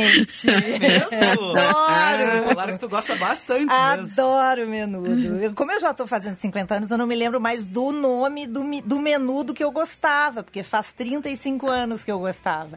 Vicente. 0.00 0.46
Mesmo? 0.78 1.52
Adoro. 1.52 2.54
Claro 2.54 2.72
que 2.72 2.78
tu 2.78 2.88
gosta 2.88 3.14
bastante 3.16 3.72
Adoro 3.72 4.66
menudo. 4.66 5.54
Como 5.54 5.72
eu 5.72 5.80
já 5.80 5.90
estou 5.90 6.06
fazendo 6.06 6.38
50 6.38 6.74
anos, 6.74 6.90
eu 6.90 6.98
não 6.98 7.06
me 7.06 7.14
lembro 7.14 7.40
mais 7.40 7.64
do 7.64 7.92
nome 7.92 8.46
do, 8.46 8.62
do 8.82 9.00
menudo 9.00 9.54
que 9.54 9.62
eu 9.62 9.70
gostava, 9.70 10.42
porque 10.42 10.62
faz 10.62 10.92
35 10.92 11.68
anos 11.68 12.04
que 12.04 12.12
eu 12.12 12.18
gostava. 12.18 12.76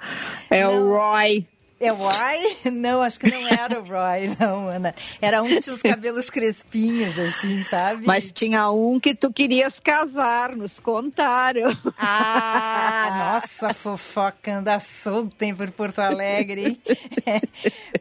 É 0.50 0.64
não... 0.64 0.82
o 0.82 0.98
Roy. 0.98 1.48
É 1.86 1.92
o 1.92 1.96
Roy? 1.96 2.58
Não, 2.74 3.02
acho 3.02 3.20
que 3.20 3.30
não 3.30 3.48
era 3.48 3.80
o 3.80 3.84
Roy, 3.84 4.36
não, 4.40 4.68
Ana. 4.70 4.96
Era 5.22 5.44
um 5.44 5.48
que 5.48 5.60
tinha 5.60 5.76
os 5.76 5.82
cabelos 5.82 6.30
crespinhos, 6.32 7.18
assim, 7.18 7.64
sabe? 7.64 8.06
Mas 8.08 8.32
tinha 8.32 8.70
um 8.72 9.00
que 9.00 9.14
tu 9.14 9.32
querias 9.32 9.80
casar, 9.80 10.56
nos 10.56 10.80
contaram. 10.80 11.72
Ah, 11.98 13.42
nossa, 13.44 13.74
fofoca 13.74 14.58
anda 14.58 14.80
solta, 14.80 15.46
hein, 15.46 15.56
por 15.56 15.70
Porto 15.72 16.00
Alegre, 16.00 16.66
hein? 16.70 16.82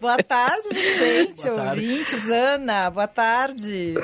Boa 0.01 0.17
tarde, 0.17 0.69
Vicente, 0.71 1.43
boa 1.43 1.57
tarde. 1.57 1.85
ouvintes. 1.87 2.31
Ana, 2.31 2.91
boa 2.91 3.09
tarde. 3.09 3.95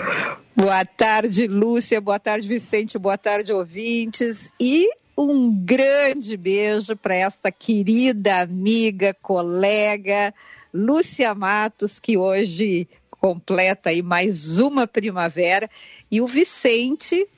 Boa 0.56 0.84
tarde, 0.84 1.46
Lúcia. 1.46 2.00
Boa 2.00 2.18
tarde, 2.18 2.46
Vicente. 2.46 2.98
Boa 2.98 3.16
tarde, 3.18 3.52
ouvintes. 3.52 4.50
E 4.60 4.88
um 5.22 5.54
grande 5.54 6.36
beijo 6.36 6.96
para 6.96 7.14
essa 7.14 7.52
querida 7.52 8.40
amiga, 8.40 9.14
colega, 9.20 10.32
Lúcia 10.72 11.34
Matos, 11.34 11.98
que 11.98 12.16
hoje 12.16 12.88
completa 13.10 13.90
aí 13.90 14.02
mais 14.02 14.58
uma 14.58 14.86
primavera. 14.86 15.68
E 16.10 16.22
o 16.22 16.26
Vicente 16.26 17.28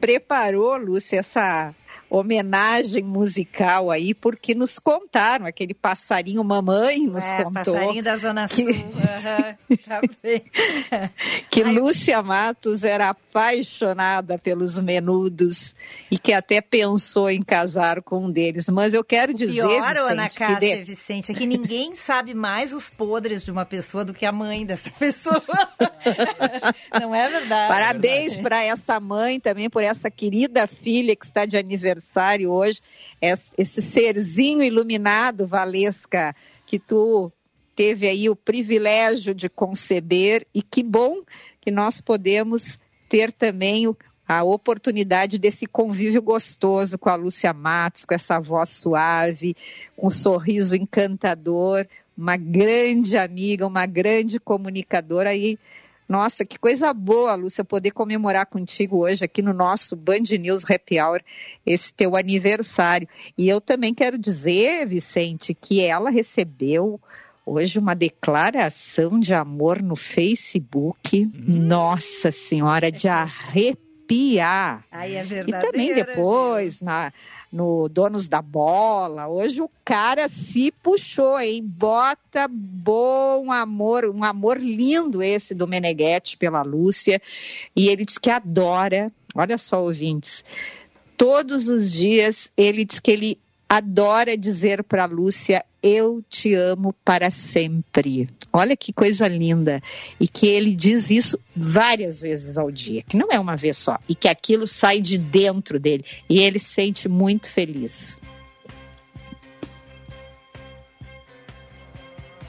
preparou, 0.00 0.76
Lúcia, 0.76 1.20
essa 1.20 1.72
homenagem 2.10 3.04
musical 3.04 3.90
aí, 3.90 4.12
porque 4.12 4.54
nos 4.54 4.78
contaram, 4.78 5.46
aquele 5.46 5.72
passarinho 5.72 6.42
mamãe 6.42 7.06
nos 7.06 7.24
é, 7.24 7.44
contou. 7.44 7.74
Passarinho 7.74 8.02
da 8.02 8.16
Zona 8.16 8.48
que... 8.48 8.62
Sul. 8.62 8.72
Uhum, 8.72 9.76
tá 9.86 10.00
que 11.50 11.62
Ai, 11.62 11.72
Lúcia 11.72 12.22
Matos 12.22 12.82
era 12.82 13.10
apaixonada 13.10 14.38
pelos 14.38 14.78
menudos 14.80 15.74
e 16.10 16.18
que 16.18 16.32
até 16.32 16.60
pensou 16.60 17.30
em 17.30 17.42
casar 17.42 18.02
com 18.02 18.24
um 18.24 18.30
deles. 18.30 18.68
Mas 18.68 18.92
eu 18.92 19.04
quero 19.04 19.32
dizer. 19.32 19.66
Pior, 19.66 19.80
Vicente, 19.80 19.98
Ana 19.98 20.28
Cássia, 20.28 20.76
de... 20.78 20.84
Vicente, 20.84 21.32
é 21.32 21.34
que 21.34 21.46
ninguém 21.46 21.94
sabe 21.94 22.34
mais 22.34 22.72
os 22.72 22.90
podres 22.90 23.44
de 23.44 23.50
uma 23.50 23.64
pessoa 23.64 24.04
do 24.04 24.12
que 24.12 24.26
a 24.26 24.32
mãe 24.32 24.66
dessa 24.66 24.90
pessoa. 24.98 25.42
Não 27.00 27.14
é 27.14 27.28
verdade? 27.28 27.72
Parabéns 27.72 28.38
é 28.38 28.42
para 28.42 28.64
essa 28.64 28.98
mãe 28.98 29.38
também, 29.38 29.70
por 29.70 29.84
essa 29.84 30.10
querida 30.10 30.66
filha 30.66 31.14
que 31.14 31.24
está 31.24 31.46
de 31.46 31.56
aniversário 31.56 31.79
aniversário 31.80 32.50
hoje, 32.50 32.80
esse 33.20 33.82
serzinho 33.82 34.62
iluminado, 34.62 35.46
Valesca, 35.46 36.34
que 36.66 36.78
tu 36.78 37.32
teve 37.74 38.06
aí 38.06 38.28
o 38.28 38.36
privilégio 38.36 39.34
de 39.34 39.48
conceber. 39.48 40.46
E 40.54 40.62
que 40.62 40.82
bom 40.82 41.22
que 41.60 41.70
nós 41.70 42.00
podemos 42.00 42.78
ter 43.08 43.32
também 43.32 43.86
a 44.28 44.44
oportunidade 44.44 45.38
desse 45.38 45.66
convívio 45.66 46.22
gostoso 46.22 46.98
com 46.98 47.08
a 47.08 47.16
Lúcia 47.16 47.52
Matos, 47.52 48.04
com 48.04 48.14
essa 48.14 48.38
voz 48.38 48.68
suave, 48.68 49.56
um 49.98 50.08
sorriso 50.08 50.76
encantador, 50.76 51.86
uma 52.16 52.36
grande 52.36 53.16
amiga, 53.16 53.66
uma 53.66 53.86
grande 53.86 54.38
comunicadora. 54.38 55.34
E 55.34 55.58
nossa, 56.10 56.44
que 56.44 56.58
coisa 56.58 56.92
boa, 56.92 57.36
Lúcia, 57.36 57.64
poder 57.64 57.92
comemorar 57.92 58.44
contigo 58.44 58.98
hoje 58.98 59.24
aqui 59.24 59.40
no 59.40 59.54
nosso 59.54 59.94
Band 59.94 60.24
News 60.40 60.68
Happy 60.68 61.00
Hour, 61.00 61.22
esse 61.64 61.94
teu 61.94 62.16
aniversário. 62.16 63.06
E 63.38 63.48
eu 63.48 63.60
também 63.60 63.94
quero 63.94 64.18
dizer, 64.18 64.88
Vicente, 64.88 65.54
que 65.54 65.80
ela 65.80 66.10
recebeu 66.10 67.00
hoje 67.46 67.78
uma 67.78 67.94
declaração 67.94 69.20
de 69.20 69.32
amor 69.32 69.80
no 69.80 69.94
Facebook. 69.94 71.26
Hum. 71.26 71.66
Nossa 71.68 72.32
Senhora, 72.32 72.90
de 72.90 73.06
arrepiar. 73.06 74.84
Aí 74.90 75.14
é 75.14 75.22
verdade. 75.22 75.64
E 75.64 75.70
também 75.70 75.94
depois, 75.94 76.80
na 76.80 77.12
no 77.52 77.88
Donos 77.88 78.28
da 78.28 78.40
Bola. 78.40 79.28
Hoje 79.28 79.60
o 79.60 79.70
cara 79.84 80.28
se 80.28 80.72
puxou, 80.82 81.38
hein? 81.40 81.62
Bota 81.64 82.46
bom 82.48 83.50
amor, 83.50 84.04
um 84.06 84.22
amor 84.22 84.58
lindo 84.58 85.22
esse 85.22 85.54
do 85.54 85.66
Meneghetti 85.66 86.36
pela 86.36 86.62
Lúcia. 86.62 87.20
E 87.76 87.88
ele 87.88 88.04
diz 88.04 88.18
que 88.18 88.30
adora, 88.30 89.12
olha 89.34 89.58
só, 89.58 89.82
ouvintes, 89.82 90.44
todos 91.16 91.68
os 91.68 91.90
dias 91.90 92.50
ele 92.56 92.84
diz 92.84 93.00
que 93.00 93.10
ele 93.10 93.38
adora 93.70 94.36
dizer 94.36 94.82
para 94.82 95.04
Lúcia: 95.04 95.64
Eu 95.80 96.24
te 96.28 96.52
amo 96.54 96.92
para 97.04 97.30
sempre. 97.30 98.28
Olha 98.52 98.76
que 98.76 98.92
coisa 98.92 99.28
linda. 99.28 99.80
E 100.18 100.26
que 100.26 100.48
ele 100.48 100.74
diz 100.74 101.08
isso 101.08 101.38
várias 101.54 102.20
vezes 102.20 102.58
ao 102.58 102.68
dia, 102.68 103.02
que 103.02 103.16
não 103.16 103.28
é 103.30 103.38
uma 103.38 103.56
vez 103.56 103.78
só. 103.78 103.96
E 104.08 104.14
que 104.16 104.26
aquilo 104.26 104.66
sai 104.66 105.00
de 105.00 105.16
dentro 105.16 105.78
dele. 105.78 106.04
E 106.28 106.40
ele 106.40 106.58
se 106.58 106.70
sente 106.70 107.08
muito 107.08 107.48
feliz. 107.48 108.20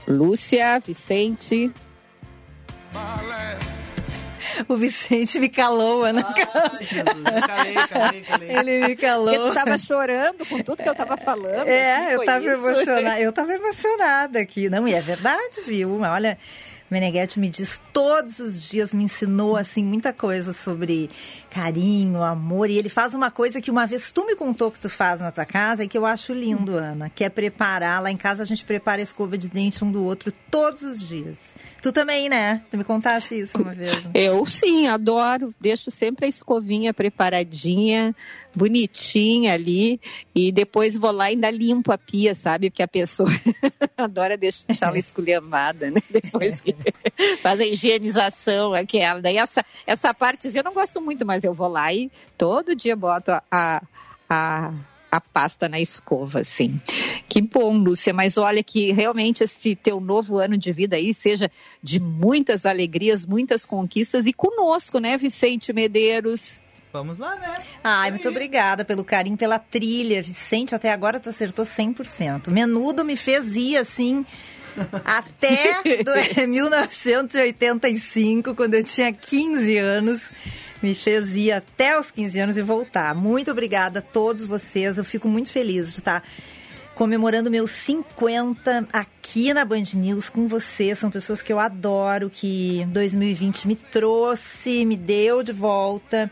Lúcia, 0.08 0.80
Vicente. 0.80 1.72
O 4.68 4.76
Vicente 4.76 5.40
me 5.40 5.50
calou, 5.50 6.04
Ana. 6.04 6.26
Ai, 6.28 6.84
Jesus, 6.84 7.46
calei, 7.48 7.74
calei, 7.88 8.22
calei. 8.22 8.58
Ele 8.58 8.88
me 8.88 8.96
calou. 8.96 9.34
Porque 9.34 9.50
tu 9.50 9.54
tava 9.54 9.78
chorando 9.78 10.46
com 10.46 10.62
tudo 10.62 10.84
que 10.84 10.90
eu 10.90 10.96
tava 10.96 11.18
falando. 11.18 11.68
É, 11.68 12.16
eu 12.16 12.26
tava 12.26 12.46
emocionada. 12.46 13.20
Eu 13.20 13.34
tava 13.34 13.54
emocionada 13.54 14.40
aqui. 14.40 14.70
Não, 14.70 14.88
e 14.88 14.94
é 14.94 15.02
verdade, 15.02 15.62
viu? 15.66 16.02
Olha, 16.02 16.38
Meneghetti 16.92 17.40
me 17.40 17.50
diz 17.50 17.80
todos 17.94 18.40
os 18.40 18.70
dias, 18.70 18.94
me 18.94 19.06
ensinou 19.06 19.56
assim 19.56 19.82
muita 19.82 20.12
coisa 20.12 20.52
sobre 20.52 21.10
carinho, 21.50 22.22
amor. 22.22 22.70
E 22.70 22.78
ele 22.78 22.90
faz 22.90 23.14
uma 23.14 23.32
coisa 23.32 23.62
que 23.62 23.72
uma 23.72 23.88
vez 23.88 24.12
tu 24.12 24.26
me 24.26 24.36
contou 24.36 24.70
que 24.70 24.80
tu 24.80 24.90
faz 24.90 25.22
na 25.22 25.32
tua 25.32 25.46
casa 25.46 25.86
e 25.86 25.88
que 25.88 25.98
eu 25.98 26.06
acho 26.06 26.34
lindo, 26.34 26.76
Ana, 26.78 27.10
que 27.10 27.24
é 27.24 27.30
preparar. 27.30 28.02
Lá 28.02 28.12
em 28.12 28.18
casa 28.18 28.44
a 28.44 28.46
gente 28.46 28.66
prepara 28.66 29.02
escova 29.02 29.38
de 29.38 29.50
dente 29.50 29.84
um 29.86 29.92
do 29.92 30.04
outro 30.04 30.34
todos 30.52 30.84
os 30.84 31.02
dias. 31.02 31.56
Tu 31.82 31.94
também, 31.94 32.28
né? 32.28 32.62
Tu 32.70 32.78
me 32.78 32.84
contasse 32.84 33.40
isso 33.40 33.58
uma 33.62 33.74
vez. 33.74 34.04
Eu 34.14 34.46
sim, 34.46 34.88
adoro. 34.88 35.56
Deixo 35.60 35.90
sempre 35.90 36.26
a 36.26 36.30
escovinha 36.30 36.94
preparadinha 36.94 38.14
bonitinha 38.54 39.54
ali 39.54 40.00
e 40.36 40.52
depois 40.52 40.98
vou 40.98 41.12
lá 41.12 41.30
e 41.30 41.34
ainda 41.34 41.50
limpo 41.50 41.92
a 41.92 41.98
pia, 41.98 42.36
sabe? 42.36 42.70
Porque 42.70 42.84
a 42.84 42.88
pessoa 42.88 43.30
adora 43.98 44.38
deixar 44.38 44.88
ela 44.88 44.98
esculhambada, 44.98 45.90
né? 45.90 46.02
Depois 46.10 46.62
que 46.62 46.76
faz 47.42 47.60
a 47.60 47.66
higienização 47.66 48.74
aquela. 48.74 49.22
Daí 49.22 49.38
essa, 49.38 49.64
essa 49.86 50.14
partezinha 50.14 50.62
eu 50.62 50.66
não 50.66 50.74
gosto 50.74 51.02
muito, 51.02 51.26
mas 51.26 51.44
eu 51.44 51.54
vou 51.54 51.68
lá 51.68 51.94
e 51.94 52.12
todo 52.38 52.76
dia 52.76 52.96
boto 52.96 53.32
a, 53.32 53.44
a, 53.52 53.84
a 54.30 54.74
a 55.12 55.20
pasta 55.20 55.68
na 55.68 55.80
escova, 55.80 56.40
assim. 56.40 56.80
Que 57.28 57.42
bom, 57.42 57.78
Lúcia, 57.78 58.14
mas 58.14 58.38
olha 58.38 58.64
que 58.64 58.94
realmente 58.94 59.44
esse 59.44 59.76
teu 59.76 60.00
novo 60.00 60.38
ano 60.38 60.58
de 60.58 60.72
vida 60.72 60.96
aí 60.96 61.14
seja 61.14 61.52
de 61.84 62.00
muitas 62.00 62.66
alegrias, 62.66 63.26
muitas 63.26 63.66
conquistas 63.66 64.26
e 64.26 64.32
conosco, 64.32 65.00
né, 65.00 65.18
Vicente 65.18 65.74
Medeiros? 65.74 66.61
Vamos 66.94 67.18
lá, 67.18 67.36
né? 67.36 67.56
Ai, 67.84 68.12
muito 68.12 68.28
obrigada 68.28 68.84
pelo 68.84 69.04
carinho, 69.04 69.38
pela 69.38 69.58
trilha. 69.58 70.22
Vicente, 70.22 70.76
até 70.76 70.92
agora 70.92 71.20
tu 71.20 71.30
acertou 71.30 71.66
100%. 71.66 72.50
Menudo 72.50 73.06
me 73.06 73.16
fez 73.16 73.56
ir 73.56 73.78
assim 73.78 74.26
até 75.06 75.82
1985, 76.46 78.54
quando 78.56 78.74
eu 78.74 78.84
tinha 78.84 79.12
15 79.14 79.78
anos. 79.78 80.22
me 80.82 80.94
fez 80.94 81.36
ir 81.36 81.52
até 81.52 81.98
os 81.98 82.12
15 82.12 82.40
anos 82.40 82.58
e 82.58 82.62
voltar. 82.62 83.16
Muito 83.16 83.52
obrigada 83.52 84.00
a 84.00 84.02
todos 84.02 84.46
vocês. 84.46 84.98
Eu 84.98 85.06
fico 85.06 85.28
muito 85.28 85.52
feliz 85.52 85.94
de 85.94 86.00
estar 86.00 86.24
comemorando 86.96 87.50
meus 87.50 87.72
50 87.72 88.88
aqui 88.92 89.12
na 89.54 89.64
Band 89.64 89.84
News 89.94 90.30
com 90.30 90.48
vocês. 90.48 91.00
São 91.00 91.10
pessoas 91.10 91.42
que 91.42 91.54
eu 91.54 91.60
adoro, 91.60 92.30
que 92.30 92.86
2020 92.90 93.68
me 93.68 93.76
trouxe, 93.76 94.86
me 94.86 94.98
deu 94.98 95.42
de 95.42 95.52
volta. 95.52 96.30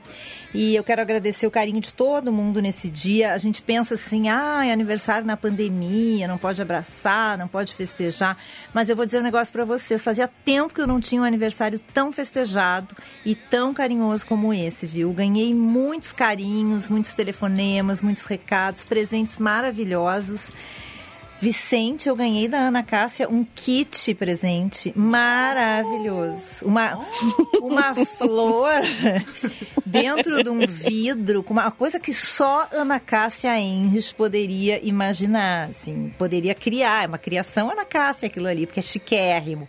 E 0.54 0.76
eu 0.76 0.84
quero 0.84 1.02
agradecer 1.02 1.48
o 1.48 1.52
carinho 1.52 1.80
de 1.80 1.94
todo 1.94 2.34
mundo 2.34 2.62
nesse 2.62 2.90
dia. 2.90 3.34
A 3.34 3.38
gente 3.38 3.62
pensa 3.62 3.94
assim, 3.94 4.28
ah, 4.30 4.66
é 4.66 4.72
aniversário 4.72 5.26
na 5.26 5.38
pandemia, 5.38 6.28
não 6.28 6.38
pode 6.38 6.62
abraçar, 6.62 7.38
não 7.38 7.48
pode 7.48 7.74
festejar. 7.76 8.36
Mas 8.74 8.90
eu 8.90 8.96
vou 8.96 9.06
dizer 9.06 9.20
um 9.20 9.24
negócio 9.24 9.54
para 9.54 9.64
vocês. 9.64 10.04
Fazia 10.04 10.28
tempo 10.44 10.74
que 10.74 10.82
eu 10.82 10.88
não 10.88 11.00
tinha 11.00 11.22
um 11.22 11.26
aniversário 11.26 11.80
tão 11.94 12.12
festejado 12.12 12.96
e 13.24 13.36
tão 13.36 13.74
carinhoso 13.74 14.26
como 14.26 14.54
esse, 14.54 14.86
viu? 14.86 15.14
Ganhei 15.14 15.54
muitos 15.54 16.12
carinhos, 16.12 16.90
muitos 16.90 17.14
telefonemas, 17.14 18.02
muitos 18.02 18.26
recados, 18.26 18.84
presentes 18.84 19.38
maravilhosos. 19.38 20.52
Vicente, 21.42 22.10
eu 22.10 22.16
ganhei 22.16 22.48
da 22.50 22.58
Ana 22.58 22.84
Cássia 22.84 23.30
um 23.30 23.46
kit 23.46 24.14
presente 24.14 24.92
maravilhoso. 24.96 26.66
Uma, 26.66 27.00
uma 27.62 27.96
flor 28.06 28.82
dentro 29.86 30.44
de 30.44 30.50
um 30.50 30.60
vidro, 30.60 31.42
com 31.42 31.54
uma 31.54 31.72
coisa 31.72 32.00
que 32.00 32.14
só 32.14 32.68
Ana 32.72 33.00
Cássia 33.00 33.58
Henrich 33.58 34.14
poderia 34.14 34.86
imaginar, 34.86 35.70
assim, 35.70 36.14
poderia 36.18 36.54
criar. 36.54 37.06
É 37.06 37.08
uma 37.08 37.18
criação 37.18 37.72
Ana 37.72 37.86
Cássia 37.86 38.28
aquilo 38.28 38.48
ali, 38.48 38.66
porque 38.66 38.82
é 38.82 38.84
chiquérrimo. 38.84 39.68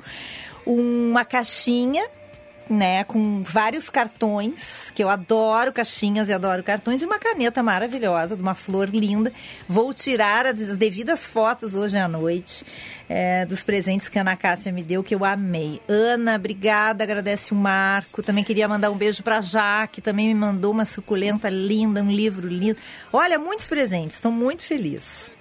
Uma 0.66 1.25
caixinha 1.25 2.05
né, 2.70 3.02
com 3.02 3.43
vários 3.43 3.90
cartões, 3.90 4.93
que 4.94 5.02
eu 5.02 5.11
adoro 5.11 5.72
caixinhas 5.72 6.28
e 6.28 6.32
adoro 6.32 6.62
cartões, 6.62 7.02
e 7.02 7.05
uma 7.05 7.19
caneta 7.19 7.64
maravilhosa, 7.64 8.37
de 8.37 8.43
uma 8.43 8.55
flor 8.55 8.88
linda. 8.88 9.32
Vou 9.69 9.93
tirar 9.93 10.46
as 10.46 10.76
devidas 10.76 11.26
fotos 11.26 11.75
hoje 11.75 11.96
à 11.96 12.06
noite 12.06 12.64
é, 13.08 13.44
dos 13.44 13.64
presentes 13.64 14.08
que 14.08 14.19
a 14.19 14.20
Ana 14.20 14.37
Cássia 14.37 14.70
me 14.70 14.84
deu, 14.84 15.02
que 15.02 15.17
eu 15.17 15.25
amei. 15.25 15.81
Ana, 15.88 16.37
obrigada, 16.37 17.02
agradece 17.02 17.52
o 17.52 17.56
Marco. 17.56 18.22
Também 18.22 18.44
queria 18.44 18.69
mandar 18.69 18.93
um 18.93 18.96
beijo 18.96 19.25
para 19.25 19.40
Jaque, 19.40 20.00
também 20.00 20.28
me 20.28 20.34
mandou 20.34 20.70
uma 20.70 20.84
suculenta 20.84 21.49
linda, 21.49 22.02
um 22.02 22.12
livro 22.12 22.46
lindo. 22.46 22.78
Olha, 23.12 23.37
muitos 23.37 23.66
presentes, 23.66 24.14
estou 24.14 24.31
muito 24.31 24.64
feliz. 24.64 25.39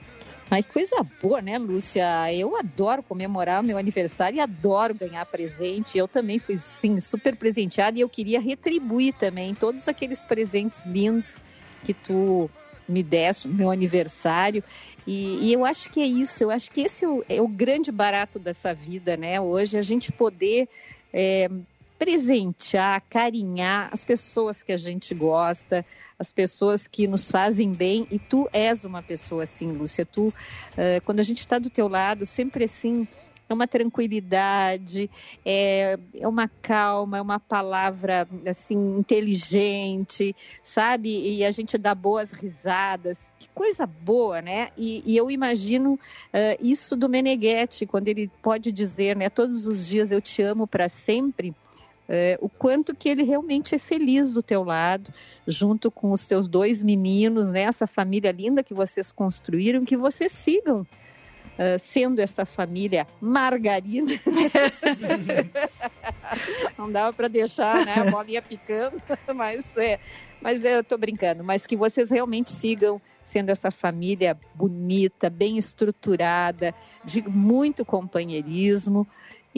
Ai, 0.51 0.63
coisa 0.63 0.95
boa, 1.21 1.43
né, 1.43 1.59
Lúcia? 1.59 2.33
Eu 2.33 2.57
adoro 2.57 3.03
comemorar 3.03 3.61
o 3.61 3.63
meu 3.63 3.77
aniversário 3.77 4.37
e 4.37 4.39
adoro 4.39 4.95
ganhar 4.95 5.23
presente. 5.27 5.95
Eu 5.95 6.07
também 6.07 6.39
fui, 6.39 6.57
sim, 6.57 6.99
super 6.99 7.35
presenteada 7.35 7.99
e 7.99 8.01
eu 8.01 8.09
queria 8.09 8.41
retribuir 8.41 9.13
também 9.13 9.53
todos 9.53 9.87
aqueles 9.87 10.23
presentes 10.23 10.83
lindos 10.85 11.37
que 11.85 11.93
tu 11.93 12.49
me 12.87 13.03
deste 13.03 13.47
no 13.47 13.53
meu 13.53 13.69
aniversário. 13.69 14.63
E, 15.05 15.49
e, 15.49 15.53
eu 15.53 15.63
acho 15.63 15.87
que 15.91 16.01
é 16.01 16.05
isso, 16.05 16.43
eu 16.43 16.49
acho 16.49 16.71
que 16.71 16.81
esse 16.81 17.05
é 17.05 17.07
o, 17.07 17.23
é 17.29 17.39
o 17.39 17.47
grande 17.47 17.91
barato 17.91 18.39
dessa 18.39 18.73
vida, 18.73 19.15
né? 19.15 19.39
Hoje 19.39 19.77
a 19.77 19.83
gente 19.83 20.11
poder 20.11 20.67
é, 21.13 21.47
presentear, 21.99 23.03
carinhar 23.09 23.89
as 23.91 24.05
pessoas 24.05 24.63
que 24.63 24.71
a 24.71 24.77
gente 24.77 25.13
gosta, 25.13 25.85
as 26.17 26.31
pessoas 26.31 26.87
que 26.87 27.05
nos 27.07 27.29
fazem 27.29 27.73
bem. 27.73 28.07
E 28.09 28.17
tu 28.17 28.49
és 28.53 28.85
uma 28.85 29.03
pessoa 29.03 29.43
assim, 29.43 29.69
Lúcia. 29.73 30.05
Tu, 30.05 30.29
uh, 30.29 30.33
quando 31.03 31.19
a 31.19 31.23
gente 31.23 31.39
está 31.39 31.59
do 31.59 31.69
teu 31.69 31.89
lado, 31.89 32.25
sempre 32.25 32.63
assim, 32.63 33.05
é 33.49 33.53
uma 33.53 33.67
tranquilidade, 33.67 35.09
é, 35.43 35.97
é 36.13 36.27
uma 36.27 36.47
calma, 36.47 37.17
é 37.17 37.21
uma 37.21 37.39
palavra 37.39 38.27
assim 38.47 38.97
inteligente, 38.97 40.35
sabe? 40.63 41.09
E 41.37 41.43
a 41.43 41.51
gente 41.51 41.77
dá 41.77 41.95
boas 41.95 42.31
risadas, 42.31 43.31
que 43.39 43.49
coisa 43.49 43.87
boa, 43.87 44.41
né? 44.41 44.69
E, 44.77 45.03
e 45.05 45.17
eu 45.17 45.31
imagino 45.31 45.93
uh, 45.93 45.99
isso 46.61 46.95
do 46.95 47.09
Meneghetti, 47.09 47.87
quando 47.87 48.07
ele 48.07 48.31
pode 48.41 48.71
dizer, 48.71 49.17
né? 49.17 49.29
Todos 49.29 49.67
os 49.67 49.85
dias 49.85 50.11
eu 50.11 50.21
te 50.21 50.43
amo 50.43 50.67
para 50.67 50.87
sempre 50.87 51.53
é, 52.11 52.39
o 52.41 52.49
quanto 52.49 52.95
que 52.95 53.07
ele 53.07 53.21
realmente 53.21 53.75
é 53.75 53.77
feliz 53.77 54.33
do 54.33 54.41
teu 54.41 54.63
lado, 54.63 55.13
junto 55.47 55.91
com 55.91 56.09
os 56.09 56.25
teus 56.25 56.47
dois 56.47 56.81
meninos, 56.81 57.51
né? 57.51 57.61
Essa 57.61 57.85
família 57.85 58.31
linda 58.31 58.63
que 58.63 58.73
vocês 58.73 59.11
construíram, 59.11 59.85
que 59.85 59.95
vocês 59.95 60.31
sigam 60.31 60.85
Uh, 61.59 61.77
sendo 61.77 62.21
essa 62.21 62.45
família 62.45 63.05
margarina. 63.19 64.13
Não 66.77 66.89
dava 66.89 67.11
para 67.11 67.27
deixar 67.27 67.85
né, 67.85 67.95
a 67.95 68.09
bolinha 68.09 68.41
picando, 68.41 69.03
mas, 69.35 69.75
é, 69.75 69.99
mas 70.41 70.63
é, 70.63 70.77
eu 70.77 70.79
estou 70.79 70.97
brincando. 70.97 71.43
Mas 71.43 71.67
que 71.67 71.75
vocês 71.75 72.09
realmente 72.09 72.49
sigam 72.49 73.01
sendo 73.25 73.49
essa 73.49 73.71
família 73.71 74.39
bonita, 74.55 75.29
bem 75.29 75.57
estruturada, 75.57 76.73
de 77.03 77.21
muito 77.27 77.83
companheirismo, 77.83 79.05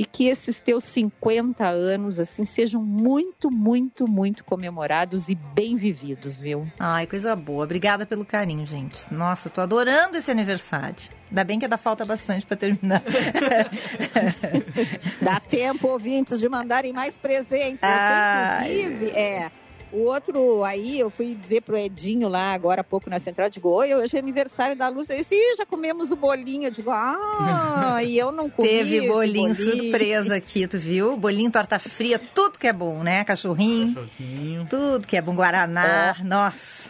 e 0.01 0.03
que 0.03 0.29
esses 0.29 0.59
teus 0.59 0.83
50 0.85 1.63
anos 1.63 2.19
assim 2.19 2.43
sejam 2.43 2.81
muito, 2.81 3.51
muito, 3.51 4.07
muito 4.07 4.43
comemorados 4.43 5.29
e 5.29 5.35
bem 5.35 5.75
vividos, 5.75 6.39
viu? 6.39 6.67
Ai, 6.79 7.05
coisa 7.05 7.35
boa. 7.35 7.65
Obrigada 7.65 8.03
pelo 8.03 8.25
carinho, 8.25 8.65
gente. 8.65 9.13
Nossa, 9.13 9.47
tô 9.47 9.61
adorando 9.61 10.17
esse 10.17 10.31
aniversário. 10.31 10.95
Ainda 11.29 11.43
bem 11.43 11.59
que 11.59 11.65
ainda 11.65 11.77
falta 11.77 12.03
bastante 12.03 12.47
para 12.47 12.57
terminar. 12.57 13.03
Dá 15.21 15.39
tempo, 15.39 15.87
ouvintes, 15.87 16.39
de 16.39 16.49
mandarem 16.49 16.93
mais 16.93 17.19
presentes. 17.19 17.81
Inclusive, 17.83 19.11
é 19.11 19.51
o 19.91 20.05
outro 20.05 20.63
aí, 20.63 20.99
eu 20.99 21.09
fui 21.09 21.35
dizer 21.35 21.61
pro 21.61 21.77
Edinho 21.77 22.29
lá 22.29 22.53
agora 22.53 22.81
há 22.81 22.83
pouco 22.83 23.09
na 23.09 23.19
central, 23.19 23.49
de 23.49 23.55
digo, 23.55 23.69
oi, 23.69 23.93
hoje 23.93 24.15
é 24.15 24.19
aniversário 24.19 24.75
da 24.75 24.87
Lúcia. 24.87 25.13
Ele 25.13 25.21
disse, 25.21 25.35
Ih, 25.35 25.57
já 25.57 25.65
comemos 25.65 26.11
o 26.11 26.15
bolinho. 26.15 26.63
Eu 26.63 26.71
digo, 26.71 26.91
ah, 26.91 27.99
e 28.03 28.17
eu 28.17 28.31
não 28.31 28.49
comi. 28.49 28.67
Teve 28.67 29.07
bolinho, 29.07 29.53
bolinho, 29.53 29.55
surpresa 29.55 30.35
aqui, 30.35 30.67
tu 30.67 30.79
viu? 30.79 31.17
Bolinho, 31.17 31.51
torta 31.51 31.77
fria, 31.77 32.17
tudo 32.19 32.57
que 32.57 32.67
é 32.67 32.73
bom, 32.73 33.03
né? 33.03 33.23
Cachorrinho. 33.23 33.93
Cachorrinho. 33.95 34.67
Tudo 34.69 35.05
que 35.05 35.17
é 35.17 35.21
bom. 35.21 35.35
Guaraná, 35.35 36.15
é. 36.19 36.23
nossa. 36.23 36.89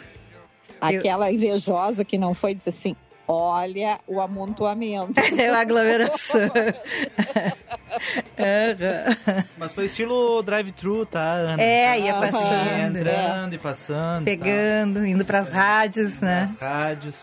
Aquela 0.80 1.30
eu... 1.30 1.36
invejosa 1.36 2.06
que 2.06 2.18
não 2.18 2.34
foi, 2.34 2.54
disse 2.54 2.70
assim, 2.70 2.96
olha 3.28 4.00
o 4.08 4.20
amontoamento. 4.20 5.14
É 5.38 5.50
a 5.50 5.62
aglomeração. 5.62 6.42
Mas 9.58 9.74
foi 9.74 9.86
estilo 9.86 10.42
drive-thru, 10.42 11.06
tá, 11.06 11.34
Ana? 11.34 11.62
É, 11.62 12.00
ia 12.00 12.14
passando. 12.14 12.98
Entrando 12.98 13.54
é. 13.54 13.56
e 13.56 13.58
passando. 13.58 14.26
Pegando, 14.26 15.00
tá. 15.02 15.08
indo 15.08 15.26
pras 15.26 15.50
rádios, 15.50 16.14
indo 16.18 16.26
né? 16.26 16.56
Pras 16.58 16.72
rádios. 16.72 17.16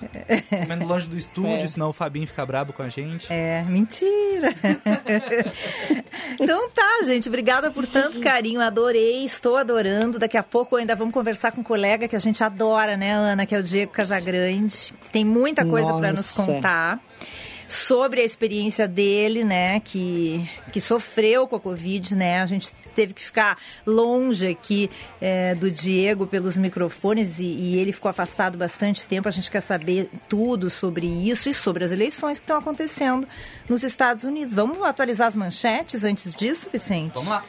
Comendo 0.51 0.87
longe 0.87 1.09
do 1.09 1.17
estúdio, 1.17 1.65
é. 1.65 1.67
senão 1.67 1.89
o 1.89 1.93
Fabinho 1.93 2.27
fica 2.27 2.45
brabo 2.45 2.73
com 2.73 2.83
a 2.83 2.89
gente. 2.89 3.27
É, 3.33 3.63
mentira. 3.65 4.49
então 6.39 6.69
tá, 6.71 7.03
gente. 7.05 7.29
Obrigada 7.29 7.71
por 7.71 7.87
tanto 7.87 8.21
carinho. 8.21 8.61
Adorei, 8.61 9.25
estou 9.25 9.57
adorando. 9.57 10.19
Daqui 10.19 10.37
a 10.37 10.43
pouco 10.43 10.77
ainda 10.77 10.95
vamos 10.95 11.15
conversar 11.15 11.53
com 11.53 11.61
um 11.61 11.65
colega 11.65 12.09
que 12.09 12.17
a 12.17 12.21
gente 12.21 12.43
adora, 12.43 12.97
né, 12.97 13.13
Ana? 13.13 13.47
Que 13.47 13.55
é 13.55 13.59
o 13.59 13.63
Diego 13.63 13.93
Casagrande. 13.93 14.95
Tem 15.13 15.25
muita 15.25 15.65
coisa 15.65 15.93
para 15.95 16.13
nos 16.13 16.31
contar 16.31 17.01
sobre 17.69 18.23
a 18.23 18.25
experiência 18.25 18.89
dele, 18.89 19.45
né, 19.45 19.81
que, 19.81 20.49
que 20.73 20.81
sofreu 20.81 21.47
com 21.47 21.57
a 21.57 21.61
Covid, 21.61 22.15
né, 22.15 22.41
a 22.41 22.47
gente 22.47 22.73
teve 22.95 23.15
que 23.15 23.23
ficar 23.23 23.57
longe 23.87 24.49
aqui 24.49 24.91
é, 25.21 25.55
do 25.55 25.71
Diego 25.71 26.27
pelos 26.27 26.57
microfones 26.57 27.39
e, 27.39 27.45
e, 27.45 27.79
ele 27.79 27.93
ficou 27.93 28.11
afastado 28.11 28.59
bastante 28.59 29.07
tempo. 29.07 29.29
A 29.29 29.31
gente 29.31 29.49
quer 29.49 29.61
saber 29.61 30.11
tudo 30.29 30.69
sobre 30.69 31.07
isso 31.07 31.49
e 31.49 31.55
sobre 31.55 31.85
as 31.85 31.93
eleições 31.93 32.41
que 32.41 32.45
estão 32.45 32.59
acontecendo 32.59 33.29
nos 33.69 33.85
Estados 33.85 34.25
Unidos. 34.25 34.53
Vamos 34.53 34.83
atualizar 34.83 35.29
as 35.29 35.37
manchetes 35.37 36.03
antes 36.03 36.35
disso, 36.35 36.69
Vicente? 36.73 37.13
Vamos 37.15 37.29
lá. 37.29 37.45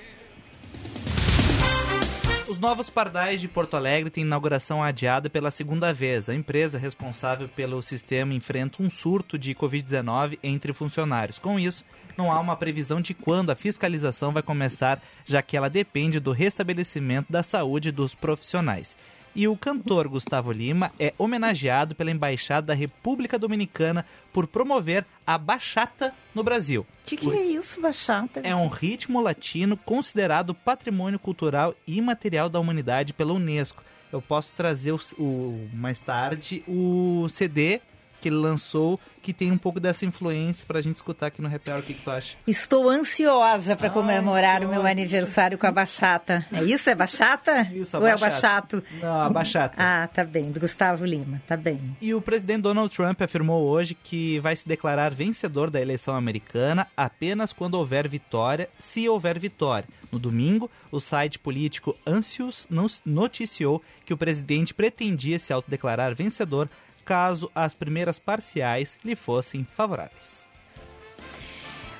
Os 2.59 2.61
novos 2.61 2.89
pardais 2.89 3.39
de 3.39 3.47
Porto 3.47 3.77
Alegre 3.77 4.09
têm 4.09 4.25
inauguração 4.25 4.83
adiada 4.83 5.29
pela 5.29 5.49
segunda 5.49 5.93
vez. 5.93 6.27
A 6.27 6.35
empresa 6.35 6.77
responsável 6.77 7.47
pelo 7.47 7.81
sistema 7.81 8.33
enfrenta 8.33 8.83
um 8.83 8.89
surto 8.89 9.39
de 9.39 9.55
Covid-19 9.55 10.37
entre 10.43 10.73
funcionários. 10.73 11.39
Com 11.39 11.57
isso, 11.57 11.85
não 12.17 12.29
há 12.29 12.37
uma 12.37 12.57
previsão 12.57 12.99
de 12.99 13.13
quando 13.13 13.49
a 13.49 13.55
fiscalização 13.55 14.33
vai 14.33 14.43
começar, 14.43 15.01
já 15.25 15.41
que 15.41 15.55
ela 15.55 15.69
depende 15.69 16.19
do 16.19 16.33
restabelecimento 16.33 17.31
da 17.31 17.43
saúde 17.43 17.93
dos 17.93 18.13
profissionais. 18.13 18.97
E 19.35 19.47
o 19.47 19.55
cantor 19.55 20.07
Gustavo 20.07 20.51
Lima 20.51 20.91
é 20.99 21.13
homenageado 21.17 21.95
pela 21.95 22.11
Embaixada 22.11 22.67
da 22.67 22.73
República 22.73 23.37
Dominicana 23.37 24.05
por 24.33 24.47
promover 24.47 25.05
a 25.25 25.37
bachata 25.37 26.13
no 26.33 26.43
Brasil. 26.43 26.81
O 26.81 27.05
que, 27.05 27.17
que 27.17 27.31
é 27.31 27.43
isso, 27.43 27.81
bachata? 27.81 28.41
É 28.43 28.55
um 28.55 28.67
ritmo 28.67 29.21
latino 29.21 29.77
considerado 29.77 30.53
patrimônio 30.53 31.19
cultural 31.19 31.75
e 31.85 31.97
imaterial 31.97 32.49
da 32.49 32.59
humanidade 32.59 33.13
pela 33.13 33.33
Unesco. 33.33 33.83
Eu 34.11 34.21
posso 34.21 34.53
trazer 34.55 34.91
o, 34.91 34.99
o 35.19 35.69
mais 35.73 36.01
tarde 36.01 36.63
o 36.67 37.27
CD 37.29 37.79
que 38.19 38.29
ele 38.29 38.35
lançou, 38.37 38.99
que 39.21 39.33
tem 39.33 39.51
um 39.51 39.57
pouco 39.57 39.79
dessa 39.79 40.05
influência 40.05 40.65
pra 40.67 40.81
gente 40.81 40.95
escutar 40.95 41.27
aqui 41.27 41.41
no 41.41 41.53
Happy 41.53 41.69
Hour. 41.69 41.79
O 41.79 41.83
que, 41.83 41.93
que 41.93 42.01
tu 42.01 42.11
acha? 42.11 42.35
Estou 42.47 42.89
ansiosa 42.89 43.75
para 43.75 43.89
comemorar 43.89 44.63
o 44.63 44.67
meu 44.69 44.85
aniversário 44.85 45.57
com 45.57 45.67
a 45.67 45.71
bachata. 45.71 46.45
É 46.53 46.63
isso? 46.63 46.89
É 46.89 46.95
bachata? 46.95 47.61
Isso, 47.73 47.95
a 47.97 47.99
Ou 47.99 48.07
é 48.07 48.11
bachata. 48.17 48.77
bachato? 48.79 48.83
Não, 49.01 49.21
a 49.21 49.29
bachata. 49.29 49.75
Ah, 49.77 50.07
tá 50.07 50.23
bem. 50.23 50.51
Do 50.51 50.59
Gustavo 50.59 51.05
Lima, 51.05 51.41
tá 51.47 51.55
bem. 51.57 51.81
E 52.01 52.13
o 52.13 52.21
presidente 52.21 52.61
Donald 52.61 52.93
Trump 52.95 53.21
afirmou 53.21 53.67
hoje 53.67 53.95
que 53.95 54.39
vai 54.39 54.55
se 54.55 54.67
declarar 54.67 55.13
vencedor 55.13 55.69
da 55.69 55.79
eleição 55.81 56.15
americana 56.15 56.87
apenas 56.95 57.53
quando 57.53 57.75
houver 57.75 58.07
vitória, 58.07 58.69
se 58.79 59.07
houver 59.07 59.39
vitória. 59.39 59.87
No 60.11 60.17
domingo, 60.17 60.69
o 60.91 60.99
site 60.99 61.37
político 61.37 61.95
Ancius 62.05 62.65
nos- 62.69 63.01
noticiou 63.05 63.81
que 64.05 64.13
o 64.13 64.17
presidente 64.17 64.73
pretendia 64.73 65.37
se 65.37 65.53
autodeclarar 65.53 66.15
vencedor 66.15 66.67
caso 67.09 67.49
as 67.55 67.73
primeiras 67.73 68.19
parciais 68.19 68.95
lhe 69.03 69.15
fossem 69.15 69.65
favoráveis. 69.75 70.39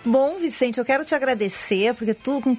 Bom, 0.05 0.39
Vicente, 0.39 0.79
eu 0.79 0.85
quero 0.85 1.03
te 1.03 1.13
agradecer, 1.13 1.93
porque 1.93 2.13
tu, 2.13 2.39
com 2.41 2.55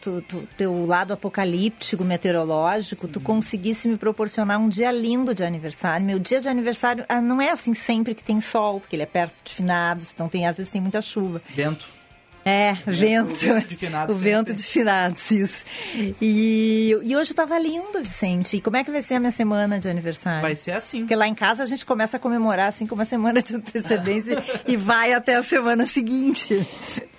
tu, 0.00 0.20
tu- 0.22 0.48
teu 0.56 0.84
lado 0.86 1.12
apocalíptico, 1.12 2.02
meteorológico, 2.02 3.06
tu 3.06 3.20
conseguisse 3.20 3.86
me 3.86 3.96
proporcionar 3.96 4.58
um 4.58 4.68
dia 4.68 4.90
lindo 4.90 5.32
de 5.32 5.44
aniversário. 5.44 6.04
Meu 6.04 6.18
dia 6.18 6.40
de 6.40 6.48
aniversário 6.48 7.04
ah, 7.08 7.20
não 7.20 7.40
é 7.40 7.50
assim 7.50 7.74
sempre 7.74 8.12
que 8.14 8.24
tem 8.24 8.40
sol, 8.40 8.80
porque 8.80 8.96
ele 8.96 9.04
é 9.04 9.06
perto 9.06 9.34
de 9.44 9.54
finados, 9.54 10.10
então 10.12 10.28
tem, 10.28 10.46
às 10.48 10.56
vezes 10.56 10.72
tem 10.72 10.80
muita 10.82 11.00
chuva. 11.00 11.40
Vento. 11.48 11.86
É, 12.44 12.74
vento. 12.86 13.34
vento 13.34 13.68
de 13.68 13.76
finados 13.76 14.14
O 14.14 14.18
vento 14.18 14.48
sempre. 14.48 14.54
de 14.54 14.62
finados, 14.62 15.30
isso. 15.30 15.64
E, 16.20 16.96
e 17.02 17.16
hoje 17.16 17.32
tava 17.34 17.58
lindo, 17.58 17.98
Vicente. 18.02 18.56
E 18.56 18.60
como 18.60 18.76
é 18.76 18.84
que 18.84 18.90
vai 18.90 19.02
ser 19.02 19.14
a 19.14 19.20
minha 19.20 19.32
semana 19.32 19.78
de 19.78 19.88
aniversário? 19.88 20.42
Vai 20.42 20.56
ser 20.56 20.72
assim. 20.72 21.00
Porque 21.00 21.14
lá 21.16 21.26
em 21.26 21.34
casa 21.34 21.62
a 21.62 21.66
gente 21.66 21.84
começa 21.86 22.16
a 22.16 22.20
comemorar 22.20 22.68
assim 22.68 22.86
com 22.86 22.94
uma 22.94 23.04
semana 23.04 23.40
de 23.42 23.56
antecedência 23.56 24.36
e 24.68 24.76
vai 24.76 25.12
até 25.14 25.36
a 25.36 25.42
semana 25.42 25.86
seguinte. 25.86 26.66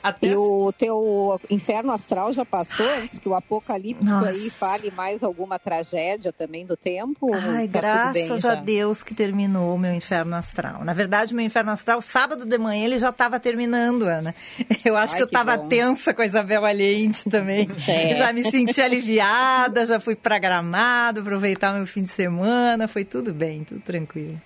Até 0.03 0.27
E 0.27 0.36
o 0.36 0.72
teu 0.72 1.41
inferno 1.50 1.91
astral 1.91 2.32
já 2.32 2.46
passou 2.46 2.88
antes 3.01 3.17
que 3.17 3.27
o 3.27 3.34
apocalíptico 3.34 4.05
Nossa. 4.05 4.29
aí 4.29 4.51
fale 4.51 4.91
mais 4.91 5.24
alguma 5.24 5.58
tragédia 5.58 6.32
também 6.32 6.63
do 6.63 6.77
tempo? 6.77 7.32
Ai, 7.34 7.67
Tá 7.67 7.79
graças 7.79 8.41
já? 8.41 8.51
a 8.51 8.55
Deus 8.55 9.01
que 9.01 9.15
terminou 9.15 9.74
o 9.74 9.79
meu 9.79 9.91
inferno 9.96 10.36
astral. 10.36 10.84
Na 10.86 10.94
verdade, 10.94 11.34
o 11.34 11.36
meu 11.36 11.44
inferno 11.44 11.72
astral, 11.72 12.00
sábado 12.03 12.46
de 12.46 12.58
manhã, 12.60 12.86
ele 12.86 13.00
já 13.00 13.10
estava 13.10 13.39
terminando, 13.39 14.03
Ana. 14.03 14.36
Eu 14.86 14.96
acho 14.96 15.14
que 15.15 15.24
eu 15.24 15.27
que 15.27 15.36
estava 15.36 15.57
tensa 15.67 16.13
com 16.13 16.22
a 16.22 16.25
Isabel 16.25 16.65
Allende 16.65 17.24
também. 17.25 17.67
É. 17.88 18.15
Já 18.15 18.34
me 18.34 18.43
senti 18.50 18.81
aliviada, 18.81 19.86
já 19.86 20.00
fui 20.00 20.15
pra 20.15 20.39
Gramado, 20.39 21.22
aproveitar 21.22 21.74
meu 21.74 21.88
fim 21.88 22.03
de 22.03 22.10
semana. 22.10 22.88
Foi 22.88 23.03
tudo 23.03 23.34
bem, 23.34 23.63
tudo 23.63 23.81
tranquilo. 23.81 24.41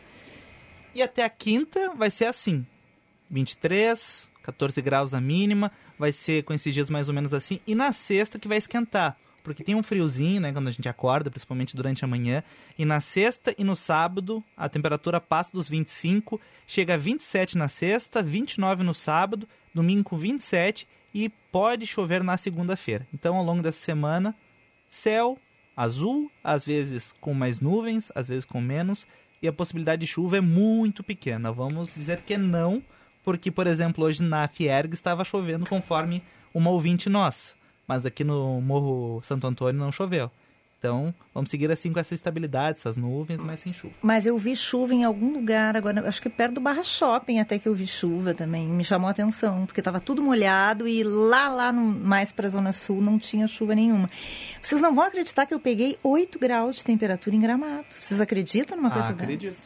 E 0.94 1.02
até 1.02 1.24
a 1.24 1.30
quinta 1.30 1.94
vai 1.96 2.12
ser 2.12 2.26
assim: 2.26 2.66
23, 3.30 4.28
14 4.44 4.82
graus 4.82 5.14
a 5.14 5.22
mínima, 5.22 5.72
vai 5.98 6.12
ser 6.12 6.44
com 6.44 6.54
esses 6.54 6.74
dias 6.74 6.90
mais 6.90 7.08
ou 7.08 7.14
menos 7.14 7.34
assim. 7.34 7.60
E 7.66 7.76
na 7.76 7.94
sexta 7.94 8.40
que 8.40 8.48
vai 8.48 8.58
esquentar, 8.58 9.16
porque 9.44 9.64
tem 9.64 9.76
um 9.76 9.84
friozinho, 9.84 10.42
né, 10.42 10.52
quando 10.52 10.68
a 10.68 10.72
gente 10.72 10.88
acorda, 10.88 11.30
principalmente 11.30 11.76
durante 11.76 12.04
a 12.04 12.08
manhã. 12.08 12.44
E 12.78 12.86
na 12.86 13.00
sexta 13.02 13.54
e 13.58 13.64
no 13.64 13.76
sábado 13.76 14.44
a 14.56 14.68
temperatura 14.68 15.20
passa 15.20 15.52
dos 15.52 15.70
25, 15.70 16.40
chega 16.68 16.96
a 16.96 16.98
27 16.98 17.58
na 17.58 17.68
sexta, 17.68 18.22
29 18.22 18.84
no 18.84 18.94
sábado, 18.94 19.48
domingo 19.74 20.04
com 20.04 20.18
27 20.18 20.88
e 21.14 21.30
pode 21.52 21.86
chover 21.88 22.24
na 22.24 22.38
segunda-feira. 22.38 23.08
Então, 23.14 23.36
ao 23.36 23.44
longo 23.44 23.64
dessa 23.64 23.80
semana, 23.80 24.36
céu 24.90 25.38
azul, 25.76 26.30
às 26.44 26.66
vezes 26.66 27.14
com 27.22 27.34
mais 27.34 27.60
nuvens, 27.60 28.12
às 28.14 28.28
vezes 28.28 28.46
com 28.46 28.60
menos, 28.60 29.08
e 29.42 29.48
a 29.48 29.54
possibilidade 29.54 30.02
de 30.02 30.08
chuva 30.08 30.38
é 30.38 30.42
muito 30.42 31.04
pequena. 31.04 31.52
Vamos 31.52 31.94
dizer 31.96 32.22
que 32.22 32.38
não, 32.38 32.84
porque, 33.24 33.50
por 33.50 33.66
exemplo, 33.66 34.04
hoje 34.04 34.22
na 34.22 34.48
Fierg 34.48 34.94
estava 34.94 35.24
chovendo 35.24 35.66
conforme 35.66 36.22
uma 36.54 36.70
ouvinte 36.70 37.10
nossa, 37.10 37.54
mas 37.88 38.06
aqui 38.06 38.24
no 38.24 38.60
Morro 38.60 39.22
Santo 39.24 39.48
Antônio 39.48 39.80
não 39.80 39.92
choveu. 39.92 40.30
Então, 40.80 41.14
vamos 41.34 41.50
seguir 41.50 41.70
assim 41.70 41.92
com 41.92 42.00
essa 42.00 42.14
estabilidade, 42.14 42.78
essas 42.80 42.96
nuvens, 42.96 43.42
mas 43.44 43.60
sem 43.60 43.74
chuva. 43.74 43.94
Mas 44.02 44.26
eu 44.26 44.38
vi 44.38 44.56
chuva 44.56 44.94
em 44.94 45.04
algum 45.04 45.34
lugar 45.34 45.76
agora, 45.76 46.08
acho 46.08 46.22
que 46.22 46.30
perto 46.30 46.54
do 46.56 46.62
Barra 46.62 46.86
Shopping 46.86 47.38
até 47.38 47.60
que 47.60 47.68
eu 47.68 47.76
vi 47.76 47.86
chuva 47.86 48.34
também. 48.34 48.66
Me 48.66 48.86
chamou 48.86 49.10
a 49.10 49.12
atenção, 49.12 49.66
porque 49.66 49.82
estava 49.82 50.00
tudo 50.00 50.24
molhado 50.24 50.88
e 50.88 51.04
lá, 51.04 51.50
lá 51.50 51.74
no- 51.74 51.82
mais 51.84 52.32
para 52.32 52.48
a 52.48 52.50
Zona 52.50 52.72
Sul 52.72 53.02
não 53.02 53.20
tinha 53.20 53.46
chuva 53.46 53.76
nenhuma. 53.76 54.10
Vocês 54.62 54.80
não 54.82 54.96
vão 54.96 55.04
acreditar 55.04 55.46
que 55.46 55.54
eu 55.54 55.60
peguei 55.60 55.98
8 56.02 56.40
graus 56.40 56.78
de 56.78 56.86
temperatura 56.86 57.36
em 57.36 57.42
Gramado. 57.42 57.86
Vocês 58.00 58.22
acreditam 58.22 58.78
numa 58.78 58.90
coisa 58.90 59.10
Ah, 59.10 59.12
dessa? 59.12 59.24
acredito. 59.24 59.58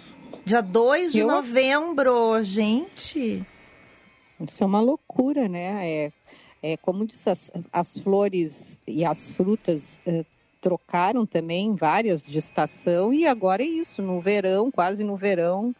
Dia 0.43 0.61
2 0.61 1.11
de 1.11 1.19
Eu- 1.19 1.27
novembro, 1.27 2.41
gente. 2.43 3.45
Isso 4.41 4.63
é 4.63 4.65
uma 4.65 4.81
loucura, 4.81 5.47
né? 5.47 5.87
É, 5.87 6.11
é 6.63 6.77
como 6.77 7.05
diz, 7.05 7.27
as, 7.27 7.51
as 7.71 7.97
flores 7.99 8.79
e 8.87 9.05
as 9.05 9.29
frutas 9.29 10.01
eh, 10.07 10.25
trocaram 10.63 11.25
também 11.25 11.75
várias 11.75 12.25
de 12.25 12.39
estação 12.39 13.13
e 13.13 13.27
agora 13.27 13.61
é 13.61 13.67
isso, 13.67 14.01
no 14.01 14.21
verão, 14.21 14.71
quase 14.71 15.03
no 15.03 15.17
verão, 15.17 15.75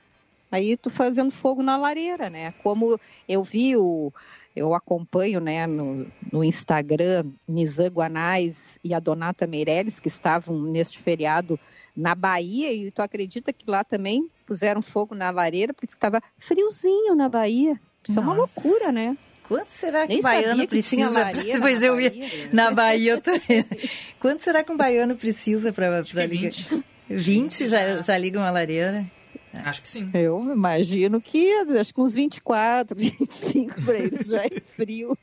aí 0.52 0.76
tu 0.76 0.90
fazendo 0.90 1.32
fogo 1.32 1.64
na 1.64 1.78
lareira, 1.78 2.30
né? 2.30 2.54
Como 2.62 3.00
eu 3.28 3.42
vi 3.46 3.78
o 3.78 4.12
eu 4.56 4.76
acompanho 4.76 5.40
né, 5.40 5.66
no, 5.66 6.06
no 6.32 6.44
Instagram 6.44 7.26
Nizam 7.48 7.88
Guanais 7.88 8.78
e 8.84 8.94
a 8.94 9.00
Donata 9.00 9.48
Meirelles, 9.48 10.00
que 10.00 10.08
estavam 10.08 10.62
neste 10.62 11.00
feriado 11.00 11.60
na 11.98 12.14
Bahia, 12.14 12.72
e 12.72 12.92
tu 12.92 13.02
acredita 13.02 13.52
que 13.52 13.68
lá 13.68 13.84
também 13.84 14.30
puseram 14.46 14.84
fogo 14.84 15.16
na 15.16 15.32
lareira, 15.32 15.74
porque 15.74 15.92
estava 15.92 16.22
friozinho 16.38 17.16
na 17.16 17.28
Bahia. 17.28 17.82
Isso 18.08 18.20
é 18.20 18.22
uma 18.22 18.36
Nossa. 18.36 18.62
loucura, 18.62 18.92
né? 18.92 19.18
Quanto 19.54 19.70
será 19.70 20.02
que 20.02 20.10
Nem 20.10 20.20
um 20.20 20.22
baiano 20.24 20.48
sabia 20.48 20.68
que 20.68 20.82
tinha 20.84 21.10
precisa? 21.10 21.26
lareira 21.26 21.60
pois 21.62 21.80
na 21.80 21.86
eu 21.86 22.00
ia 22.02 22.10
Bahia, 22.10 22.28
né? 22.28 22.50
na 22.52 22.72
Bahia 22.72 23.12
eu 23.14 23.22
também. 23.22 23.66
Quanto 24.20 24.42
será 24.42 24.64
que 24.64 24.72
um 24.72 24.78
baiano 24.78 25.16
precisa 25.16 25.72
para 25.72 26.02
ligar? 26.02 26.28
20. 26.28 26.84
20 27.10 27.68
já, 27.68 28.02
já 28.02 28.18
liga 28.18 28.40
uma 28.40 28.50
lareira? 28.50 29.06
Acho 29.54 29.84
que 29.84 29.88
sim. 29.90 30.10
Eu 30.16 30.42
imagino 30.52 31.22
que 31.22 31.54
acho 31.80 31.94
que 31.94 32.02
uns 32.02 32.14
24, 32.14 32.98
25 32.98 33.82
para 33.84 34.00
eles 34.00 34.28
já 34.28 34.44
é 34.44 34.50
frio. 34.76 35.16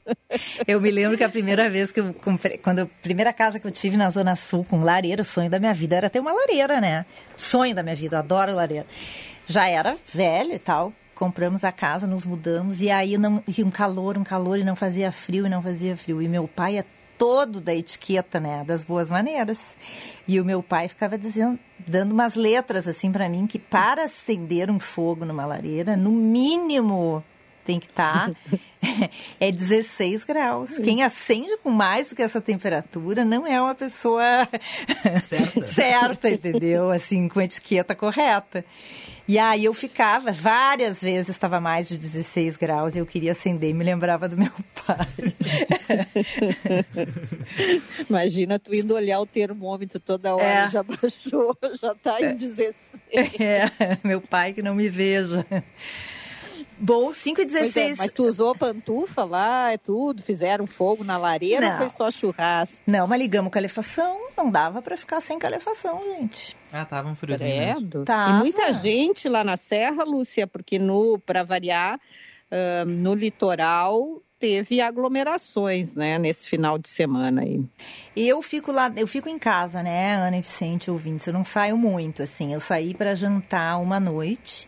Eu 0.69 0.81
me 0.81 0.89
lembro 0.93 1.19
que 1.19 1.25
a 1.25 1.29
primeira 1.29 1.69
vez 1.69 1.91
que 1.91 1.99
eu 1.99 2.15
comprei, 2.15 2.57
quando 2.57 2.81
a 2.83 2.87
primeira 2.87 3.33
casa 3.33 3.59
que 3.59 3.67
eu 3.67 3.73
tive 3.73 3.97
na 3.97 4.09
Zona 4.09 4.37
Sul 4.37 4.65
com 4.65 4.83
lareira, 4.85 5.23
o 5.23 5.25
sonho 5.25 5.51
da 5.51 5.59
minha 5.59 5.75
vida 5.75 5.97
era 5.97 6.09
ter 6.09 6.21
uma 6.21 6.33
lareira, 6.33 6.81
né? 6.81 7.05
Sonho 7.37 7.75
da 7.75 7.83
minha 7.83 7.97
vida, 7.97 8.17
eu 8.17 8.21
adoro 8.21 8.55
lareira. 8.55 8.87
Já 9.49 9.67
era 9.67 9.97
velha 10.15 10.55
e 10.55 10.59
tal, 10.61 10.93
compramos 11.21 11.65
a 11.65 11.71
casa, 11.71 12.07
nos 12.07 12.25
mudamos 12.25 12.81
e 12.81 12.91
aí 12.91 13.19
não, 13.19 13.45
e 13.47 13.63
um 13.63 13.71
calor, 13.71 14.17
um 14.17 14.25
calor 14.25 14.59
e 14.59 14.65
não 14.65 14.75
fazia 14.75 15.13
frio 15.13 15.45
e 15.45 15.51
não 15.51 15.63
fazia 15.63 15.95
frio. 15.95 16.23
E 16.23 16.27
meu 16.27 16.49
pai 16.49 16.79
é 16.79 16.85
todo 17.19 17.61
da 17.61 17.75
etiqueta, 17.75 18.41
né, 18.41 18.65
das 18.67 18.83
boas 18.83 19.11
maneiras. 19.11 19.77
E 20.27 20.41
o 20.41 20.45
meu 20.47 20.63
pai 20.63 20.89
ficava 20.89 21.19
dizendo, 21.19 21.59
dando 21.87 22.13
umas 22.13 22.37
letras 22.37 22.89
assim 22.89 23.13
para 23.13 23.29
mim 23.29 23.47
que 23.47 23.59
para 23.59 24.05
acender 24.05 24.71
um 24.71 24.81
fogo 24.81 25.27
numa 25.27 25.45
lareira, 25.45 25.95
no 25.95 26.11
mínimo 26.11 27.23
tem 27.67 27.79
que 27.79 27.87
estar 27.87 28.31
é 29.39 29.53
16 29.53 30.25
graus. 30.25 30.79
Quem 30.79 31.03
acende 31.03 31.55
com 31.59 31.69
mais 31.69 32.09
do 32.09 32.17
que 32.17 32.23
essa 32.23 32.41
temperatura 32.41 33.27
não 33.27 33.47
é 33.47 33.61
uma 33.61 33.75
pessoa 33.75 34.49
Certa. 35.23 35.65
certa, 35.69 36.31
entendeu? 36.31 36.91
Assim, 36.91 37.29
com 37.29 37.41
a 37.41 37.45
etiqueta 37.45 37.95
correta. 37.95 38.65
E 39.31 39.39
aí 39.39 39.65
eu 39.65 39.73
ficava, 39.73 40.33
várias 40.33 41.01
vezes 41.01 41.29
estava 41.29 41.61
mais 41.61 41.89
de 41.89 41.97
16 41.97 42.57
graus 42.57 42.97
e 42.97 42.99
eu 42.99 43.07
queria 43.07 43.31
acender 43.31 43.71
e 43.71 43.73
me 43.73 43.85
lembrava 43.85 44.29
do 44.29 44.37
meu 44.37 44.51
pai. 44.85 45.07
Imagina 48.09 48.59
tu 48.59 48.75
indo 48.75 48.93
olhar 48.93 49.21
o 49.21 49.27
termômetro 49.27 50.01
toda 50.01 50.35
hora, 50.35 50.45
É. 50.65 50.69
já 50.69 50.83
baixou, 50.83 51.57
já 51.81 51.95
tá 51.95 52.21
em 52.21 52.35
16. 52.35 52.75
É, 53.39 53.71
meu 54.03 54.21
pai 54.21 54.53
que 54.53 54.63
não 54.63 54.75
me 54.75 54.89
veja. 54.89 55.47
Bom, 56.83 57.13
5 57.13 57.43
e 57.43 57.45
Pois 57.45 57.55
é, 57.55 57.61
16. 57.61 57.99
mas 57.99 58.13
tu 58.13 58.25
usou 58.25 58.55
pantufa 58.55 59.23
lá, 59.25 59.71
é 59.71 59.77
tudo, 59.77 60.23
fizeram 60.23 60.67
fogo 60.67 61.05
na 61.05 61.19
lareira 61.19 61.61
Não. 61.61 61.73
ou 61.73 61.79
foi 61.79 61.89
só 61.91 62.11
churrasco? 62.11 62.83
Não, 62.87 63.07
mas 63.07 63.21
ligamos 63.21 63.53
calefação, 63.53 64.19
não 64.35 64.51
dava 64.51 64.81
para 64.81 64.97
ficar 64.97 65.21
sem 65.21 65.39
calefação, 65.39 66.01
gente. 66.03 66.57
Ah, 66.73 66.87
tava 66.87 67.11
um 67.11 67.15
friozinho. 67.15 68.05
Tava. 68.07 68.31
E 68.31 68.39
muita 68.39 68.73
gente 68.73 69.29
lá 69.29 69.45
na 69.45 69.59
Serra, 69.59 70.05
Lúcia, 70.05 70.47
porque 70.47 70.79
no, 70.79 71.19
para 71.19 71.43
variar, 71.43 72.01
ah, 72.51 72.85
no 72.87 73.15
litoral 73.15 74.23
teve 74.39 74.81
aglomerações, 74.81 75.95
né, 75.95 76.19
nesse 76.19 76.49
final 76.49 76.79
de 76.79 76.89
semana 76.89 77.43
aí. 77.43 77.63
Eu 78.17 78.41
fico 78.41 78.73
lá, 78.73 78.91
eu 78.97 79.07
fico 79.07 79.29
em 79.29 79.37
casa, 79.37 79.83
né, 79.83 80.15
Ana 80.15 80.39
e 80.39 80.41
Vicente 80.41 80.91
ouvintes. 80.91 81.27
Eu 81.27 81.35
não 81.35 81.45
saio 81.45 81.77
muito, 81.77 82.23
assim. 82.23 82.55
Eu 82.55 82.59
saí 82.59 82.95
para 82.95 83.15
jantar 83.15 83.79
uma 83.79 84.01
noite 84.01 84.67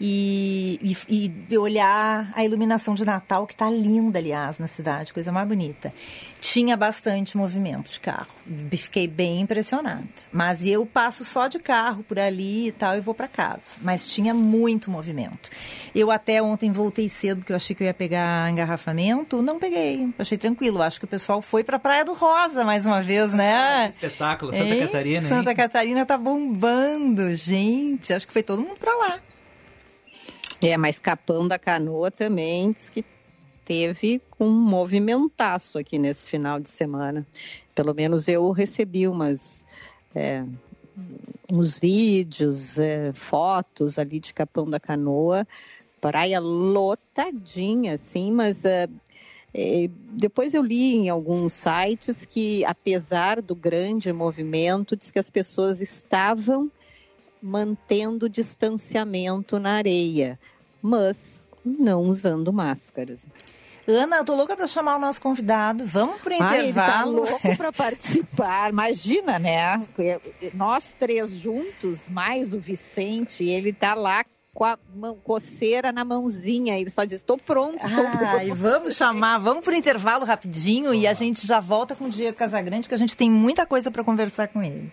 e, 0.00 0.96
e, 1.08 1.32
e, 1.50 1.58
olhar 1.58 2.30
a 2.34 2.44
iluminação 2.44 2.94
de 2.94 3.04
Natal, 3.04 3.46
que 3.46 3.54
está 3.54 3.68
linda, 3.68 4.18
aliás, 4.18 4.58
na 4.58 4.68
cidade, 4.68 5.12
coisa 5.12 5.32
mais 5.32 5.46
bonita. 5.48 5.92
Tinha 6.40 6.76
bastante 6.76 7.36
movimento 7.36 7.90
de 7.90 7.98
carro. 7.98 8.28
Fiquei 8.70 9.08
bem 9.08 9.40
impressionada. 9.40 10.04
Mas 10.32 10.64
eu 10.64 10.86
passo 10.86 11.24
só 11.24 11.48
de 11.48 11.58
carro 11.58 12.04
por 12.04 12.18
ali 12.18 12.68
e 12.68 12.72
tal 12.72 12.96
e 12.96 13.00
vou 13.00 13.14
para 13.14 13.26
casa. 13.26 13.76
Mas 13.82 14.06
tinha 14.06 14.32
muito 14.32 14.90
movimento. 14.90 15.50
Eu 15.94 16.10
até 16.10 16.40
ontem 16.40 16.70
voltei 16.70 17.08
cedo, 17.08 17.38
porque 17.38 17.52
eu 17.52 17.56
achei 17.56 17.74
que 17.74 17.82
eu 17.82 17.86
ia 17.86 17.94
pegar 17.94 18.50
engarrafamento. 18.50 19.42
Não 19.42 19.58
peguei. 19.58 20.08
Achei 20.18 20.38
tranquilo. 20.38 20.80
Acho 20.80 21.00
que 21.00 21.04
o 21.06 21.08
pessoal 21.08 21.42
foi 21.42 21.64
para 21.64 21.76
a 21.76 21.80
Praia 21.80 22.04
do 22.04 22.12
Rosa 22.12 22.64
mais 22.64 22.86
uma 22.86 23.02
vez, 23.02 23.32
né? 23.32 23.54
Ah, 23.54 23.86
espetáculo, 23.86 24.52
Santa 24.52 24.64
hein? 24.64 24.86
Catarina. 24.86 25.28
Santa 25.28 25.50
hein? 25.50 25.56
Catarina 25.56 26.06
tá 26.06 26.16
bombando, 26.16 27.34
gente. 27.34 28.12
Acho 28.12 28.26
que 28.26 28.32
foi 28.32 28.42
todo 28.42 28.62
mundo 28.62 28.78
para 28.78 28.94
lá. 28.96 29.20
É, 30.62 30.76
mas 30.76 30.98
Capão 30.98 31.46
da 31.46 31.58
Canoa 31.58 32.10
também 32.10 32.72
diz 32.72 32.90
que 32.90 33.04
teve 33.64 34.20
um 34.40 34.50
movimentaço 34.50 35.78
aqui 35.78 35.98
nesse 35.98 36.28
final 36.28 36.58
de 36.58 36.68
semana. 36.68 37.26
Pelo 37.74 37.94
menos 37.94 38.26
eu 38.26 38.50
recebi 38.50 39.06
umas 39.06 39.66
é, 40.14 40.44
uns 41.50 41.78
vídeos, 41.78 42.78
é, 42.78 43.12
fotos 43.12 43.98
ali 43.98 44.20
de 44.20 44.34
Capão 44.34 44.68
da 44.68 44.80
Canoa, 44.80 45.46
praia 46.00 46.38
lotadinha, 46.40 47.94
assim, 47.94 48.32
mas 48.32 48.64
é, 48.64 48.88
é, 49.54 49.88
depois 50.12 50.54
eu 50.54 50.62
li 50.62 50.94
em 50.94 51.08
alguns 51.08 51.52
sites 51.52 52.24
que, 52.24 52.64
apesar 52.64 53.40
do 53.40 53.54
grande 53.54 54.12
movimento, 54.12 54.96
diz 54.96 55.10
que 55.10 55.18
as 55.18 55.30
pessoas 55.30 55.80
estavam 55.80 56.70
mantendo 57.42 58.28
distanciamento 58.28 59.58
na 59.58 59.72
areia, 59.72 60.38
mas 60.82 61.48
não 61.64 62.02
usando 62.02 62.52
máscaras. 62.52 63.28
Ana, 63.86 64.16
eu 64.16 64.24
tô 64.24 64.34
louca 64.34 64.54
para 64.54 64.66
chamar 64.66 64.96
o 64.96 64.98
nosso 64.98 65.20
convidado. 65.20 65.86
Vamos 65.86 66.20
pro 66.20 66.34
intervalo. 66.34 66.58
Ele 66.58 66.72
tá 66.74 67.04
louco 67.04 67.56
para 67.56 67.72
participar. 67.72 68.70
Imagina, 68.70 69.38
né? 69.38 69.82
Nós 70.52 70.94
três 70.98 71.32
juntos, 71.32 72.06
mais 72.10 72.52
o 72.52 72.60
Vicente, 72.60 73.44
ele 73.44 73.72
tá 73.72 73.94
lá 73.94 74.26
com 74.52 74.64
a 74.64 74.78
mão, 74.94 75.16
coceira 75.24 75.90
na 75.90 76.04
mãozinha. 76.04 76.78
Ele 76.78 76.90
só 76.90 77.04
diz: 77.04 77.20
estou 77.20 77.38
pronto, 77.38 77.86
estou 77.86 78.04
ah, 78.06 78.44
E 78.44 78.50
vamos 78.50 78.94
chamar, 78.94 79.38
vamos 79.38 79.64
pro 79.64 79.74
intervalo 79.74 80.26
rapidinho 80.26 80.92
e 80.92 81.06
a 81.06 81.14
gente 81.14 81.46
já 81.46 81.58
volta 81.58 81.96
com 81.96 82.04
o 82.04 82.10
Diego 82.10 82.36
Casagrande, 82.36 82.88
que 82.88 82.94
a 82.94 82.98
gente 82.98 83.16
tem 83.16 83.30
muita 83.30 83.64
coisa 83.64 83.90
para 83.90 84.04
conversar 84.04 84.48
com 84.48 84.62
ele. 84.62 84.92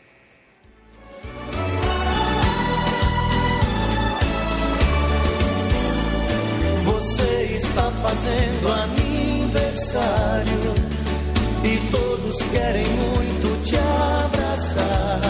Está 7.55 7.89
fazendo 7.89 8.67
aniversário 8.83 10.73
e 11.63 11.77
todos 11.89 12.37
querem 12.51 12.85
muito 12.85 13.63
te 13.63 13.77
abraçar. 13.77 15.21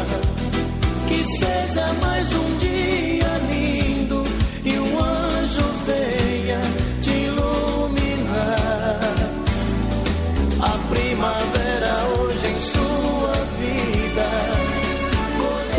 Que 1.08 1.24
seja 1.38 1.94
mais 2.02 2.34
um 2.34 2.58
dia 2.58 3.28
lindo 3.50 3.75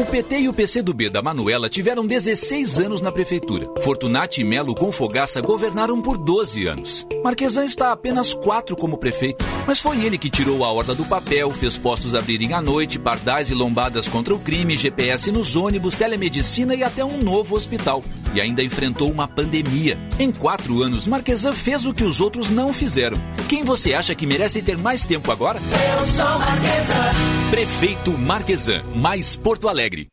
PT 0.07 0.39
e 0.39 0.49
o 0.49 0.53
PCdoB 0.53 1.11
da 1.11 1.21
Manuela 1.21 1.69
tiveram 1.69 2.07
16 2.07 2.79
anos 2.79 3.03
na 3.03 3.11
prefeitura. 3.11 3.69
Fortunati 3.83 4.41
e 4.41 4.45
Melo 4.45 4.75
com 4.75 4.93
Fogaça 4.93 5.41
governaram 5.41 6.01
por 6.01 6.17
12 6.17 6.67
anos. 6.67 7.07
Marquesan 7.25 7.65
está 7.65 7.93
apenas 7.93 8.33
4 8.33 8.77
como 8.77 8.97
prefeito, 8.97 9.45
mas 9.67 9.81
foi 9.81 10.05
ele 10.05 10.17
que 10.17 10.31
tirou 10.31 10.65
a 10.65 10.71
horda 10.71 10.95
do 10.95 11.05
papel, 11.05 11.51
fez 11.51 11.77
postos 11.77 12.15
abrirem 12.15 12.55
à 12.55 12.63
noite, 12.63 12.99
pardais 12.99 13.51
e 13.51 13.55
lombadas 13.55 14.09
contra 14.09 14.35
o 14.35 14.39
crime, 14.39 14.77
GPS 14.77 15.31
nos 15.31 15.57
ônibus, 15.57 15.97
telemedicina 15.97 16.75
e 16.75 16.83
até 16.83 17.05
um 17.05 17.19
novo 17.19 17.57
hospital. 17.57 18.03
E 18.37 18.41
ainda 18.41 18.63
enfrentou 18.63 19.11
uma 19.11 19.27
pandemia. 19.27 19.97
Em 20.19 20.31
quatro 20.31 20.83
anos, 20.83 21.07
Marquesan 21.07 21.55
fez 21.55 21.87
o 21.87 21.95
que 21.95 22.05
os 22.05 22.21
outros 22.21 22.51
não 22.51 22.71
fizeram. 22.71 23.17
Quem 23.49 23.65
você 23.65 23.95
acha 23.95 24.15
que 24.15 24.27
merece 24.27 24.61
ter 24.61 24.77
mais 24.77 25.03
tempo 25.03 25.33
agora? 25.33 25.59
Eu 25.59 26.05
sou 26.05 26.39
Marquesan. 26.39 27.11
Prefeito 27.49 28.13
Marquesan, 28.19 28.83
mais 28.95 29.35
Porto 29.35 29.71
Alegre. 29.71 30.09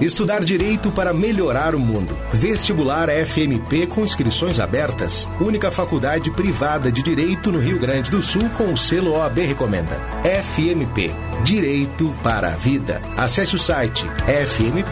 Estudar 0.00 0.44
Direito 0.44 0.90
para 0.90 1.12
melhorar 1.14 1.74
o 1.74 1.78
mundo. 1.78 2.16
Vestibular 2.32 3.08
FMP 3.08 3.86
com 3.86 4.02
inscrições 4.02 4.60
abertas. 4.60 5.28
Única 5.40 5.70
faculdade 5.70 6.30
privada 6.30 6.92
de 6.92 7.02
Direito 7.02 7.50
no 7.50 7.58
Rio 7.58 7.78
Grande 7.78 8.10
do 8.10 8.22
Sul 8.22 8.48
com 8.50 8.72
o 8.72 8.76
selo 8.76 9.12
OAB 9.12 9.38
Recomenda. 9.38 9.98
FMP. 10.22 11.10
Direito 11.42 12.14
para 12.22 12.48
a 12.48 12.56
Vida. 12.56 13.00
Acesse 13.16 13.54
o 13.54 13.58
site 13.58 14.06
fmp.edu.br. 14.26 14.86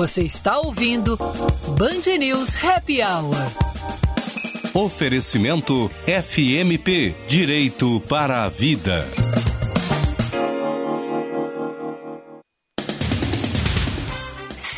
Você 0.00 0.22
está 0.22 0.58
ouvindo 0.58 1.14
Band 1.76 2.16
News 2.18 2.56
Happy 2.64 3.02
Hour. 3.02 3.36
Oferecimento 4.72 5.90
FMP 6.06 7.14
Direito 7.28 8.00
para 8.08 8.44
a 8.44 8.48
Vida. 8.48 9.06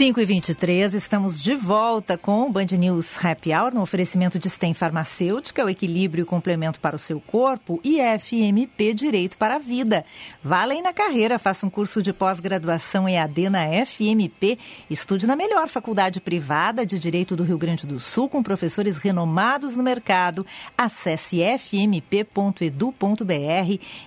5 0.02 0.20
e 0.20 0.24
23 0.24 0.94
estamos 0.94 1.40
de 1.40 1.54
volta 1.54 2.18
com 2.18 2.42
o 2.42 2.50
Band 2.50 2.66
News 2.76 3.24
Happy 3.24 3.54
Hour, 3.54 3.72
no 3.72 3.82
oferecimento 3.82 4.36
de 4.36 4.50
STEM 4.50 4.74
Farmacêutica, 4.74 5.64
o 5.64 5.68
equilíbrio 5.68 6.22
e 6.22 6.26
complemento 6.26 6.80
para 6.80 6.96
o 6.96 6.98
seu 6.98 7.20
corpo, 7.20 7.80
e 7.84 8.00
FMP 8.00 8.94
Direito 8.94 9.38
para 9.38 9.54
a 9.54 9.58
Vida. 9.60 10.04
Vá 10.42 10.62
além 10.62 10.82
na 10.82 10.92
carreira, 10.92 11.38
faça 11.38 11.64
um 11.64 11.70
curso 11.70 12.02
de 12.02 12.12
pós-graduação 12.12 13.08
EAD 13.08 13.48
na 13.48 13.60
FMP, 13.86 14.58
estude 14.90 15.24
na 15.24 15.36
melhor 15.36 15.68
faculdade 15.68 16.20
privada 16.20 16.84
de 16.84 16.98
Direito 16.98 17.36
do 17.36 17.44
Rio 17.44 17.56
Grande 17.56 17.86
do 17.86 18.00
Sul, 18.00 18.28
com 18.28 18.42
professores 18.42 18.96
renomados 18.96 19.76
no 19.76 19.84
mercado. 19.84 20.44
Acesse 20.76 21.42
fmp.edu.br 21.42 22.24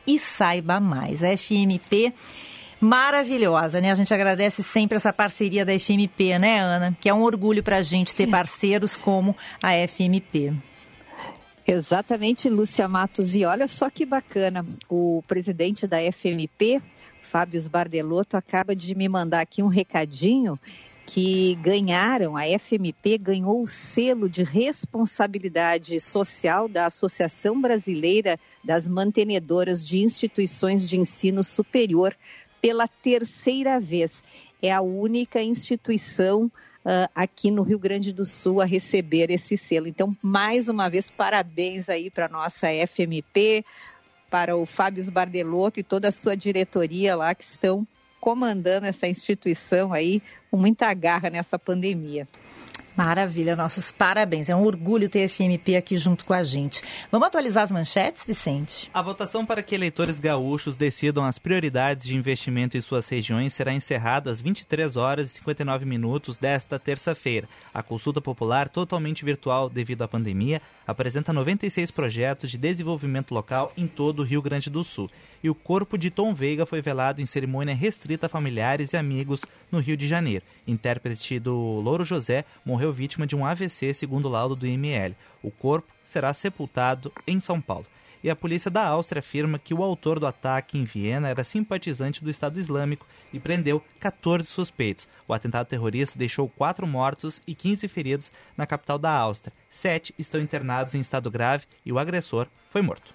e 0.06 0.20
saiba 0.20 0.78
mais. 0.82 1.24
A 1.24 1.38
FMP 1.38 2.14
maravilhosa, 2.86 3.82
né? 3.82 3.92
A 3.92 3.96
gente 3.96 4.14
agradece 4.14 4.62
sempre 4.62 4.96
essa 4.96 5.12
parceria 5.12 5.66
da 5.66 5.78
FMP, 5.78 6.38
né, 6.40 6.60
Ana? 6.60 6.96
Que 7.02 7.10
é 7.10 7.14
um 7.14 7.24
orgulho 7.24 7.64
para 7.64 7.78
a 7.78 7.84
gente 7.84 8.16
ter 8.16 8.28
parceiros 8.28 8.96
como 8.96 9.36
a 9.62 9.72
FMP. 9.88 10.54
Exatamente, 11.68 12.48
Lúcia 12.48 12.88
Matos. 12.88 13.36
E 13.36 13.44
olha 13.44 13.68
só 13.68 13.90
que 13.90 14.06
bacana, 14.06 14.64
o 14.88 15.24
presidente 15.28 15.88
da 15.88 15.98
FMP, 16.00 16.80
Fábio 17.24 17.60
Bardelotto, 17.70 18.38
acaba 18.38 18.76
de 18.76 18.94
me 18.94 19.10
mandar 19.10 19.42
aqui 19.42 19.64
um 19.64 19.68
recadinho 19.68 20.60
que 21.08 21.56
ganharam, 21.62 22.36
a 22.36 22.44
FMP 22.60 23.20
ganhou 23.20 23.62
o 23.62 23.68
selo 23.68 24.28
de 24.28 24.44
responsabilidade 24.44 26.00
social 26.00 26.68
da 26.68 26.88
Associação 26.88 27.62
Brasileira 27.62 28.40
das 28.64 28.88
Mantenedoras 28.88 29.86
de 29.86 30.00
Instituições 30.00 30.88
de 30.90 30.98
Ensino 30.98 31.44
Superior 31.44 32.16
pela 32.66 32.88
terceira 32.88 33.80
vez. 33.80 34.24
É 34.60 34.74
a 34.74 34.82
única 34.82 35.40
instituição 35.40 36.46
uh, 36.46 37.08
aqui 37.14 37.52
no 37.52 37.62
Rio 37.62 37.78
Grande 37.78 38.12
do 38.12 38.26
Sul 38.26 38.60
a 38.60 38.66
receber 38.66 39.30
esse 39.30 39.56
selo. 39.56 39.88
Então, 39.88 40.18
mais 40.20 40.68
uma 40.68 40.90
vez, 40.90 41.12
parabéns 41.12 41.90
aí 41.90 42.10
para 42.10 42.26
a 42.26 42.30
nossa 42.30 42.66
FMP, 42.88 43.64
para 44.32 44.58
o 44.58 44.66
Fábio 44.66 45.12
Bardelotto 45.12 45.80
e 45.80 45.84
toda 45.84 46.08
a 46.08 46.12
sua 46.12 46.36
diretoria 46.36 47.16
lá 47.16 47.36
que 47.36 47.44
estão 47.44 47.88
comandando 48.20 48.88
essa 48.88 49.08
instituição 49.08 49.94
aí 49.94 50.20
com 50.50 50.58
muita 50.58 50.92
garra 50.96 51.30
nessa 51.30 51.60
pandemia. 51.60 52.28
Maravilha, 52.96 53.56
nossos 53.56 53.92
parabéns. 53.92 54.48
É 54.48 54.56
um 54.56 54.64
orgulho 54.64 55.10
ter 55.10 55.26
a 55.26 55.30
FMP 55.30 55.76
aqui 55.76 55.98
junto 55.98 56.24
com 56.24 56.34
a 56.34 56.44
gente. 56.44 56.82
Vamos 57.12 57.28
atualizar 57.28 57.64
as 57.64 57.72
manchetes, 57.72 58.26
Vicente? 58.26 58.90
A 58.94 59.02
votação 59.02 59.46
para 59.46 59.62
que 59.62 59.76
eleitores 59.76 60.20
gaúchos 60.20 60.78
decidam 60.78 61.26
as 61.26 61.38
prioridades 61.38 62.06
de 62.06 62.16
investimento 62.16 62.78
em 62.78 62.82
suas 62.82 63.10
regiões 63.10 63.54
será 63.54 63.74
encerrada 63.74 64.32
às 64.32 64.40
23 64.40 64.96
horas 64.96 65.28
e 65.28 65.34
59 65.36 65.86
minutos 65.86 66.38
desta 66.38 66.80
terça-feira. 66.80 67.50
A 67.74 67.84
consulta 67.84 68.22
popular, 68.22 68.70
totalmente 68.70 69.26
virtual 69.26 69.70
devido 69.70 70.04
à 70.04 70.08
pandemia, 70.08 70.62
apresenta 70.86 71.34
96 71.34 71.92
projetos 71.92 72.50
de 72.52 72.58
desenvolvimento 72.58 73.34
local 73.34 73.72
em 73.76 73.88
todo 73.88 74.20
o 74.20 74.24
Rio 74.24 74.42
Grande 74.42 74.70
do 74.70 74.84
Sul. 74.84 75.10
E 75.44 75.50
o 75.50 75.56
corpo 75.56 75.98
de 75.98 76.10
Tom 76.10 76.34
Veiga 76.34 76.66
foi 76.66 76.82
velado 76.82 77.22
em 77.22 77.26
cerimônia 77.26 77.76
restrita 77.76 78.26
a 78.26 78.30
familiares 78.30 78.94
e 78.94 78.98
amigos 78.98 79.42
no 79.72 79.80
Rio 79.80 79.98
de 79.98 80.08
Janeiro. 80.08 80.44
Intérprete 80.68 81.40
do 81.40 81.56
Louro 81.56 82.06
José 82.06 82.46
morreu 82.64 82.92
vítima 82.92 83.28
de 83.28 83.36
um 83.36 83.46
AVC, 83.46 83.94
segundo 83.94 84.26
o 84.26 84.32
laudo 84.32 84.56
do 84.56 84.68
IML. 84.68 85.16
O 85.44 85.52
corpo 85.52 85.88
será 86.04 86.34
sepultado 86.34 87.12
em 87.28 87.40
São 87.40 87.60
Paulo. 87.62 87.86
E 88.26 88.30
a 88.32 88.36
polícia 88.36 88.72
da 88.72 88.84
Áustria 88.88 89.20
afirma 89.20 89.60
que 89.60 89.72
o 89.72 89.84
autor 89.84 90.20
do 90.20 90.26
ataque 90.26 90.80
em 90.80 90.84
Viena 90.84 91.30
era 91.30 91.44
simpatizante 91.44 92.24
do 92.24 92.32
Estado 92.32 92.60
Islâmico 92.60 93.06
e 93.32 93.40
prendeu 93.40 93.80
14 94.00 94.48
suspeitos. 94.48 95.08
O 95.28 95.34
atentado 95.36 95.68
terrorista 95.68 96.18
deixou 96.18 96.50
quatro 96.50 96.88
mortos 96.88 97.40
e 97.46 97.54
15 97.54 97.88
feridos 97.88 98.32
na 98.58 98.66
capital 98.66 98.98
da 98.98 99.12
Áustria. 99.12 99.54
Sete 99.70 100.12
estão 100.18 100.42
internados 100.42 100.96
em 100.96 101.00
estado 101.00 101.30
grave 101.30 101.68
e 101.86 101.94
o 101.94 102.00
agressor 102.00 102.48
foi 102.72 102.82
morto. 102.82 103.14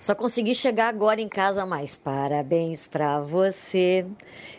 Só 0.00 0.16
consegui 0.16 0.56
chegar 0.56 0.88
agora 0.88 1.20
em 1.20 1.28
casa, 1.28 1.64
mas 1.64 1.96
parabéns 1.96 2.88
para 2.88 3.20
você. 3.20 4.04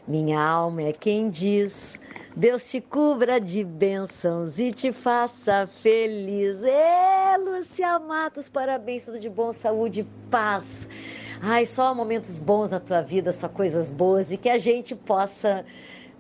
Minha 0.08 0.42
alma 0.42 0.84
é 0.84 0.94
quem 0.94 1.28
diz. 1.28 2.00
Deus 2.36 2.68
te 2.68 2.82
cubra 2.82 3.40
de 3.40 3.64
bênçãos 3.64 4.58
e 4.58 4.72
te 4.72 4.92
faça 4.92 5.68
feliz. 5.68 6.64
Ê, 6.64 7.38
Lúcia 7.38 8.00
Matos, 8.00 8.50
parabéns, 8.50 9.06
tudo 9.06 9.20
de 9.20 9.30
bom, 9.30 9.54
saúde, 9.54 10.04
paz. 10.32 10.90
Ai, 11.40 11.68
só 11.68 11.94
momentos 11.94 12.40
bons 12.40 12.72
na 12.72 12.80
tua 12.80 13.02
vida, 13.02 13.32
só 13.32 13.48
coisas 13.48 13.92
boas 13.92 14.32
e 14.32 14.38
que 14.38 14.50
a 14.50 14.58
gente 14.58 14.96
possa, 14.96 15.64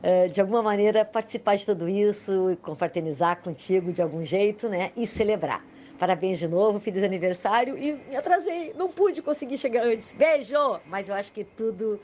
eh, 0.04 0.28
de 0.28 0.40
alguma 0.40 0.62
maneira, 0.62 1.04
participar 1.04 1.56
de 1.56 1.66
tudo 1.66 1.90
isso 1.90 2.52
e 2.52 2.58
confraternizar 2.58 3.42
contigo 3.42 3.92
de 3.92 4.00
algum 4.00 4.24
jeito, 4.24 4.70
né? 4.70 4.92
E 4.96 5.08
celebrar. 5.08 5.66
Parabéns 5.98 6.38
de 6.38 6.48
novo, 6.48 6.80
feliz 6.80 7.02
aniversário. 7.02 7.76
E 7.76 7.94
me 7.94 8.16
atrasei, 8.16 8.72
não 8.78 8.88
pude 8.88 9.20
conseguir 9.24 9.58
chegar 9.58 9.84
antes. 9.84 10.12
Beijo! 10.12 10.80
Mas 10.86 11.10
eu 11.10 11.16
acho 11.16 11.32
que 11.32 11.44
tudo. 11.44 12.00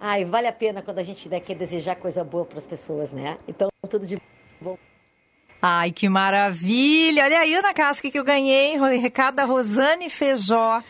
Ai, 0.00 0.24
vale 0.24 0.46
a 0.46 0.52
pena 0.52 0.80
quando 0.80 0.98
a 0.98 1.02
gente 1.02 1.28
né, 1.28 1.40
quer 1.40 1.54
desejar 1.54 1.96
coisa 1.96 2.22
boa 2.22 2.44
para 2.44 2.58
as 2.58 2.66
pessoas, 2.66 3.10
né? 3.10 3.36
Então, 3.48 3.68
tudo 3.90 4.06
de 4.06 4.20
bom. 4.60 4.78
Ai, 5.60 5.90
que 5.90 6.08
maravilha! 6.08 7.24
Olha 7.24 7.40
aí, 7.40 7.54
Ana 7.54 7.74
Casca, 7.74 8.08
que 8.08 8.18
eu 8.18 8.24
ganhei. 8.24 8.78
Recado 8.98 9.34
da 9.34 9.44
Rosane 9.44 10.08
Feijó. 10.08 10.80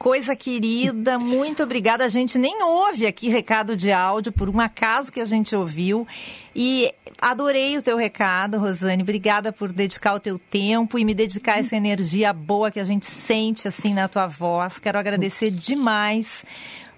Coisa 0.00 0.34
querida, 0.34 1.18
muito 1.18 1.62
obrigada. 1.62 2.06
A 2.06 2.08
gente 2.08 2.38
nem 2.38 2.62
ouve 2.62 3.06
aqui 3.06 3.28
recado 3.28 3.76
de 3.76 3.92
áudio, 3.92 4.32
por 4.32 4.48
um 4.48 4.58
acaso 4.58 5.12
que 5.12 5.20
a 5.20 5.26
gente 5.26 5.54
ouviu. 5.54 6.08
E 6.56 6.90
adorei 7.20 7.76
o 7.76 7.82
teu 7.82 7.98
recado, 7.98 8.56
Rosane. 8.56 9.02
Obrigada 9.02 9.52
por 9.52 9.70
dedicar 9.70 10.14
o 10.14 10.18
teu 10.18 10.38
tempo 10.38 10.98
e 10.98 11.04
me 11.04 11.12
dedicar 11.12 11.58
essa 11.58 11.76
energia 11.76 12.32
boa 12.32 12.70
que 12.70 12.80
a 12.80 12.84
gente 12.84 13.04
sente 13.04 13.68
assim 13.68 13.92
na 13.92 14.08
tua 14.08 14.26
voz. 14.26 14.78
Quero 14.78 14.98
agradecer 14.98 15.50
demais 15.50 16.46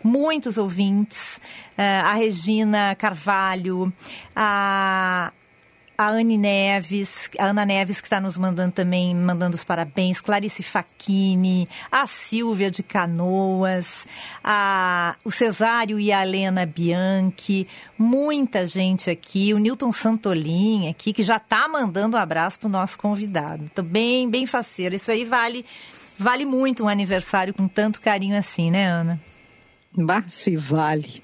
muitos 0.00 0.56
ouvintes, 0.56 1.40
uh, 1.76 2.06
a 2.06 2.14
Regina 2.14 2.94
Carvalho, 2.94 3.92
a 4.34 5.32
a 6.02 6.08
Anne 6.08 6.36
Neves, 6.36 7.30
a 7.38 7.46
Ana 7.46 7.64
Neves 7.64 8.00
que 8.00 8.06
está 8.06 8.20
nos 8.20 8.36
mandando 8.36 8.72
também, 8.72 9.14
mandando 9.14 9.54
os 9.54 9.62
parabéns, 9.62 10.20
Clarice 10.20 10.62
Facchini, 10.62 11.68
a 11.90 12.06
Silvia 12.06 12.70
de 12.70 12.82
Canoas, 12.82 14.06
a, 14.42 15.16
o 15.24 15.30
Cesário 15.30 16.00
e 16.00 16.12
a 16.12 16.22
Helena 16.22 16.66
Bianchi, 16.66 17.68
muita 17.96 18.66
gente 18.66 19.10
aqui, 19.10 19.54
o 19.54 19.58
Newton 19.58 19.92
Santolin 19.92 20.88
aqui, 20.88 21.12
que 21.12 21.22
já 21.22 21.36
está 21.36 21.68
mandando 21.68 22.16
um 22.16 22.20
abraço 22.20 22.58
para 22.58 22.66
o 22.66 22.70
nosso 22.70 22.98
convidado. 22.98 23.64
Então, 23.64 23.84
bem, 23.84 24.28
bem 24.28 24.44
faceiro. 24.44 24.94
Isso 24.96 25.10
aí 25.10 25.24
vale, 25.24 25.64
vale 26.18 26.44
muito 26.44 26.84
um 26.84 26.88
aniversário 26.88 27.54
com 27.54 27.68
tanto 27.68 28.00
carinho 28.00 28.36
assim, 28.36 28.70
né, 28.70 28.86
Ana? 28.86 29.20
Mas 29.96 30.34
se 30.34 30.56
vale. 30.56 31.22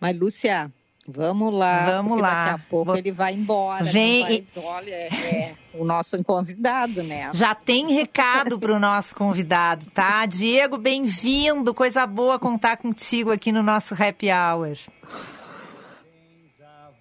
Mas, 0.00 0.16
Lúcia, 0.16 0.72
Vamos 1.08 1.54
lá. 1.54 1.86
Vamos 1.86 2.20
lá. 2.20 2.44
Daqui 2.46 2.62
a 2.62 2.70
pouco 2.70 2.86
Vou... 2.86 2.96
ele 2.96 3.12
vai 3.12 3.34
embora. 3.34 3.84
Vem. 3.84 4.44
Vai... 4.54 4.64
Olha, 4.64 4.90
é 4.90 5.54
o 5.72 5.84
nosso 5.84 6.22
convidado, 6.24 7.02
né? 7.02 7.30
Já 7.32 7.54
tem 7.54 7.92
recado 7.92 8.58
para 8.58 8.72
o 8.72 8.80
nosso 8.80 9.14
convidado, 9.14 9.86
tá? 9.94 10.26
Diego, 10.26 10.76
bem-vindo. 10.76 11.72
Coisa 11.72 12.06
boa 12.06 12.38
contar 12.38 12.78
contigo 12.78 13.30
aqui 13.30 13.52
no 13.52 13.62
nosso 13.62 13.94
Happy 13.94 14.28
Hour. 14.32 14.76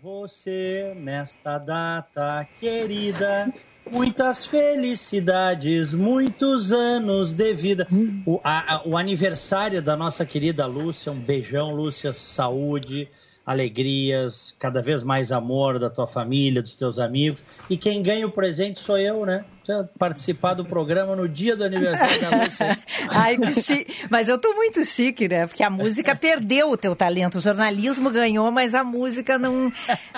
Você 0.01 0.93
nesta 0.95 1.57
data 1.57 2.47
querida. 2.59 3.51
Muitas 3.89 4.47
felicidades, 4.47 5.93
muitos 5.93 6.71
anos 6.71 7.35
de 7.35 7.53
vida. 7.53 7.87
O, 8.25 8.39
a, 8.43 8.81
o 8.83 8.97
aniversário 8.97 9.79
da 9.79 9.95
nossa 9.95 10.25
querida 10.25 10.65
Lúcia, 10.65 11.11
um 11.11 11.19
beijão, 11.19 11.69
Lúcia, 11.69 12.11
saúde, 12.11 13.07
alegrias, 13.45 14.55
cada 14.57 14.81
vez 14.81 15.03
mais 15.03 15.31
amor 15.31 15.77
da 15.77 15.89
tua 15.89 16.07
família, 16.07 16.61
dos 16.61 16.75
teus 16.75 16.97
amigos. 16.97 17.43
E 17.69 17.77
quem 17.77 18.01
ganha 18.01 18.25
o 18.25 18.31
presente 18.31 18.79
sou 18.79 18.97
eu, 18.97 19.25
né? 19.25 19.45
Participar 19.97 20.53
do 20.53 20.65
programa 20.65 21.15
no 21.15 21.27
dia 21.27 21.55
do 21.55 21.63
aniversário 21.63 22.21
da 22.21 22.37
Lúcia. 22.37 22.79
Ai, 23.09 23.37
que 23.37 23.61
chique. 23.61 24.05
Mas 24.09 24.27
eu 24.27 24.39
tô 24.39 24.53
muito 24.53 24.83
chique, 24.83 25.27
né? 25.27 25.47
Porque 25.47 25.63
a 25.63 25.69
música 25.69 26.15
perdeu 26.15 26.69
o 26.69 26.77
teu 26.77 26.95
talento. 26.95 27.37
O 27.37 27.41
jornalismo 27.41 28.11
ganhou, 28.11 28.51
mas 28.51 28.73
a 28.73 28.83
música 28.83 29.37
não. 29.39 29.71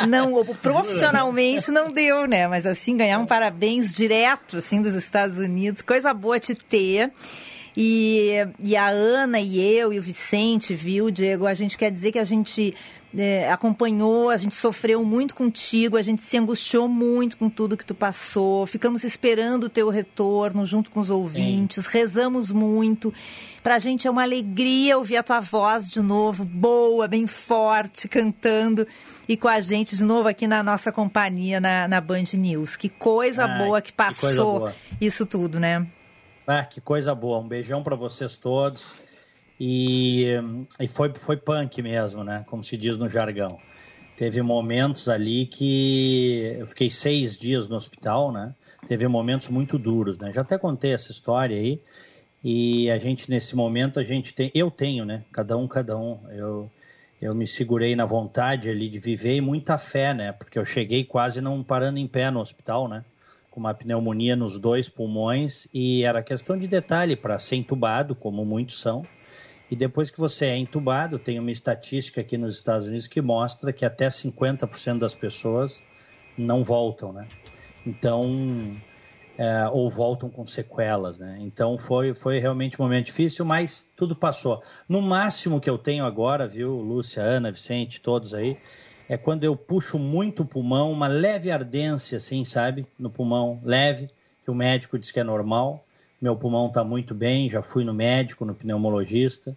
não 0.07 0.45
profissionalmente 0.55 1.71
não 1.71 1.91
deu, 1.91 2.27
né? 2.27 2.47
Mas 2.47 2.65
assim, 2.65 2.97
ganhar 2.97 3.19
um 3.19 3.25
parabéns 3.25 3.93
direto, 3.93 4.57
assim, 4.57 4.81
dos 4.81 4.95
Estados 4.95 5.37
Unidos. 5.37 5.81
Coisa 5.81 6.13
boa 6.13 6.39
te 6.39 6.53
ter. 6.53 7.11
E, 7.79 8.31
e 8.59 8.75
a 8.75 8.87
Ana 8.87 9.39
e 9.39 9.61
eu 9.61 9.93
e 9.93 9.99
o 9.99 10.01
Vicente, 10.01 10.73
viu, 10.73 11.11
Diego? 11.11 11.45
A 11.45 11.53
gente 11.53 11.77
quer 11.77 11.91
dizer 11.91 12.11
que 12.11 12.17
a 12.17 12.23
gente 12.23 12.73
é, 13.15 13.51
acompanhou, 13.51 14.29
a 14.29 14.37
gente 14.37 14.53
sofreu 14.53 15.03
muito 15.05 15.35
contigo, 15.35 15.97
a 15.97 16.01
gente 16.01 16.23
se 16.23 16.37
angustiou 16.37 16.87
muito 16.87 17.37
com 17.37 17.49
tudo 17.49 17.77
que 17.77 17.85
tu 17.85 17.95
passou, 17.95 18.65
ficamos 18.65 19.03
esperando 19.03 19.65
o 19.65 19.69
teu 19.69 19.89
retorno 19.89 20.65
junto 20.65 20.91
com 20.91 20.99
os 20.99 21.09
ouvintes, 21.09 21.85
Sim. 21.85 21.89
rezamos 21.91 22.51
muito. 22.51 23.13
Pra 23.63 23.79
gente 23.79 24.07
é 24.07 24.11
uma 24.11 24.23
alegria 24.23 24.97
ouvir 24.97 25.17
a 25.17 25.23
tua 25.23 25.39
voz 25.39 25.89
de 25.89 26.01
novo, 26.01 26.45
boa, 26.45 27.07
bem 27.07 27.27
forte, 27.27 28.07
cantando 28.07 28.87
e 29.27 29.35
com 29.35 29.47
a 29.47 29.59
gente 29.59 29.95
de 29.95 30.03
novo 30.03 30.27
aqui 30.27 30.47
na 30.47 30.63
nossa 30.63 30.91
companhia 30.91 31.59
na, 31.59 31.87
na 31.87 31.99
Band 31.99 32.23
News. 32.33 32.75
Que 32.75 32.89
coisa 32.89 33.45
Ai, 33.45 33.57
boa 33.57 33.81
que 33.81 33.91
passou 33.91 34.59
boa. 34.59 34.75
isso 35.01 35.25
tudo, 35.25 35.59
né? 35.59 35.85
Ah, 36.45 36.63
que 36.63 36.79
coisa 36.79 37.13
boa. 37.13 37.39
Um 37.39 37.47
beijão 37.47 37.83
para 37.83 37.95
vocês 37.95 38.37
todos. 38.37 38.93
E, 39.59 40.25
e 40.79 40.87
foi, 40.87 41.13
foi 41.13 41.37
punk 41.37 41.81
mesmo, 41.81 42.23
né? 42.23 42.43
Como 42.47 42.63
se 42.63 42.77
diz 42.77 42.97
no 42.97 43.09
jargão. 43.09 43.59
Teve 44.15 44.41
momentos 44.41 45.07
ali 45.07 45.45
que 45.45 46.55
eu 46.57 46.65
fiquei 46.67 46.89
seis 46.89 47.37
dias 47.37 47.67
no 47.67 47.75
hospital, 47.75 48.31
né? 48.31 48.53
Teve 48.87 49.07
momentos 49.07 49.47
muito 49.49 49.77
duros, 49.77 50.17
né? 50.17 50.31
Já 50.31 50.41
até 50.41 50.57
contei 50.57 50.93
essa 50.93 51.11
história 51.11 51.55
aí. 51.55 51.81
E 52.43 52.89
a 52.89 52.97
gente, 52.97 53.29
nesse 53.29 53.55
momento, 53.55 53.99
a 53.99 54.03
gente 54.03 54.33
tem. 54.33 54.51
Eu 54.53 54.71
tenho, 54.71 55.05
né? 55.05 55.23
Cada 55.31 55.57
um, 55.57 55.67
cada 55.67 55.97
um. 55.97 56.19
Eu, 56.29 56.71
eu 57.21 57.35
me 57.35 57.47
segurei 57.47 57.95
na 57.95 58.05
vontade 58.05 58.69
ali 58.69 58.89
de 58.89 58.99
viver 58.99 59.35
e 59.35 59.41
muita 59.41 59.77
fé, 59.77 60.13
né? 60.13 60.31
Porque 60.31 60.57
eu 60.57 60.65
cheguei 60.65 61.03
quase 61.03 61.41
não 61.41 61.63
parando 61.63 61.99
em 61.99 62.07
pé 62.07 62.31
no 62.31 62.39
hospital, 62.39 62.87
né? 62.87 63.03
com 63.57 63.61
uma 63.61 63.73
pneumonia 63.73 64.35
nos 64.35 64.59
dois 64.59 64.87
pulmões 64.87 65.67
e 65.73 66.03
era 66.03 66.21
questão 66.21 66.55
de 66.55 66.67
detalhe 66.67 67.15
para 67.15 67.39
ser 67.39 67.55
entubado, 67.55 68.13
como 68.13 68.45
muitos 68.45 68.79
são. 68.79 69.03
E 69.69 69.75
depois 69.75 70.09
que 70.09 70.19
você 70.19 70.45
é 70.45 70.57
entubado, 70.57 71.19
tem 71.19 71.39
uma 71.39 71.51
estatística 71.51 72.21
aqui 72.21 72.37
nos 72.37 72.55
Estados 72.55 72.87
Unidos 72.87 73.07
que 73.07 73.21
mostra 73.21 73.73
que 73.73 73.85
até 73.85 74.07
50% 74.07 74.99
das 74.99 75.13
pessoas 75.13 75.83
não 76.37 76.63
voltam, 76.63 77.11
né? 77.11 77.27
Então, 77.85 78.75
é, 79.37 79.67
ou 79.67 79.89
voltam 79.89 80.29
com 80.29 80.45
sequelas, 80.45 81.19
né? 81.19 81.37
Então 81.41 81.77
foi, 81.77 82.13
foi 82.15 82.39
realmente 82.39 82.79
um 82.79 82.83
momento 82.83 83.07
difícil, 83.07 83.45
mas 83.45 83.87
tudo 83.95 84.15
passou. 84.15 84.61
No 84.89 85.01
máximo 85.01 85.59
que 85.61 85.69
eu 85.69 85.77
tenho 85.77 86.05
agora, 86.05 86.47
viu, 86.47 86.75
Lúcia, 86.75 87.21
Ana, 87.21 87.51
Vicente, 87.51 88.01
todos 88.01 88.33
aí, 88.33 88.57
é 89.07 89.15
quando 89.15 89.43
eu 89.43 89.55
puxo 89.55 89.99
muito 89.99 90.43
o 90.43 90.45
pulmão, 90.45 90.91
uma 90.91 91.07
leve 91.07 91.51
ardência, 91.51 92.17
assim, 92.17 92.43
sabe? 92.43 92.85
No 92.97 93.09
pulmão, 93.09 93.59
leve, 93.63 94.09
que 94.43 94.51
o 94.51 94.55
médico 94.55 94.97
diz 94.97 95.11
que 95.11 95.19
é 95.19 95.23
normal. 95.23 95.85
Meu 96.21 96.35
pulmão 96.35 96.67
está 96.67 96.83
muito 96.83 97.13
bem, 97.13 97.49
já 97.49 97.61
fui 97.61 97.83
no 97.83 97.93
médico, 97.93 98.45
no 98.45 98.55
pneumologista 98.55 99.55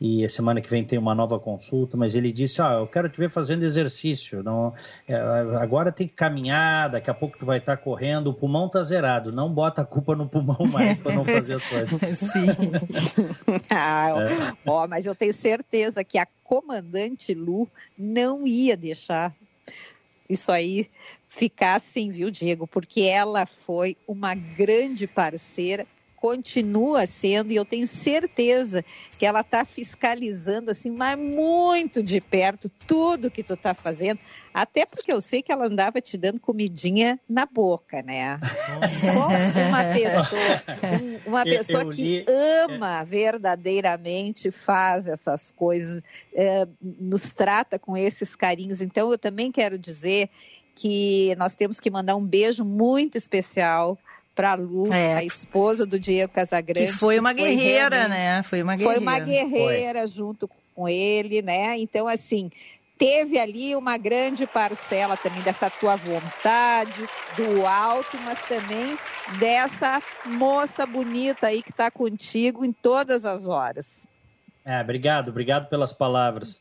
e 0.00 0.24
a 0.24 0.28
semana 0.28 0.60
que 0.60 0.68
vem 0.68 0.84
tem 0.84 0.98
uma 0.98 1.14
nova 1.14 1.38
consulta, 1.38 1.96
mas 1.96 2.14
ele 2.14 2.32
disse, 2.32 2.60
ó, 2.60 2.68
oh, 2.68 2.80
eu 2.80 2.86
quero 2.86 3.08
te 3.08 3.18
ver 3.18 3.30
fazendo 3.30 3.62
exercício, 3.62 4.42
não, 4.42 4.74
é, 5.06 5.14
agora 5.14 5.92
tem 5.92 6.06
que 6.06 6.14
caminhar, 6.14 6.90
daqui 6.90 7.08
a 7.08 7.14
pouco 7.14 7.38
tu 7.38 7.46
vai 7.46 7.58
estar 7.58 7.76
tá 7.76 7.82
correndo, 7.82 8.28
o 8.28 8.34
pulmão 8.34 8.68
tá 8.68 8.82
zerado, 8.82 9.32
não 9.32 9.52
bota 9.52 9.82
a 9.82 9.84
culpa 9.84 10.16
no 10.16 10.28
pulmão 10.28 10.58
mais 10.70 10.98
para 10.98 11.14
não 11.14 11.24
fazer 11.24 11.54
as 11.54 11.66
coisas. 11.66 12.00
Sim. 12.18 12.46
ah, 13.70 14.10
é. 14.18 14.52
ó, 14.66 14.86
mas 14.88 15.06
eu 15.06 15.14
tenho 15.14 15.32
certeza 15.32 16.04
que 16.04 16.18
a 16.18 16.26
comandante 16.42 17.32
Lu 17.32 17.68
não 17.96 18.46
ia 18.46 18.76
deixar 18.76 19.34
isso 20.28 20.50
aí 20.50 20.90
ficar 21.34 21.74
assim, 21.74 22.10
viu, 22.10 22.30
Diego? 22.30 22.66
Porque 22.66 23.02
ela 23.02 23.44
foi 23.44 23.96
uma 24.06 24.34
grande 24.34 25.06
parceira 25.06 25.86
continua 26.24 27.06
sendo, 27.06 27.52
e 27.52 27.56
eu 27.56 27.66
tenho 27.66 27.86
certeza 27.86 28.82
que 29.18 29.26
ela 29.26 29.40
está 29.40 29.62
fiscalizando 29.62 30.70
assim, 30.70 30.90
mas 30.90 31.18
muito 31.18 32.02
de 32.02 32.18
perto 32.18 32.70
tudo 32.86 33.30
que 33.30 33.42
tu 33.42 33.52
está 33.52 33.74
fazendo, 33.74 34.18
até 34.54 34.86
porque 34.86 35.12
eu 35.12 35.20
sei 35.20 35.42
que 35.42 35.52
ela 35.52 35.66
andava 35.66 36.00
te 36.00 36.16
dando 36.16 36.40
comidinha 36.40 37.20
na 37.28 37.44
boca, 37.44 38.00
né? 38.00 38.40
Só 38.90 39.28
uma 39.28 39.84
pessoa, 39.92 40.62
uma 41.26 41.44
pessoa 41.44 41.82
eu, 41.82 41.90
eu 41.90 41.94
que 41.94 42.02
li... 42.02 42.24
ama 42.64 43.04
verdadeiramente, 43.04 44.50
faz 44.50 45.06
essas 45.06 45.50
coisas, 45.50 46.02
é, 46.34 46.66
nos 46.80 47.34
trata 47.34 47.78
com 47.78 47.94
esses 47.98 48.34
carinhos. 48.34 48.80
Então, 48.80 49.10
eu 49.10 49.18
também 49.18 49.52
quero 49.52 49.78
dizer 49.78 50.30
que 50.74 51.34
nós 51.36 51.54
temos 51.54 51.78
que 51.80 51.90
mandar 51.90 52.16
um 52.16 52.24
beijo 52.24 52.64
muito 52.64 53.16
especial 53.16 53.98
para 54.34 54.54
Lu, 54.54 54.92
é. 54.92 55.14
a 55.14 55.24
esposa 55.24 55.86
do 55.86 55.98
Diego 55.98 56.32
Casagrande. 56.32 56.92
Que 56.92 56.92
foi 56.92 57.18
uma 57.18 57.32
que 57.34 57.40
foi 57.40 57.54
guerreira, 57.54 58.08
né? 58.08 58.42
Foi 58.42 58.62
uma 58.62 58.74
guerreira. 58.74 59.00
Foi 59.00 59.02
uma 59.02 59.18
guerreira 59.20 59.98
foi. 60.00 60.08
junto 60.08 60.50
com 60.74 60.88
ele, 60.88 61.40
né? 61.40 61.78
Então, 61.78 62.08
assim, 62.08 62.50
teve 62.98 63.38
ali 63.38 63.76
uma 63.76 63.96
grande 63.96 64.46
parcela 64.46 65.16
também 65.16 65.42
dessa 65.42 65.70
tua 65.70 65.96
vontade, 65.96 67.08
do 67.36 67.66
alto, 67.66 68.18
mas 68.24 68.40
também 68.46 68.98
dessa 69.38 70.02
moça 70.24 70.84
bonita 70.84 71.46
aí 71.46 71.62
que 71.62 71.70
está 71.70 71.90
contigo 71.90 72.64
em 72.64 72.72
todas 72.72 73.24
as 73.24 73.46
horas. 73.46 74.08
É, 74.64 74.80
obrigado, 74.80 75.28
obrigado 75.28 75.68
pelas 75.68 75.92
palavras. 75.92 76.60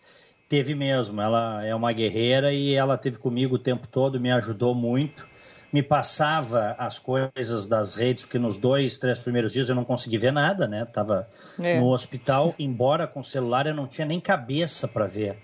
Teve 0.53 0.75
mesmo, 0.75 1.19
ela 1.19 1.65
é 1.65 1.73
uma 1.73 1.91
guerreira 1.91 2.53
e 2.53 2.75
ela 2.75 2.95
teve 2.95 3.17
comigo 3.17 3.55
o 3.55 3.57
tempo 3.59 3.87
todo, 3.87 4.19
me 4.19 4.31
ajudou 4.31 4.75
muito 4.75 5.25
me 5.73 5.81
passava 5.81 6.75
as 6.77 6.99
coisas 6.99 7.65
das 7.65 7.95
redes, 7.95 8.23
porque 8.23 8.37
nos 8.37 8.59
dois, 8.59 8.99
três 8.99 9.17
primeiros 9.17 9.51
dias 9.51 9.69
eu 9.69 9.75
não 9.75 9.83
consegui 9.83 10.19
ver 10.19 10.31
nada, 10.31 10.67
né? 10.67 10.85
Tava 10.85 11.27
é. 11.59 11.79
no 11.79 11.87
hospital, 11.87 12.53
embora 12.59 13.07
com 13.07 13.23
celular 13.23 13.65
eu 13.65 13.73
não 13.73 13.87
tinha 13.87 14.05
nem 14.05 14.19
cabeça 14.19 14.87
para 14.87 15.07
ver. 15.07 15.35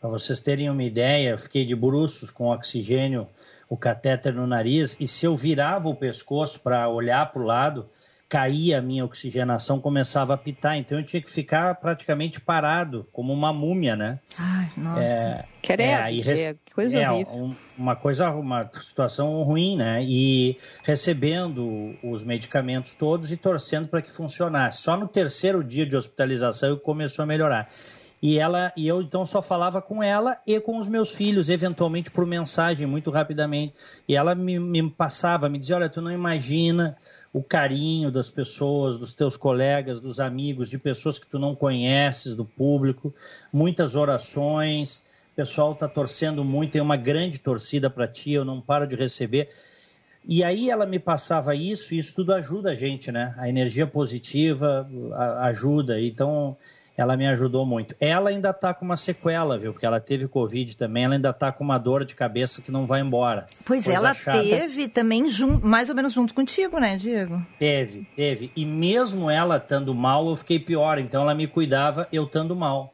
Para 0.00 0.10
vocês 0.10 0.40
terem 0.40 0.68
uma 0.68 0.82
ideia, 0.82 1.30
eu 1.30 1.38
fiquei 1.38 1.64
de 1.64 1.76
bruços 1.76 2.32
com 2.32 2.48
oxigênio, 2.48 3.28
o 3.68 3.76
catéter 3.76 4.34
no 4.34 4.44
nariz, 4.44 4.96
e 4.98 5.06
se 5.06 5.24
eu 5.24 5.36
virava 5.36 5.88
o 5.88 5.94
pescoço 5.94 6.58
para 6.58 6.88
olhar 6.88 7.32
para 7.32 7.40
o 7.40 7.44
lado, 7.44 7.88
caía 8.28 8.78
a 8.78 8.82
minha 8.82 9.04
oxigenação, 9.04 9.80
começava 9.80 10.34
a 10.34 10.36
pitar. 10.36 10.76
Então 10.76 10.98
eu 10.98 11.04
tinha 11.04 11.22
que 11.22 11.30
ficar 11.30 11.74
praticamente 11.76 12.40
parado, 12.40 13.06
como 13.12 13.32
uma 13.32 13.52
múmia, 13.52 13.94
né? 13.94 14.18
Ai, 14.36 14.70
nossa. 14.76 15.00
É, 15.00 15.44
Credo, 15.62 15.82
é, 15.82 16.54
que 16.64 16.74
coisa 16.74 16.98
é, 16.98 17.10
horrível. 17.10 17.34
Um, 17.34 17.54
uma 17.78 17.96
coisa, 17.96 18.30
uma 18.30 18.68
situação 18.80 19.42
ruim, 19.42 19.76
né? 19.76 20.02
E 20.02 20.56
recebendo 20.82 21.96
os 22.02 22.24
medicamentos 22.24 22.94
todos 22.94 23.30
e 23.30 23.36
torcendo 23.36 23.88
para 23.88 24.02
que 24.02 24.10
funcionasse. 24.10 24.82
Só 24.82 24.96
no 24.96 25.06
terceiro 25.06 25.62
dia 25.62 25.86
de 25.86 25.96
hospitalização 25.96 26.76
começou 26.78 27.22
a 27.22 27.26
melhorar. 27.26 27.68
E 28.22 28.38
ela 28.38 28.72
e 28.76 28.88
eu 28.88 29.02
então 29.02 29.26
só 29.26 29.42
falava 29.42 29.82
com 29.82 30.02
ela 30.02 30.38
e 30.46 30.58
com 30.58 30.78
os 30.78 30.88
meus 30.88 31.14
filhos, 31.14 31.50
eventualmente 31.50 32.10
por 32.10 32.24
mensagem, 32.24 32.86
muito 32.86 33.10
rapidamente. 33.10 33.74
E 34.08 34.16
ela 34.16 34.34
me, 34.34 34.58
me 34.58 34.90
passava, 34.90 35.48
me 35.48 35.58
dizia: 35.58 35.76
Olha, 35.76 35.88
tu 35.88 36.00
não 36.00 36.10
imagina 36.10 36.96
o 37.36 37.42
carinho 37.42 38.10
das 38.10 38.30
pessoas, 38.30 38.96
dos 38.96 39.12
teus 39.12 39.36
colegas, 39.36 40.00
dos 40.00 40.18
amigos, 40.20 40.70
de 40.70 40.78
pessoas 40.78 41.18
que 41.18 41.26
tu 41.26 41.38
não 41.38 41.54
conheces, 41.54 42.34
do 42.34 42.46
público, 42.46 43.14
muitas 43.52 43.94
orações. 43.94 45.00
O 45.32 45.36
pessoal 45.36 45.72
está 45.72 45.86
torcendo 45.86 46.42
muito, 46.42 46.72
tem 46.72 46.80
uma 46.80 46.96
grande 46.96 47.38
torcida 47.38 47.90
para 47.90 48.08
ti, 48.08 48.32
eu 48.32 48.42
não 48.42 48.58
paro 48.58 48.86
de 48.86 48.96
receber. 48.96 49.50
E 50.26 50.42
aí 50.42 50.70
ela 50.70 50.86
me 50.86 50.98
passava 50.98 51.54
isso, 51.54 51.92
e 51.92 51.98
isso 51.98 52.14
tudo 52.14 52.32
ajuda 52.32 52.70
a 52.70 52.74
gente, 52.74 53.12
né? 53.12 53.34
A 53.36 53.46
energia 53.50 53.86
positiva 53.86 54.88
ajuda. 55.40 56.00
Então, 56.00 56.56
ela 56.96 57.16
me 57.16 57.26
ajudou 57.28 57.66
muito. 57.66 57.94
Ela 58.00 58.30
ainda 58.30 58.50
está 58.50 58.72
com 58.72 58.84
uma 58.84 58.96
sequela, 58.96 59.58
viu? 59.58 59.72
Porque 59.72 59.86
ela 59.86 60.00
teve 60.00 60.26
Covid 60.26 60.76
também, 60.76 61.04
ela 61.04 61.14
ainda 61.14 61.30
está 61.30 61.52
com 61.52 61.62
uma 61.62 61.78
dor 61.78 62.04
de 62.04 62.14
cabeça 62.14 62.62
que 62.62 62.70
não 62.72 62.86
vai 62.86 63.00
embora. 63.00 63.46
Pois 63.64 63.84
Coisa 63.84 63.98
ela 63.98 64.14
chata. 64.14 64.40
teve 64.40 64.88
também 64.88 65.24
mais 65.62 65.90
ou 65.90 65.94
menos 65.94 66.12
junto 66.12 66.32
contigo, 66.32 66.78
né, 66.78 66.96
Diego? 66.96 67.44
Teve, 67.58 68.06
teve. 68.14 68.50
E 68.56 68.64
mesmo 68.64 69.30
ela 69.30 69.56
estando 69.56 69.94
mal, 69.94 70.28
eu 70.28 70.36
fiquei 70.36 70.58
pior. 70.58 70.98
Então 70.98 71.22
ela 71.22 71.34
me 71.34 71.46
cuidava 71.46 72.08
eu 72.12 72.24
estando 72.24 72.54
mal. 72.56 72.92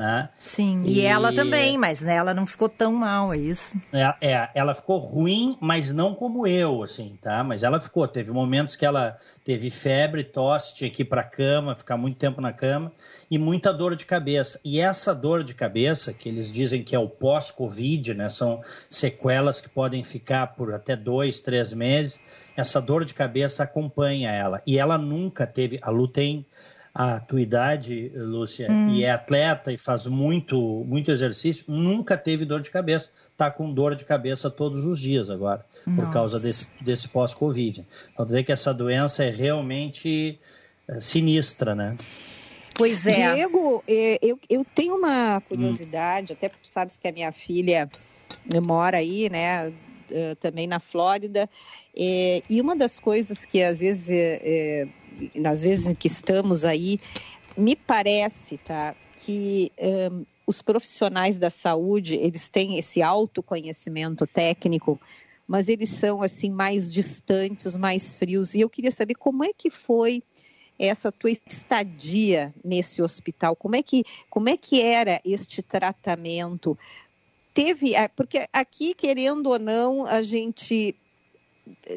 Né? 0.00 0.30
Sim, 0.38 0.82
e, 0.86 1.02
ela 1.02 1.30
também, 1.30 1.76
mas 1.76 2.00
né, 2.00 2.14
ela 2.14 2.32
não 2.32 2.46
ficou 2.46 2.70
tão 2.70 2.90
mal, 2.90 3.34
é 3.34 3.36
isso? 3.36 3.76
É, 3.92 4.14
é, 4.22 4.48
ela 4.54 4.72
ficou 4.72 4.98
ruim, 4.98 5.58
mas 5.60 5.92
não 5.92 6.14
como 6.14 6.46
eu, 6.46 6.82
assim, 6.82 7.18
tá? 7.20 7.44
Mas 7.44 7.62
ela 7.62 7.78
ficou. 7.78 8.08
Teve 8.08 8.32
momentos 8.32 8.76
que 8.76 8.86
ela 8.86 9.18
teve 9.44 9.68
febre, 9.68 10.24
tosse, 10.24 10.74
tinha 10.74 10.88
que 10.88 11.02
ir 11.02 11.04
pra 11.04 11.22
cama, 11.22 11.76
ficar 11.76 11.98
muito 11.98 12.16
tempo 12.16 12.40
na 12.40 12.50
cama 12.50 12.90
e 13.30 13.36
muita 13.36 13.74
dor 13.74 13.94
de 13.94 14.06
cabeça. 14.06 14.58
E 14.64 14.80
essa 14.80 15.14
dor 15.14 15.44
de 15.44 15.54
cabeça, 15.54 16.14
que 16.14 16.30
eles 16.30 16.50
dizem 16.50 16.82
que 16.82 16.96
é 16.96 16.98
o 16.98 17.06
pós-Covid, 17.06 18.14
né? 18.14 18.30
São 18.30 18.62
sequelas 18.88 19.60
que 19.60 19.68
podem 19.68 20.02
ficar 20.02 20.46
por 20.54 20.72
até 20.72 20.96
dois, 20.96 21.40
três 21.40 21.74
meses. 21.74 22.18
Essa 22.56 22.80
dor 22.80 23.04
de 23.04 23.12
cabeça 23.12 23.64
acompanha 23.64 24.30
ela. 24.30 24.62
E 24.66 24.78
ela 24.78 24.96
nunca 24.96 25.46
teve. 25.46 25.78
A 25.82 25.90
Lu 25.90 26.08
tem 26.08 26.46
a 26.94 27.20
tua 27.20 27.40
idade, 27.40 28.10
Lúcia, 28.14 28.70
Hum. 28.70 28.94
e 28.94 29.04
é 29.04 29.10
atleta 29.10 29.72
e 29.72 29.76
faz 29.76 30.06
muito, 30.06 30.84
muito 30.86 31.10
exercício, 31.10 31.64
nunca 31.68 32.16
teve 32.16 32.44
dor 32.44 32.60
de 32.60 32.70
cabeça. 32.70 33.08
Tá 33.36 33.50
com 33.50 33.72
dor 33.72 33.94
de 33.94 34.04
cabeça 34.04 34.50
todos 34.50 34.84
os 34.84 34.98
dias 35.00 35.30
agora, 35.30 35.64
por 35.84 35.92
Nossa. 35.92 36.10
causa 36.10 36.40
desse, 36.40 36.66
desse 36.80 37.08
pós-Covid. 37.08 37.86
Então, 38.12 38.26
tu 38.26 38.32
vê 38.32 38.42
que 38.42 38.52
essa 38.52 38.74
doença 38.74 39.24
é 39.24 39.30
realmente 39.30 40.38
é, 40.88 40.98
sinistra, 41.00 41.74
né? 41.74 41.96
Pois 42.74 43.06
é. 43.06 43.34
Diego, 43.34 43.84
eh, 43.86 44.18
eu, 44.22 44.38
eu 44.48 44.64
tenho 44.74 44.96
uma 44.96 45.40
curiosidade, 45.42 46.32
até 46.32 46.48
porque 46.48 46.62
tu 46.62 46.68
sabes 46.68 46.96
que 46.98 47.06
a 47.06 47.12
minha 47.12 47.30
filha 47.30 47.88
eh, 48.52 48.60
mora 48.60 48.96
aí, 48.96 49.28
né, 49.28 49.72
eh, 50.10 50.34
também 50.36 50.66
na 50.66 50.80
Flórida, 50.80 51.48
eh, 51.94 52.42
e 52.48 52.60
uma 52.60 52.74
das 52.74 52.98
coisas 52.98 53.44
que 53.44 53.62
às 53.62 53.80
vezes, 53.80 54.08
às 55.44 55.62
vezes 55.62 55.94
que 55.98 56.06
estamos 56.06 56.64
aí, 56.64 57.00
me 57.56 57.74
parece, 57.74 58.58
tá, 58.58 58.94
que 59.16 59.72
eh, 59.76 60.10
os 60.46 60.62
profissionais 60.62 61.38
da 61.38 61.50
saúde, 61.50 62.16
eles 62.16 62.48
têm 62.48 62.78
esse 62.78 63.02
autoconhecimento 63.02 64.26
técnico, 64.26 65.00
mas 65.46 65.68
eles 65.68 65.88
são 65.88 66.22
assim 66.22 66.50
mais 66.50 66.92
distantes, 66.92 67.76
mais 67.76 68.14
frios. 68.14 68.54
E 68.54 68.60
eu 68.60 68.70
queria 68.70 68.90
saber 68.90 69.14
como 69.14 69.44
é 69.44 69.52
que 69.52 69.70
foi 69.70 70.22
essa 70.78 71.12
tua 71.12 71.30
estadia 71.30 72.54
nesse 72.64 73.02
hospital? 73.02 73.54
Como 73.54 73.76
é 73.76 73.82
que, 73.82 74.04
como 74.30 74.48
é 74.48 74.56
que 74.56 74.80
era 74.80 75.20
este 75.24 75.60
tratamento? 75.60 76.78
Teve, 77.52 77.94
ah, 77.96 78.08
porque 78.08 78.48
aqui, 78.52 78.94
querendo 78.94 79.48
ou 79.50 79.58
não, 79.58 80.06
a 80.06 80.22
gente 80.22 80.96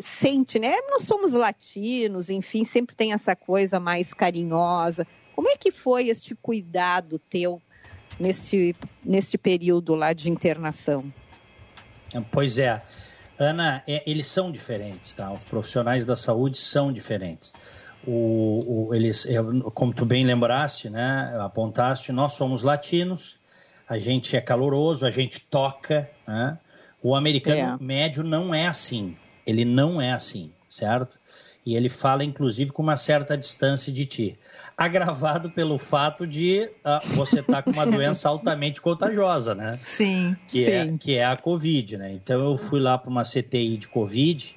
sente, 0.01 0.59
né? 0.59 0.75
Nós 0.89 1.03
somos 1.03 1.33
latinos, 1.33 2.29
enfim, 2.29 2.63
sempre 2.63 2.95
tem 2.95 3.13
essa 3.13 3.35
coisa 3.35 3.79
mais 3.79 4.13
carinhosa. 4.13 5.05
Como 5.35 5.49
é 5.49 5.55
que 5.57 5.71
foi 5.71 6.07
este 6.09 6.35
cuidado 6.35 7.17
teu 7.17 7.61
nesse, 8.19 8.75
nesse 9.03 9.37
período 9.37 9.95
lá 9.95 10.13
de 10.13 10.29
internação? 10.29 11.11
Pois 12.31 12.57
é. 12.57 12.81
Ana, 13.39 13.81
é, 13.87 14.03
eles 14.09 14.27
são 14.27 14.51
diferentes, 14.51 15.13
tá? 15.13 15.31
Os 15.31 15.43
profissionais 15.43 16.05
da 16.05 16.15
saúde 16.15 16.57
são 16.59 16.93
diferentes. 16.93 17.51
O, 18.05 18.87
o- 18.89 18.95
eles, 18.95 19.25
é, 19.25 19.37
como 19.73 19.91
tu 19.93 20.05
bem 20.05 20.23
lembraste, 20.23 20.89
né? 20.89 21.35
Apontaste, 21.39 22.11
nós 22.11 22.33
somos 22.33 22.61
latinos, 22.61 23.37
a 23.89 23.97
gente 23.97 24.37
é 24.37 24.41
caloroso, 24.41 25.05
a 25.05 25.11
gente 25.11 25.39
toca, 25.41 26.09
né? 26.27 26.59
O 27.01 27.15
americano 27.15 27.77
É. 27.81 27.83
médio 27.83 28.23
não 28.23 28.53
é 28.53 28.67
assim. 28.67 29.15
Ele 29.45 29.65
não 29.65 30.01
é 30.01 30.11
assim, 30.11 30.51
certo? 30.69 31.17
E 31.65 31.75
ele 31.75 31.87
fala, 31.87 32.23
inclusive, 32.25 32.71
com 32.71 32.83
uma 32.83 32.97
certa 32.97 33.37
distância 33.37 33.91
de 33.91 34.05
ti. 34.05 34.37
Agravado 34.77 35.49
pelo 35.49 35.77
fato 35.77 36.27
de 36.27 36.69
ah, 36.83 36.99
você 37.05 37.39
estar 37.39 37.63
com 37.63 37.71
uma 37.71 37.85
doença 37.87 38.27
altamente 38.27 38.81
contagiosa, 38.81 39.55
né? 39.55 39.79
Sim. 39.85 40.35
que, 40.47 40.65
É, 40.69 40.97
que 40.97 41.15
é 41.15 41.25
a 41.25 41.37
Covid, 41.37 41.97
né? 41.97 42.11
Então 42.11 42.43
eu 42.43 42.57
fui 42.57 42.81
lá 42.81 42.97
para 42.97 43.09
uma 43.09 43.23
CTI 43.23 43.77
de 43.77 43.87
Covid 43.87 44.55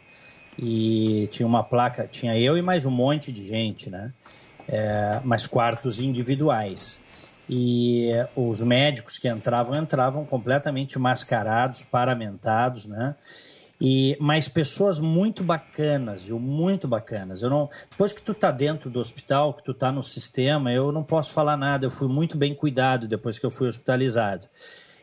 e 0.59 1.29
tinha 1.31 1.46
uma 1.46 1.62
placa, 1.62 2.09
tinha 2.11 2.37
eu 2.38 2.59
e 2.59 2.62
mais 2.62 2.85
um 2.85 2.90
monte 2.90 3.31
de 3.31 3.46
gente, 3.46 3.88
né? 3.88 4.12
É, 4.66 5.20
mas 5.22 5.46
quartos 5.46 6.01
individuais. 6.01 7.01
E 7.49 8.11
os 8.35 8.61
médicos 8.62 9.16
que 9.16 9.29
entravam, 9.29 9.81
entravam 9.81 10.25
completamente 10.25 10.99
mascarados, 10.99 11.85
paramentados, 11.85 12.87
né? 12.87 13.14
E, 13.81 14.17
mas 14.19 14.49
pessoas 14.49 14.99
muito 14.99 15.45
bacanas, 15.45 16.23
viu? 16.23 16.39
Muito 16.39 16.89
bacanas. 16.89 17.43
Eu 17.43 17.51
não, 17.51 17.69
depois 17.91 18.12
que 18.12 18.23
tu 18.23 18.33
tá 18.33 18.51
dentro 18.51 18.89
do 18.89 18.99
hospital, 18.99 19.53
que 19.53 19.62
tu 19.62 19.75
tá 19.75 19.93
no 19.93 20.03
sistema, 20.03 20.73
eu 20.73 20.91
não 20.91 21.03
posso 21.03 21.33
falar 21.33 21.57
nada. 21.57 21.85
Eu 21.85 21.91
fui 21.91 22.09
muito 22.09 22.39
bem 22.39 22.55
cuidado 22.55 23.07
depois 23.07 23.39
que 23.39 23.45
eu 23.45 23.51
fui 23.51 23.69
hospitalizado. 23.69 24.47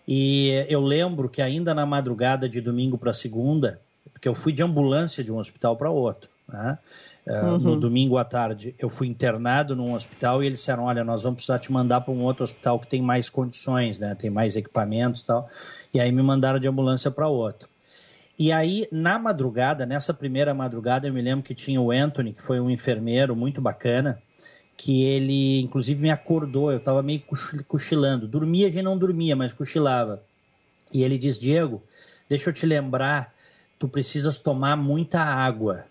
E 0.07 0.65
eu 0.67 0.81
lembro 0.81 1.29
que 1.29 1.41
ainda 1.41 1.73
na 1.73 1.85
madrugada 1.85 2.49
de 2.49 2.59
domingo 2.59 2.97
para 2.97 3.13
segunda, 3.13 3.79
porque 4.11 4.27
eu 4.27 4.35
fui 4.35 4.51
de 4.51 4.63
ambulância 4.63 5.23
de 5.23 5.31
um 5.31 5.37
hospital 5.37 5.77
para 5.77 5.89
outro, 5.89 6.29
né? 6.47 6.77
Eh, 7.25 7.41
Uhum. 7.41 7.57
No 7.57 7.79
domingo 7.79 8.17
à 8.17 8.25
tarde, 8.25 8.75
eu 8.77 8.89
fui 8.89 9.07
internado 9.07 9.75
num 9.75 9.93
hospital 9.93 10.43
e 10.43 10.47
eles 10.47 10.59
disseram: 10.59 10.83
Olha, 10.83 11.03
nós 11.05 11.23
vamos 11.23 11.37
precisar 11.37 11.59
te 11.59 11.71
mandar 11.71 12.01
para 12.01 12.13
um 12.13 12.21
outro 12.23 12.43
hospital 12.43 12.79
que 12.79 12.87
tem 12.87 13.01
mais 13.01 13.29
condições, 13.29 13.97
né? 13.97 14.13
Tem 14.13 14.29
mais 14.29 14.57
equipamentos 14.57 15.21
e 15.21 15.25
tal. 15.25 15.49
E 15.93 16.01
aí 16.01 16.11
me 16.11 16.21
mandaram 16.21 16.59
de 16.59 16.67
ambulância 16.67 17.09
para 17.09 17.29
outro. 17.29 17.69
E 18.37 18.51
aí, 18.51 18.87
na 18.91 19.19
madrugada, 19.19 19.85
nessa 19.85 20.13
primeira 20.13 20.53
madrugada, 20.53 21.07
eu 21.07 21.13
me 21.13 21.21
lembro 21.21 21.43
que 21.45 21.53
tinha 21.53 21.79
o 21.79 21.91
Anthony, 21.91 22.33
que 22.33 22.41
foi 22.41 22.59
um 22.59 22.69
enfermeiro 22.69 23.35
muito 23.35 23.61
bacana, 23.61 24.19
que 24.75 25.03
ele, 25.03 25.61
inclusive, 25.61 26.01
me 26.01 26.09
acordou. 26.09 26.71
Eu 26.71 26.79
estava 26.79 27.03
meio 27.03 27.21
cochil- 27.21 27.63
cochilando. 27.65 28.27
Dormia, 28.27 28.67
a 28.67 28.71
gente 28.71 28.83
não 28.83 28.97
dormia, 28.97 29.35
mas 29.35 29.53
cochilava. 29.53 30.23
E 30.91 31.03
ele 31.03 31.17
diz: 31.17 31.37
Diego, 31.37 31.83
deixa 32.27 32.49
eu 32.49 32.53
te 32.53 32.65
lembrar, 32.65 33.33
tu 33.77 33.87
precisas 33.87 34.39
tomar 34.39 34.75
muita 34.75 35.21
água. 35.21 35.85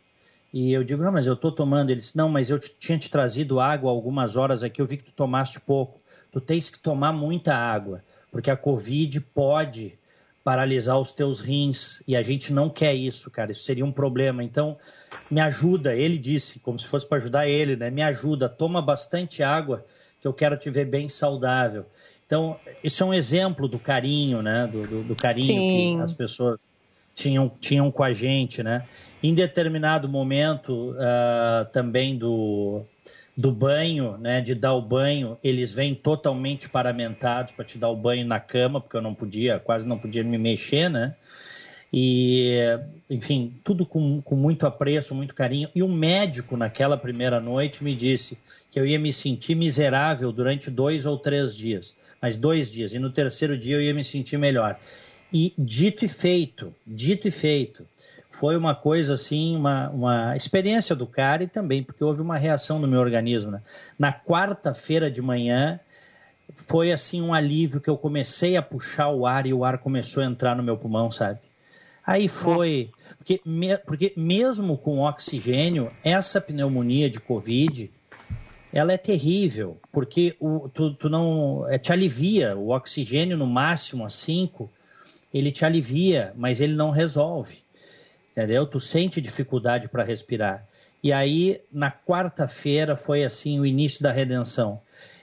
E 0.53 0.73
eu 0.73 0.83
digo: 0.83 1.03
Não, 1.03 1.13
mas 1.13 1.27
eu 1.27 1.35
estou 1.35 1.53
tomando. 1.53 1.91
Ele 1.91 2.01
disse: 2.01 2.17
Não, 2.17 2.29
mas 2.29 2.51
eu 2.51 2.59
tinha 2.59 2.99
te 2.99 3.09
trazido 3.09 3.61
água 3.61 3.91
algumas 3.91 4.37
horas 4.37 4.65
aqui, 4.65 4.83
eu 4.83 4.87
vi 4.87 4.97
que 4.97 5.05
tu 5.05 5.13
tomaste 5.13 5.61
pouco. 5.61 6.01
Tu 6.33 6.41
tens 6.41 6.69
que 6.69 6.79
tomar 6.79 7.13
muita 7.13 7.55
água, 7.55 8.03
porque 8.31 8.51
a 8.51 8.57
Covid 8.57 9.21
pode 9.21 9.99
paralisar 10.45 10.99
os 10.99 11.13
teus 11.13 11.41
rins 11.41 12.03
e 12.07 12.17
a 12.17 12.23
gente 12.23 12.53
não 12.53 12.69
quer 12.69 12.95
isso, 12.95 13.31
cara. 13.31 13.53
Isso 13.53 13.63
seria 13.63 13.85
um 13.85 13.93
problema. 13.93 14.43
Então, 14.43 14.77
me 15.31 15.41
ajuda. 15.41 15.95
Ele 15.95 16.19
disse, 16.19 16.59
como 16.59 16.79
se 16.79 16.87
fosse 16.87 17.07
para 17.07 17.19
ajudar 17.19 17.47
ele, 17.49 17.77
né? 17.77 17.91
Me 17.91 18.03
ajuda, 18.03 18.49
toma 18.49 18.83
bastante 18.83 19.43
água, 19.43 19.85
que 20.21 20.27
eu 20.27 20.33
quero 20.33 20.57
te 20.57 20.71
ver 20.71 20.87
bem 20.87 21.09
saudável. 21.09 21.87
Então, 22.27 22.57
isso 22.83 23.03
é 23.03 23.07
um 23.07 23.15
exemplo 23.15 23.69
do 23.69 23.79
carinho, 23.79 24.43
né? 24.43 24.69
Do, 24.71 24.87
do- 24.87 25.03
do 25.05 25.17
carinho 25.17 25.47
Sim. 25.47 25.97
que 25.97 26.03
as 26.03 26.13
pessoas 26.13 26.71
tinham, 27.15 27.49
tinham 27.61 27.91
com 27.91 28.03
a 28.03 28.13
gente, 28.13 28.63
né? 28.63 28.85
Em 29.23 29.35
determinado 29.35 30.09
momento 30.09 30.95
ah, 30.99 31.67
também 31.73 32.17
do, 32.17 32.83
do 33.37 33.51
banho, 33.51 34.19
né? 34.19 34.41
De 34.41 34.55
dar 34.55 34.75
o 34.75 34.83
banho, 34.83 35.39
eles 35.43 35.73
vêm 35.73 35.95
totalmente 35.95 36.69
paramentados 36.69 37.53
para 37.53 37.65
te 37.65 37.79
dar 37.79 37.89
o 37.89 37.97
banho 37.97 38.27
na 38.27 38.39
cama, 38.39 38.81
porque 38.81 38.97
eu 38.97 39.03
não 39.03 39.15
podia, 39.15 39.59
quase 39.59 39.87
não 39.87 39.99
podia 39.99 40.23
me 40.23 40.39
mexer, 40.39 40.89
né? 40.89 41.15
E, 41.93 42.57
enfim, 43.11 43.55
tudo 43.63 43.85
com, 43.85 44.23
com 44.23 44.35
muito 44.35 44.67
apreço, 44.67 45.15
muito 45.15 45.35
carinho. 45.35 45.69
E 45.75 45.83
o 45.83 45.89
médico, 45.89 46.57
naquela 46.57 46.97
primeira 46.97 47.39
noite, 47.39 47.85
me 47.85 47.95
disse 47.95 48.39
que 48.71 48.81
eu 48.81 48.87
ia 48.87 48.99
me 48.99 49.13
sentir 49.13 49.55
miserável 49.55 50.33
durante 50.33 50.71
dois 50.71 51.05
ou 51.05 51.19
três 51.19 51.55
dias. 51.55 51.95
Mas 52.21 52.37
dois 52.37 52.71
dias. 52.73 52.95
E 52.95 52.99
no 52.99 53.11
terceiro 53.11 53.59
dia 53.59 53.77
eu 53.77 53.83
ia 53.83 53.93
me 53.93 54.03
sentir 54.03 54.39
melhor. 54.39 54.79
E 55.31 55.53
dito 55.59 56.05
e 56.05 56.09
feito, 56.09 56.75
dito 56.87 57.29
e 57.29 57.31
feito. 57.31 57.87
Foi 58.33 58.57
uma 58.57 58.75
coisa 58.75 59.15
assim, 59.15 59.55
uma, 59.55 59.91
uma 59.91 60.37
experiência 60.37 60.97
do 60.97 61.07
cara 61.07 61.45
e 61.45 61.47
também 61.47 61.83
porque 61.83 62.03
houve 62.03 62.21
uma 62.23 62.37
reação 62.37 62.79
no 62.79 62.89
meu 62.89 62.99
organismo. 62.99 63.53
Né? 63.53 63.63
Na 63.99 64.13
quarta-feira 64.13 65.11
de 65.11 65.21
manhã, 65.23 65.79
foi 66.55 66.91
assim 66.93 67.23
um 67.23 67.33
alívio 67.35 67.81
que 67.81 67.91
eu 67.91 67.97
comecei 67.97 68.57
a 68.57 68.63
puxar 68.63 69.11
o 69.11 69.27
ar 69.27 69.47
e 69.47 69.53
o 69.53 69.65
ar 69.65 69.79
começou 69.79 70.23
a 70.23 70.27
entrar 70.27 70.57
no 70.57 70.63
meu 70.63 70.77
pulmão, 70.77 71.11
sabe? 71.11 71.39
Aí 72.05 72.27
foi. 72.27 72.91
Porque, 73.19 73.41
me- 73.47 73.79
porque 73.79 74.13
mesmo 74.17 74.77
com 74.77 75.01
oxigênio, 75.01 75.93
essa 76.03 76.41
pneumonia 76.41 77.09
de 77.09 77.21
Covid, 77.21 77.91
ela 78.73 78.93
é 78.93 78.97
terrível, 78.97 79.79
porque 79.93 80.35
o, 80.41 80.69
tu, 80.69 80.95
tu 80.95 81.09
não. 81.09 81.69
é, 81.69 81.79
te 81.79 81.93
alivia. 81.93 82.57
O 82.57 82.71
oxigênio 82.71 83.37
no 83.37 83.47
máximo 83.47 84.05
a 84.05 84.11
5, 84.11 84.69
ele 85.33 85.53
te 85.53 85.65
alivia, 85.65 86.33
mas 86.35 86.61
ele 86.61 86.75
não 86.75 86.91
resolve. 86.91 87.59
Entendeu? 88.33 88.67
Tu 88.67 88.81
sente 88.81 89.21
dificuldade 89.21 89.89
para 89.89 90.03
respirar. 90.03 90.67
E 91.03 91.13
aí, 91.13 91.61
na 91.71 91.93
quarta-feira, 91.93 92.97
foi 92.97 93.25
assim 93.25 93.61
o 93.61 93.67
início 93.67 94.03
da 94.03 94.11
redenção. 94.11 94.81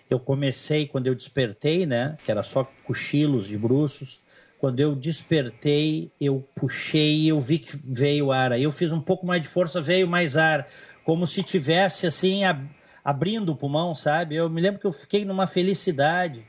Eu 0.10 0.20
comecei 0.20 0.88
quando 0.88 1.08
eu 1.08 1.16
despertei, 1.16 1.86
né? 1.86 2.16
Que 2.24 2.32
era 2.32 2.44
só 2.44 2.70
cochilos 2.86 3.48
de 3.48 3.58
bruços. 3.58 4.22
Quando 4.60 4.80
eu 4.80 4.94
despertei, 4.96 6.12
eu 6.20 6.48
puxei 6.54 7.22
e 7.22 7.28
eu 7.30 7.40
vi 7.40 7.60
que 7.60 7.78
veio 7.84 8.32
ar. 8.32 8.52
Aí 8.52 8.64
eu 8.64 8.72
fiz 8.72 8.92
um 8.92 9.00
pouco 9.00 9.26
mais 9.26 9.42
de 9.42 9.48
força, 9.48 9.82
veio 9.82 10.08
mais 10.08 10.36
ar. 10.36 10.68
Como 11.04 11.26
se 11.26 11.42
tivesse 11.42 12.06
assim, 12.06 12.44
ab 12.44 12.70
abrindo 13.04 13.54
o 13.54 13.56
pulmão, 13.56 13.96
sabe? 13.96 14.36
Eu 14.36 14.50
me 14.50 14.62
lembro 14.62 14.80
que 14.80 14.86
eu 14.86 14.92
fiquei 14.92 15.26
numa 15.26 15.48
felicidade. 15.48 16.46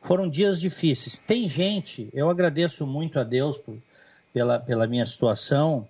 Foram 0.00 0.30
dias 0.30 0.60
difíceis. 0.60 1.18
Tem 1.18 1.46
gente, 1.48 2.08
eu 2.14 2.30
agradeço 2.30 2.86
muito 2.86 3.18
a 3.18 3.24
Deus 3.24 3.58
por, 3.58 3.76
pela, 4.32 4.58
pela 4.58 4.86
minha 4.86 5.06
situação. 5.06 5.88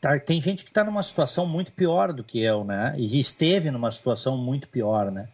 Tá, 0.00 0.18
tem 0.18 0.40
gente 0.40 0.64
que 0.64 0.70
está 0.70 0.82
numa 0.82 1.02
situação 1.02 1.46
muito 1.46 1.72
pior 1.72 2.12
do 2.12 2.24
que 2.24 2.42
eu, 2.42 2.64
né? 2.64 2.94
E 2.96 3.20
esteve 3.20 3.70
numa 3.70 3.90
situação 3.90 4.36
muito 4.36 4.68
pior, 4.68 5.10
né? 5.10 5.28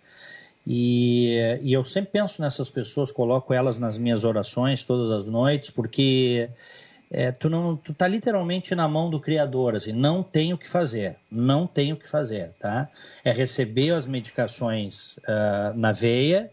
E, 0.66 1.36
e, 1.62 1.72
eu 1.72 1.84
sempre 1.84 2.10
penso 2.10 2.42
nessas 2.42 2.68
pessoas, 2.68 3.12
coloco 3.12 3.54
elas 3.54 3.78
nas 3.78 3.96
minhas 3.96 4.24
orações 4.24 4.82
todas 4.82 5.10
as 5.10 5.28
noites, 5.28 5.70
porque 5.70 6.50
é, 7.08 7.30
tu 7.30 7.48
não, 7.48 7.76
tu 7.76 7.94
tá 7.94 8.08
literalmente 8.08 8.74
na 8.74 8.88
mão 8.88 9.08
do 9.08 9.20
Criador, 9.20 9.76
assim, 9.76 9.92
não 9.92 10.24
tem 10.24 10.52
o 10.52 10.58
que 10.58 10.68
fazer, 10.68 11.16
não 11.30 11.66
tem 11.66 11.92
o 11.92 11.96
que 11.96 12.08
fazer, 12.08 12.50
tá? 12.58 12.88
É 13.24 13.30
receber 13.30 13.92
as 13.92 14.06
medicações 14.06 15.16
uh, 15.18 15.76
na 15.76 15.92
veia, 15.92 16.50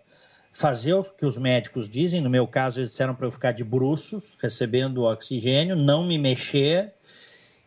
fazer 0.54 0.94
o 0.94 1.04
que 1.04 1.26
os 1.26 1.38
médicos 1.38 1.90
dizem, 1.90 2.22
no 2.22 2.30
meu 2.30 2.48
caso 2.48 2.80
eles 2.80 2.92
disseram 2.92 3.16
para 3.16 3.26
eu 3.26 3.32
ficar 3.32 3.52
de 3.52 3.64
bruços, 3.64 4.38
recebendo 4.40 5.02
oxigênio, 5.02 5.76
não 5.76 6.06
me 6.06 6.18
mexer 6.18 6.94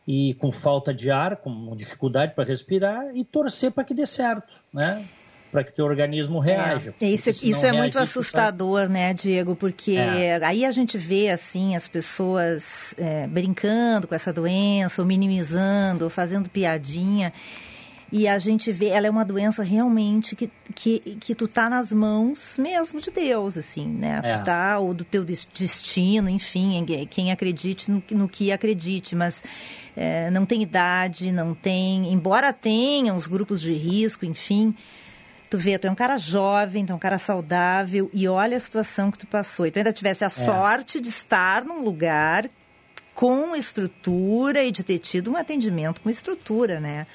e 0.07 0.35
com 0.35 0.53
falta 0.53 0.95
de 0.95 1.11
ar, 1.11 1.37
com 1.39 1.75
dificuldade 1.77 2.33
para 2.33 2.45
respirar 2.45 3.05
e 3.13 3.25
torcer 3.25 3.73
para 3.73 3.83
que 3.83 3.93
dê 3.93 4.07
certo, 4.07 4.55
né? 4.73 5.05
para 5.51 5.65
que 5.65 5.71
o 5.71 5.75
teu 5.75 5.85
organismo 5.85 6.39
reaja. 6.39 6.95
É, 7.01 7.09
isso, 7.09 7.31
isso 7.31 7.65
é 7.65 7.73
muito 7.73 7.99
assustador, 7.99 8.83
tá... 8.83 8.89
né, 8.89 9.15
Diego? 9.15 9.57
Porque 9.57 9.93
é. 9.93 10.39
aí 10.45 10.65
a 10.65 10.71
gente 10.71 10.99
vê 10.99 11.31
assim 11.31 11.75
as 11.75 11.89
pessoas 11.89 12.95
é, 12.99 13.27
brincando 13.27 14.07
com 14.07 14.15
essa 14.15 14.33
doença, 14.33 15.01
ou 15.01 15.09
minimizando, 15.09 16.05
ou 16.05 16.11
fazendo 16.11 16.49
piadinha. 16.49 17.33
E 18.11 18.29
a 18.29 18.39
gente 18.39 18.71
vê, 18.71 18.87
ela 18.87 19.09
é 19.09 19.11
uma 19.11 19.25
doença 19.25 19.65
realmente 19.65 20.37
que, 20.37 20.51
que, 20.75 21.01
que 21.21 21.35
tu 21.35 21.49
tá 21.49 21.69
nas 21.69 21.93
mãos 21.93 22.57
mesmo 22.57 23.01
de 23.01 23.11
Deus, 23.11 23.59
assim, 23.59 23.89
né? 23.89 24.21
É. 24.23 24.39
Tu 24.39 24.45
tá, 24.45 24.79
ou 24.79 24.95
do 24.95 25.03
teu 25.03 25.25
destino, 25.25 26.29
enfim, 26.29 26.85
quem 27.11 27.33
acredite 27.33 27.91
no, 27.91 28.03
no 28.13 28.29
que 28.29 28.53
acredite, 28.53 29.17
mas 29.17 29.43
é, 29.97 30.31
não 30.31 30.47
tem 30.47 30.63
idade, 30.63 31.33
não 31.33 31.53
tem, 31.53 32.13
embora 32.13 32.53
tenha 32.53 33.13
os 33.13 33.27
grupos 33.27 33.61
de 33.61 33.73
risco, 33.73 34.25
enfim, 34.25 34.75
Tu 35.49 35.59
vê, 35.59 35.79
tu 35.79 35.87
é 35.87 35.91
um 35.91 35.95
cara 35.95 36.19
jovem, 36.19 36.85
tu 36.85 36.93
é 36.93 36.97
um 36.97 36.99
cara 36.99 37.19
saudável 37.19 38.11
e 38.13 38.27
olha 38.27 38.57
a 38.57 38.61
situação 38.61 39.13
que 39.13 39.19
tu 39.19 39.29
passou. 39.29 39.65
E 39.65 39.71
tu 39.71 39.77
ainda 39.77 39.93
tivesse 39.93 40.25
a 40.25 40.27
é. 40.27 40.31
sorte 40.31 41.01
de 41.01 41.09
estar 41.09 41.65
num 41.65 41.83
lugar 41.83 42.51
com 43.15 43.55
estrutura 43.55 44.65
e 44.65 44.73
de 44.73 44.83
ter 44.83 44.99
tido 44.99 45.31
um 45.31 45.37
atendimento 45.37 46.01
com 46.01 46.11
estrutura, 46.11 46.81
né? 46.81 47.07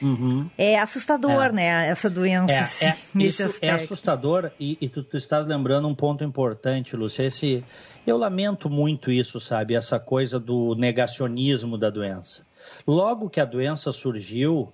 Uhum. 0.00 0.48
É 0.56 0.78
assustador, 0.78 1.46
é. 1.46 1.52
né? 1.52 1.88
Essa 1.88 2.10
doença. 2.10 2.52
É, 2.52 2.58
assim, 2.60 2.86
é, 2.86 2.96
isso 3.22 3.58
é 3.60 3.70
assustador 3.70 4.50
e, 4.58 4.76
e 4.80 4.88
tu, 4.88 5.02
tu, 5.02 5.16
estás 5.16 5.46
lembrando 5.46 5.88
um 5.88 5.94
ponto 5.94 6.24
importante, 6.24 6.96
Lúcia. 6.96 7.24
Esse, 7.24 7.64
eu 8.06 8.16
lamento 8.16 8.68
muito 8.68 9.10
isso, 9.10 9.40
sabe? 9.40 9.74
Essa 9.74 9.98
coisa 9.98 10.38
do 10.38 10.74
negacionismo 10.74 11.78
da 11.78 11.90
doença. 11.90 12.44
Logo 12.86 13.28
que 13.28 13.40
a 13.40 13.44
doença 13.44 13.92
surgiu, 13.92 14.72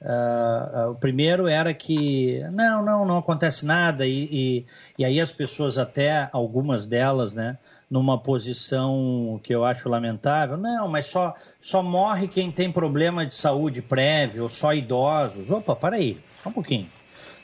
Uh, 0.00 0.92
o 0.92 0.94
primeiro 0.94 1.46
era 1.46 1.74
que 1.74 2.42
não, 2.52 2.82
não, 2.82 3.04
não 3.04 3.18
acontece 3.18 3.66
nada, 3.66 4.06
e, 4.06 4.28
e, 4.32 4.66
e, 4.98 5.04
aí 5.04 5.20
as 5.20 5.30
pessoas, 5.30 5.76
até 5.76 6.30
algumas 6.32 6.86
delas, 6.86 7.34
né, 7.34 7.58
numa 7.90 8.16
posição 8.16 9.38
que 9.42 9.54
eu 9.54 9.62
acho 9.62 9.90
lamentável, 9.90 10.56
não, 10.56 10.88
mas 10.88 11.04
só, 11.06 11.34
só 11.60 11.82
morre 11.82 12.28
quem 12.28 12.50
tem 12.50 12.72
problema 12.72 13.26
de 13.26 13.34
saúde 13.34 13.82
prévio, 13.82 14.44
ou 14.44 14.48
só 14.48 14.72
idosos. 14.72 15.50
Opa, 15.50 15.76
para 15.76 15.96
aí, 15.96 16.18
só 16.42 16.48
um 16.48 16.52
pouquinho. 16.52 16.86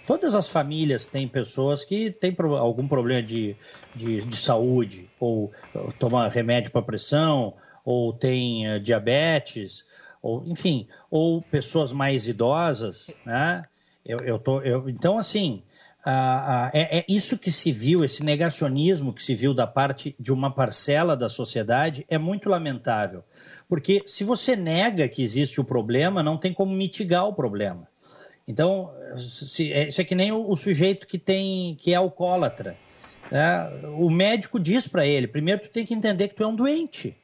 Todas 0.06 0.34
as 0.34 0.48
famílias 0.48 1.04
têm 1.04 1.28
pessoas 1.28 1.84
que 1.84 2.10
têm 2.10 2.34
algum 2.38 2.88
problema 2.88 3.22
de, 3.22 3.54
de, 3.94 4.22
de 4.22 4.36
saúde, 4.36 5.10
ou, 5.20 5.52
ou 5.74 5.92
toma 5.98 6.26
remédio 6.28 6.70
para 6.70 6.80
pressão, 6.80 7.52
ou 7.84 8.12
tem 8.14 8.66
uh, 8.68 8.80
diabetes, 8.80 9.84
ou 10.26 10.42
enfim, 10.44 10.88
ou 11.08 11.40
pessoas 11.40 11.92
mais 11.92 12.26
idosas, 12.26 13.10
né? 13.24 13.64
Eu, 14.04 14.18
eu 14.20 14.38
tô, 14.38 14.60
eu, 14.60 14.88
então, 14.88 15.18
assim, 15.18 15.62
é, 16.72 16.98
é, 16.98 17.04
isso 17.08 17.36
que 17.36 17.50
se 17.50 17.72
viu, 17.72 18.04
esse 18.04 18.22
negacionismo 18.24 19.12
que 19.12 19.22
se 19.22 19.34
viu 19.34 19.52
da 19.52 19.66
parte 19.66 20.14
de 20.18 20.32
uma 20.32 20.50
parcela 20.50 21.16
da 21.16 21.28
sociedade 21.28 22.04
é 22.08 22.16
muito 22.16 22.48
lamentável. 22.48 23.24
Porque 23.68 24.02
se 24.06 24.22
você 24.22 24.54
nega 24.54 25.08
que 25.08 25.22
existe 25.22 25.60
o 25.60 25.64
problema, 25.64 26.22
não 26.22 26.36
tem 26.36 26.52
como 26.52 26.72
mitigar 26.72 27.26
o 27.26 27.32
problema. 27.32 27.88
Então, 28.46 28.92
se, 29.18 29.72
é, 29.72 29.88
isso 29.88 30.00
é 30.00 30.04
que 30.04 30.14
nem 30.14 30.30
o, 30.30 30.48
o, 30.48 30.54
sujeito 30.54 31.06
que 31.06 31.18
tem 31.18 31.74
que 31.76 31.92
é 31.92 31.96
alcoólatra. 31.96 32.76
Né? 33.30 33.68
O 33.98 34.08
médico 34.08 34.60
diz 34.60 34.86
para 34.86 35.04
ele: 35.04 35.26
primeiro 35.26 35.62
tu 35.62 35.68
tem 35.68 35.84
que 35.84 35.94
entender 35.94 36.28
que 36.28 36.36
tu 36.36 36.44
é 36.44 36.46
um 36.46 36.54
doente, 36.54 37.16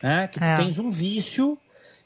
né? 0.00 0.28
que 0.28 0.38
tu 0.38 0.44
é. 0.44 0.56
tens 0.56 0.78
um 0.78 0.90
vício 0.90 1.58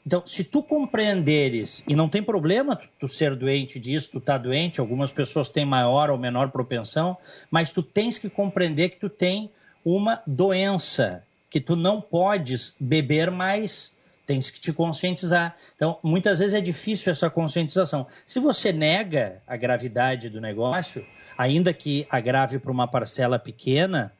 então, 0.05 0.21
se 0.23 0.43
tu 0.43 0.61
compreenderes, 0.61 1.81
e 1.87 1.95
não 1.95 2.07
tem 2.07 2.21
problema 2.21 2.75
tu, 2.75 2.87
tu, 2.99 3.07
ser 3.07 3.35
doente 3.35 3.79
disso, 3.79 4.11
tu 4.11 4.21
tá 4.21 4.37
doente, 4.37 4.79
algumas 4.79 5.11
pessoas 5.11 5.49
têm 5.49 5.65
maior 5.65 6.11
ou 6.11 6.17
menor 6.17 6.51
propensão, 6.51 7.17
mas 7.49 7.71
tu 7.71 7.81
tens 7.81 8.19
que 8.19 8.29
compreender 8.29 8.89
que 8.89 8.99
tu 8.99 9.09
tem 9.09 9.49
uma 9.83 10.21
doença, 10.27 11.23
que 11.49 11.59
tu 11.59 11.75
não 11.75 11.99
podes 11.99 12.75
beber 12.79 13.31
mais, 13.31 13.95
tens 14.27 14.51
que 14.51 14.59
te 14.59 14.71
conscientizar. 14.71 15.55
Então, 15.75 15.97
muitas 16.03 16.37
vezes 16.37 16.53
é 16.53 16.61
difícil 16.61 17.11
essa 17.11 17.27
conscientização. 17.27 18.05
Se 18.27 18.39
você 18.39 18.71
nega 18.71 19.41
a 19.47 19.57
gravidade 19.57 20.29
do 20.29 20.39
negócio, 20.39 21.03
ainda 21.35 21.73
que 21.73 22.05
agrave 22.11 22.59
para 22.59 22.71
uma 22.71 22.87
parcela 22.87 23.39
pequena, 23.39 24.13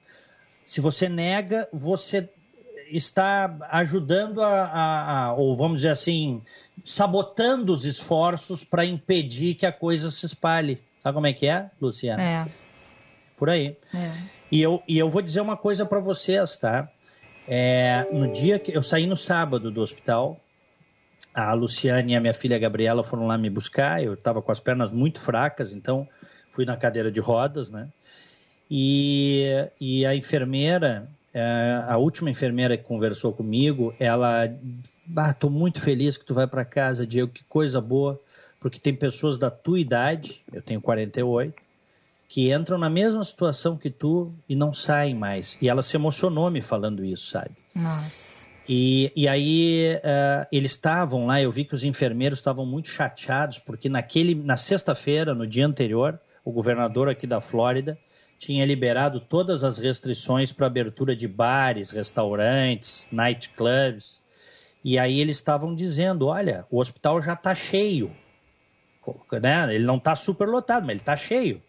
se 0.63 0.81
você 0.81 1.07
nega, 1.07 1.69
você 1.71 2.27
está 2.89 3.57
ajudando 3.71 4.41
a, 4.41 4.63
a, 4.65 5.25
a, 5.25 5.33
ou 5.33 5.55
vamos 5.55 5.77
dizer 5.77 5.89
assim, 5.89 6.41
sabotando 6.83 7.73
os 7.73 7.85
esforços 7.85 8.63
para 8.63 8.85
impedir 8.85 9.55
que 9.55 9.65
a 9.65 9.71
coisa 9.71 10.09
se 10.11 10.25
espalhe. 10.25 10.81
Sabe 11.01 11.15
como 11.15 11.27
é 11.27 11.33
que 11.33 11.47
é, 11.47 11.69
Luciana? 11.79 12.21
É. 12.21 12.47
Por 13.37 13.49
aí. 13.49 13.77
É. 13.93 14.11
E, 14.51 14.61
eu, 14.61 14.81
e 14.87 14.97
eu 14.97 15.09
vou 15.09 15.21
dizer 15.21 15.41
uma 15.41 15.57
coisa 15.57 15.85
para 15.85 15.99
vocês, 15.99 16.57
tá? 16.57 16.89
É, 17.47 18.07
no 18.11 18.31
dia 18.31 18.57
que 18.57 18.75
eu 18.75 18.81
saí 18.81 19.05
no 19.05 19.15
sábado 19.15 19.69
do 19.69 19.81
hospital, 19.81 20.39
a 21.33 21.53
Luciane 21.53 22.13
e 22.13 22.15
a 22.15 22.21
minha 22.21 22.33
filha 22.33 22.57
Gabriela 22.57 23.03
foram 23.03 23.27
lá 23.27 23.37
me 23.37 23.49
buscar. 23.49 24.01
Eu 24.03 24.13
estava 24.13 24.41
com 24.41 24.51
as 24.51 24.59
pernas 24.59 24.91
muito 24.91 25.19
fracas, 25.19 25.73
então 25.73 26.07
fui 26.51 26.65
na 26.65 26.77
cadeira 26.77 27.11
de 27.11 27.19
rodas, 27.19 27.69
né? 27.69 27.89
E, 28.71 29.45
e 29.79 30.05
a 30.05 30.15
enfermeira 30.15 31.07
é, 31.37 31.83
a 31.85 31.97
última 31.97 32.29
enfermeira 32.29 32.77
que 32.77 32.85
conversou 32.85 33.33
comigo, 33.33 33.93
ela, 33.99 34.49
ah, 35.17 35.33
tô 35.33 35.49
muito 35.49 35.81
feliz 35.81 36.15
que 36.15 36.23
tu 36.23 36.33
vai 36.33 36.47
para 36.47 36.63
casa, 36.63 37.05
Diego, 37.05 37.29
que 37.29 37.43
coisa 37.43 37.81
boa, 37.81 38.17
porque 38.57 38.79
tem 38.79 38.95
pessoas 38.95 39.37
da 39.37 39.51
tua 39.51 39.77
idade, 39.77 40.45
eu 40.53 40.61
tenho 40.61 40.79
48, 40.79 41.53
que 42.29 42.53
entram 42.53 42.77
na 42.77 42.89
mesma 42.89 43.21
situação 43.21 43.75
que 43.75 43.89
tu 43.89 44.33
e 44.47 44.55
não 44.55 44.71
saem 44.71 45.13
mais. 45.13 45.57
E 45.61 45.67
ela 45.67 45.83
se 45.83 45.97
emocionou 45.97 46.49
me 46.49 46.61
falando 46.61 47.03
isso, 47.03 47.29
sabe? 47.31 47.51
Nossa. 47.75 48.47
E, 48.67 49.11
e 49.13 49.27
aí 49.27 49.97
uh, 49.97 50.47
eles 50.49 50.71
estavam 50.71 51.25
lá, 51.25 51.41
eu 51.41 51.51
vi 51.51 51.65
que 51.65 51.75
os 51.75 51.83
enfermeiros 51.83 52.39
estavam 52.39 52.65
muito 52.65 52.87
chateados, 52.87 53.59
porque 53.59 53.89
naquele, 53.89 54.35
na 54.35 54.55
sexta-feira, 54.55 55.35
no 55.35 55.45
dia 55.45 55.67
anterior, 55.67 56.17
o 56.45 56.51
governador 56.51 57.09
aqui 57.09 57.27
da 57.27 57.41
Flórida 57.41 57.97
tinha 58.37 58.65
liberado 58.65 59.19
todas 59.19 59.63
as 59.63 59.77
restrições 59.77 60.51
para 60.51 60.67
abertura 60.67 61.15
de 61.15 61.27
bares, 61.27 61.91
restaurantes, 61.91 63.07
nightclubs. 63.11 64.21
E 64.83 64.99
aí 64.99 65.19
eles 65.19 65.37
estavam 65.37 65.73
dizendo: 65.73 66.27
olha, 66.27 66.65
o 66.69 66.79
hospital 66.79 67.21
já 67.21 67.33
está 67.33 67.55
cheio. 67.55 68.15
Né? 69.41 69.75
Ele 69.75 69.85
não 69.85 69.97
está 69.97 70.15
super 70.15 70.47
lotado, 70.47 70.83
mas 70.83 70.91
ele 70.91 70.99
está 70.99 71.15
cheio. 71.15 71.61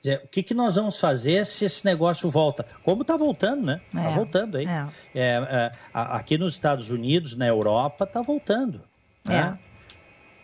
Dizer, 0.00 0.22
o 0.24 0.28
que, 0.28 0.42
que 0.42 0.54
nós 0.54 0.76
vamos 0.76 1.00
fazer 1.00 1.44
se 1.44 1.64
esse 1.64 1.84
negócio 1.84 2.30
volta? 2.30 2.64
Como 2.84 3.02
está 3.02 3.16
voltando, 3.16 3.66
né? 3.66 3.80
Está 3.88 4.10
é, 4.10 4.14
voltando 4.14 4.56
aí. 4.56 4.64
É. 4.64 4.86
É, 5.14 5.22
é 5.22 5.72
aqui 5.92 6.38
nos 6.38 6.52
Estados 6.52 6.90
Unidos, 6.90 7.34
na 7.34 7.46
Europa, 7.48 8.04
está 8.04 8.22
voltando. 8.22 8.80
Né? 9.24 9.58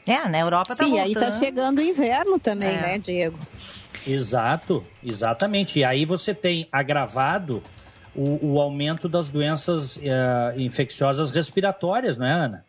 É. 0.07 0.12
é, 0.12 0.29
na 0.29 0.41
Europa 0.41 0.72
está 0.72 0.85
voltando. 0.85 1.07
Sim, 1.07 1.18
aí 1.18 1.25
está 1.25 1.31
chegando 1.31 1.79
o 1.79 1.83
inverno 1.83 2.39
também, 2.41 2.77
é. 2.77 2.81
né, 2.81 2.99
Diego? 2.99 3.39
Exato, 4.07 4.84
exatamente. 5.02 5.78
E 5.78 5.84
aí 5.84 6.05
você 6.05 6.34
tem 6.34 6.68
agravado 6.70 7.62
o, 8.14 8.55
o 8.55 8.61
aumento 8.61 9.09
das 9.09 9.28
doenças 9.28 9.96
uh, 9.96 10.00
infecciosas 10.57 11.30
respiratórias, 11.30 12.18
não 12.18 12.26
é, 12.26 12.32
Ana? 12.32 12.64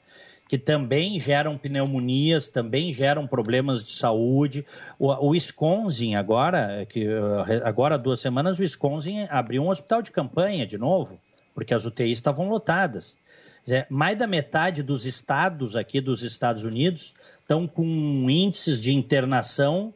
que 0.48 0.58
também 0.58 1.20
geram 1.20 1.58
pneumonias, 1.58 2.48
também 2.48 2.92
geram 2.92 3.26
problemas 3.26 3.84
de 3.84 3.92
saúde. 3.92 4.66
O, 5.00 5.08
o 5.08 5.30
Wisconsin 5.30 6.16
agora, 6.16 6.86
que 6.86 7.08
agora 7.64 7.96
há 7.96 7.98
duas 7.98 8.20
semanas, 8.20 8.60
o 8.60 8.62
Wisconsin 8.62 9.28
abriu 9.30 9.64
um 9.64 9.70
hospital 9.70 10.02
de 10.02 10.12
campanha 10.12 10.66
de 10.66 10.78
novo, 10.78 11.20
porque 11.54 11.74
as 11.74 11.86
UTIs 11.86 12.18
estavam 12.20 12.48
lotadas. 12.48 13.18
Dizer, 13.64 13.88
mais 13.90 14.16
da 14.18 14.28
metade 14.28 14.84
dos 14.84 15.06
estados 15.06 15.76
aqui 15.76 16.00
dos 16.00 16.22
Estados 16.22 16.64
Unidos 16.64 17.16
estão 17.42 17.68
com 17.68 17.84
índices 18.30 18.80
de 18.80 18.94
internação 18.94 19.92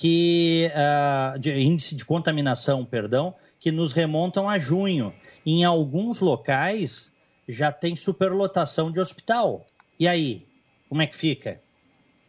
que 0.00 0.70
uh, 0.76 1.36
de 1.40 1.52
índice 1.60 1.96
de 1.96 2.04
contaminação, 2.04 2.84
perdão, 2.84 3.34
que 3.58 3.72
nos 3.72 3.90
remontam 3.90 4.48
a 4.48 4.56
junho. 4.56 5.12
Em 5.44 5.64
alguns 5.64 6.20
locais 6.20 7.12
já 7.48 7.72
tem 7.72 7.96
superlotação 7.96 8.92
de 8.92 9.00
hospital. 9.00 9.66
E 9.98 10.06
aí, 10.06 10.46
como 10.88 11.02
é 11.02 11.06
que 11.08 11.16
fica? 11.16 11.60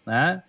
Né? 0.03 0.41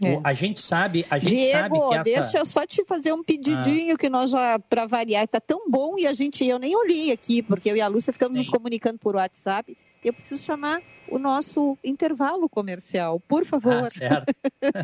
É. 0.00 0.20
A 0.22 0.32
gente 0.32 0.60
sabe, 0.60 1.04
a 1.10 1.18
gente 1.18 1.34
Diego, 1.34 1.58
sabe 1.58 1.78
que 1.88 1.94
essa... 1.94 2.02
deixa 2.04 2.38
eu 2.38 2.46
só 2.46 2.64
te 2.64 2.84
fazer 2.84 3.12
um 3.12 3.24
pedidinho 3.24 3.96
ah. 3.96 3.98
que 3.98 4.08
nós 4.08 4.30
já 4.30 4.56
para 4.60 4.86
variar 4.86 5.24
está 5.24 5.40
tão 5.40 5.68
bom 5.68 5.98
e 5.98 6.06
a 6.06 6.12
gente 6.12 6.46
eu 6.46 6.60
nem 6.60 6.76
olhei 6.76 7.10
aqui 7.10 7.42
porque 7.42 7.68
eu 7.68 7.76
e 7.76 7.80
a 7.80 7.88
Lúcia 7.88 8.12
ficamos 8.12 8.34
Sim. 8.34 8.38
nos 8.38 8.48
comunicando 8.48 8.96
por 9.00 9.16
WhatsApp. 9.16 9.76
Eu 10.04 10.12
preciso 10.12 10.40
chamar 10.44 10.80
o 11.10 11.18
nosso 11.18 11.76
intervalo 11.84 12.48
comercial, 12.48 13.20
por 13.20 13.44
favor. 13.44 13.84
Ah, 13.84 13.90
certo. 13.90 14.34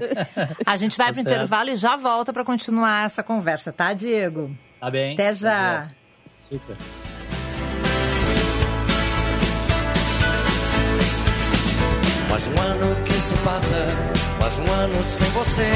a 0.66 0.77
gente 0.77 0.97
vai 0.97 1.07
tá 1.09 1.12
para 1.12 1.18
o 1.18 1.22
intervalo 1.22 1.70
e 1.70 1.77
já 1.77 1.97
volta 1.97 2.33
para 2.33 2.45
continuar 2.45 3.07
essa 3.07 3.22
conversa, 3.22 3.72
tá, 3.72 3.93
Diego? 3.93 4.55
Tá 4.81 4.91
bem. 4.91 5.14
Até 5.14 5.35
já. 5.35 5.89
Super. 6.49 6.77
Mais 12.29 12.49
um 12.49 12.61
ano 12.61 13.05
que 13.05 13.12
se 13.12 13.35
passa, 13.37 13.87
mais 14.39 14.59
um 14.59 14.70
ano 14.70 15.03
sem 15.03 15.31
você. 15.31 15.72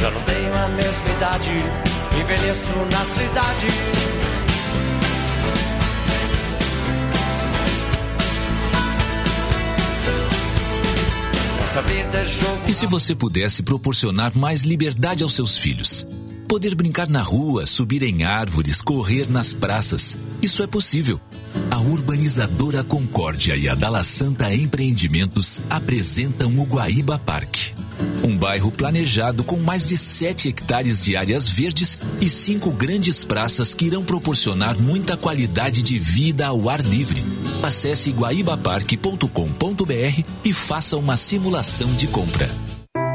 Já 0.00 0.10
não 0.10 0.22
tenho 0.22 0.54
a 0.54 0.68
mesma 0.68 1.08
idade, 1.10 1.50
envelheço 2.18 2.74
na 2.90 3.04
cidade. 3.04 4.43
E 12.68 12.72
se 12.72 12.86
você 12.86 13.16
pudesse 13.16 13.60
proporcionar 13.60 14.36
mais 14.38 14.62
liberdade 14.62 15.24
aos 15.24 15.34
seus 15.34 15.58
filhos? 15.58 16.06
Poder 16.46 16.72
brincar 16.76 17.08
na 17.08 17.20
rua, 17.20 17.66
subir 17.66 18.04
em 18.04 18.22
árvores, 18.22 18.80
correr 18.80 19.28
nas 19.28 19.52
praças. 19.52 20.16
Isso 20.40 20.62
é 20.62 20.68
possível. 20.68 21.20
A 21.72 21.80
urbanizadora 21.80 22.84
Concórdia 22.84 23.56
e 23.56 23.68
a 23.68 23.74
Dala 23.74 24.04
Santa 24.04 24.54
Empreendimentos 24.54 25.60
apresentam 25.68 26.56
o 26.56 26.62
Guaíba 26.64 27.18
Parque. 27.18 27.73
Um 28.22 28.36
bairro 28.36 28.70
planejado 28.70 29.44
com 29.44 29.58
mais 29.58 29.86
de 29.86 29.96
7 29.96 30.48
hectares 30.48 31.02
de 31.02 31.16
áreas 31.16 31.48
verdes 31.48 31.98
e 32.20 32.28
cinco 32.28 32.72
grandes 32.72 33.24
praças 33.24 33.74
que 33.74 33.86
irão 33.86 34.04
proporcionar 34.04 34.78
muita 34.78 35.16
qualidade 35.16 35.82
de 35.82 35.98
vida 35.98 36.46
ao 36.46 36.68
ar 36.68 36.80
livre. 36.80 37.24
Acesse 37.62 38.10
guaibaparque.com.br 38.10 40.24
e 40.44 40.52
faça 40.52 40.96
uma 40.96 41.16
simulação 41.16 41.92
de 41.94 42.06
compra. 42.06 42.73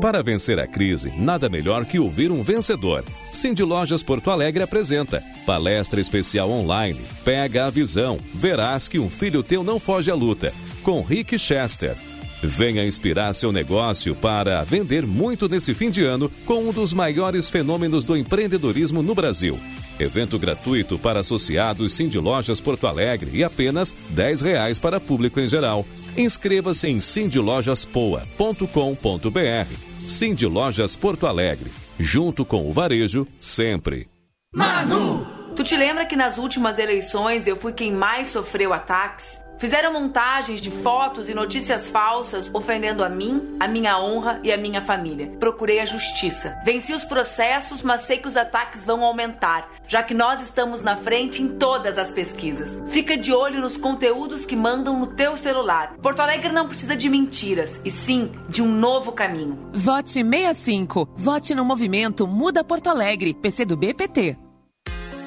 Para 0.00 0.22
vencer 0.22 0.58
a 0.58 0.66
crise, 0.66 1.12
nada 1.18 1.48
melhor 1.48 1.84
que 1.84 1.98
ouvir 1.98 2.32
um 2.32 2.42
vencedor. 2.42 3.04
Cindy 3.32 3.62
Lojas 3.62 4.02
Porto 4.02 4.30
Alegre 4.30 4.62
apresenta 4.62 5.22
palestra 5.44 6.00
especial 6.00 6.50
online. 6.50 6.98
Pega 7.22 7.66
a 7.66 7.70
visão, 7.70 8.18
verás 8.34 8.88
que 8.88 8.98
um 8.98 9.10
filho 9.10 9.42
teu 9.42 9.62
não 9.62 9.78
foge 9.78 10.10
à 10.10 10.14
luta. 10.14 10.54
Com 10.82 11.02
Rick 11.02 11.38
Chester. 11.38 11.94
Venha 12.42 12.86
inspirar 12.86 13.34
seu 13.34 13.52
negócio 13.52 14.14
para 14.14 14.64
vender 14.64 15.06
muito 15.06 15.46
nesse 15.46 15.74
fim 15.74 15.90
de 15.90 16.02
ano 16.02 16.32
com 16.46 16.68
um 16.68 16.72
dos 16.72 16.94
maiores 16.94 17.50
fenômenos 17.50 18.02
do 18.02 18.16
empreendedorismo 18.16 19.02
no 19.02 19.14
Brasil. 19.14 19.60
Evento 20.00 20.38
gratuito 20.38 20.98
para 20.98 21.20
associados 21.20 21.92
Cindy 21.92 22.18
Lojas 22.18 22.60
Porto 22.60 22.86
Alegre 22.86 23.30
e 23.34 23.44
apenas 23.44 23.92
R$ 23.92 24.34
reais 24.42 24.78
para 24.78 24.98
público 24.98 25.38
em 25.38 25.46
geral. 25.46 25.84
Inscreva-se 26.16 26.88
em 26.88 27.00
cindylojaspoa.com.br. 27.00 30.00
Cindy 30.00 30.46
Lojas 30.46 30.96
Porto 30.96 31.26
Alegre. 31.26 31.70
Junto 31.98 32.44
com 32.44 32.68
o 32.68 32.72
varejo, 32.72 33.26
sempre. 33.38 34.08
Manu! 34.54 35.26
Tu 35.54 35.64
te 35.64 35.76
lembra 35.76 36.06
que 36.06 36.16
nas 36.16 36.38
últimas 36.38 36.78
eleições 36.78 37.46
eu 37.46 37.56
fui 37.56 37.72
quem 37.72 37.92
mais 37.92 38.28
sofreu 38.28 38.72
ataques? 38.72 39.38
Fizeram 39.60 39.92
montagens 39.92 40.58
de 40.58 40.70
fotos 40.70 41.28
e 41.28 41.34
notícias 41.34 41.86
falsas 41.86 42.48
ofendendo 42.54 43.04
a 43.04 43.10
mim, 43.10 43.58
a 43.60 43.68
minha 43.68 44.00
honra 44.00 44.40
e 44.42 44.50
a 44.50 44.56
minha 44.56 44.80
família. 44.80 45.36
Procurei 45.38 45.80
a 45.80 45.84
justiça. 45.84 46.58
Venci 46.64 46.94
os 46.94 47.04
processos, 47.04 47.82
mas 47.82 48.00
sei 48.00 48.16
que 48.16 48.26
os 48.26 48.38
ataques 48.38 48.86
vão 48.86 49.04
aumentar, 49.04 49.70
já 49.86 50.02
que 50.02 50.14
nós 50.14 50.40
estamos 50.40 50.80
na 50.80 50.96
frente 50.96 51.42
em 51.42 51.58
todas 51.58 51.98
as 51.98 52.10
pesquisas. 52.10 52.74
Fica 52.88 53.18
de 53.18 53.34
olho 53.34 53.60
nos 53.60 53.76
conteúdos 53.76 54.46
que 54.46 54.56
mandam 54.56 54.98
no 54.98 55.08
teu 55.08 55.36
celular. 55.36 55.94
Porto 56.00 56.20
Alegre 56.20 56.50
não 56.50 56.66
precisa 56.66 56.96
de 56.96 57.10
mentiras, 57.10 57.82
e 57.84 57.90
sim 57.90 58.32
de 58.48 58.62
um 58.62 58.66
novo 58.66 59.12
caminho. 59.12 59.58
Vote 59.74 60.10
65. 60.10 61.06
Vote 61.18 61.54
no 61.54 61.66
movimento 61.66 62.26
Muda 62.26 62.64
Porto 62.64 62.88
Alegre, 62.88 63.34
PC 63.34 63.66
do 63.66 63.76
BPT. 63.76 64.49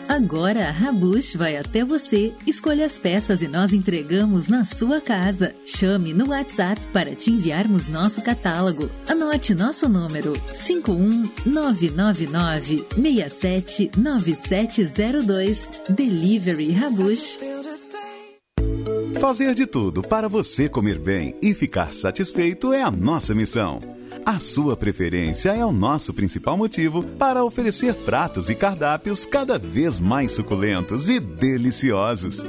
Agora 0.08 0.68
a 0.68 0.72
Rabush 0.72 1.36
vai 1.36 1.58
até 1.58 1.84
você, 1.84 2.32
escolha 2.46 2.86
as 2.86 3.00
peças 3.00 3.42
e 3.42 3.48
nós 3.48 3.74
entregamos 3.74 4.48
na 4.48 4.64
sua 4.66 5.02
casa. 5.02 5.56
Chame 5.66 6.14
no 6.14 6.30
WhatsApp 6.30 6.80
para 6.92 7.16
te 7.16 7.32
enviarmos 7.32 7.88
nosso 7.88 8.22
catálogo. 8.22 8.88
Anote 9.08 9.56
nosso 9.56 9.90
número 9.90 10.34
51999 10.66 12.86
679702. 12.96 15.68
Delivery 15.90 16.72
Rabush. 16.72 17.40
Fazer 19.20 19.56
de 19.56 19.66
tudo 19.66 20.02
para 20.02 20.28
você 20.28 20.68
comer 20.68 21.00
bem 21.00 21.34
e 21.42 21.54
ficar 21.54 21.94
satisfeito 21.94 22.74
é 22.74 22.84
a 22.84 22.92
nossa 22.92 23.34
missão. 23.34 23.80
A 24.26 24.40
sua 24.40 24.78
preferência 24.78 25.50
é 25.52 25.66
o 25.66 25.74
nosso 25.74 26.14
principal 26.14 26.56
motivo 26.56 27.04
para 27.04 27.44
oferecer 27.44 27.94
pratos 27.94 28.50
e 28.50 28.56
cardápios 28.56 29.26
cada 29.26 29.60
vez 29.60 30.00
mais 30.00 30.32
suculentos 30.32 31.10
e 31.10 31.20
deliciosos. 31.20 32.42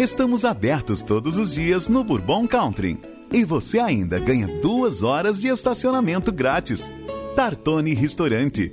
Estamos 0.00 0.44
abertos 0.44 1.00
todos 1.00 1.38
os 1.38 1.54
dias 1.54 1.86
no 1.86 2.02
Bourbon 2.02 2.48
Country. 2.48 2.98
E 3.32 3.44
você 3.44 3.78
ainda 3.78 4.18
ganha 4.18 4.48
duas 4.60 5.04
horas 5.04 5.40
de 5.40 5.46
estacionamento 5.46 6.32
grátis. 6.32 6.90
Tartone 7.36 7.94
Restaurante, 7.94 8.72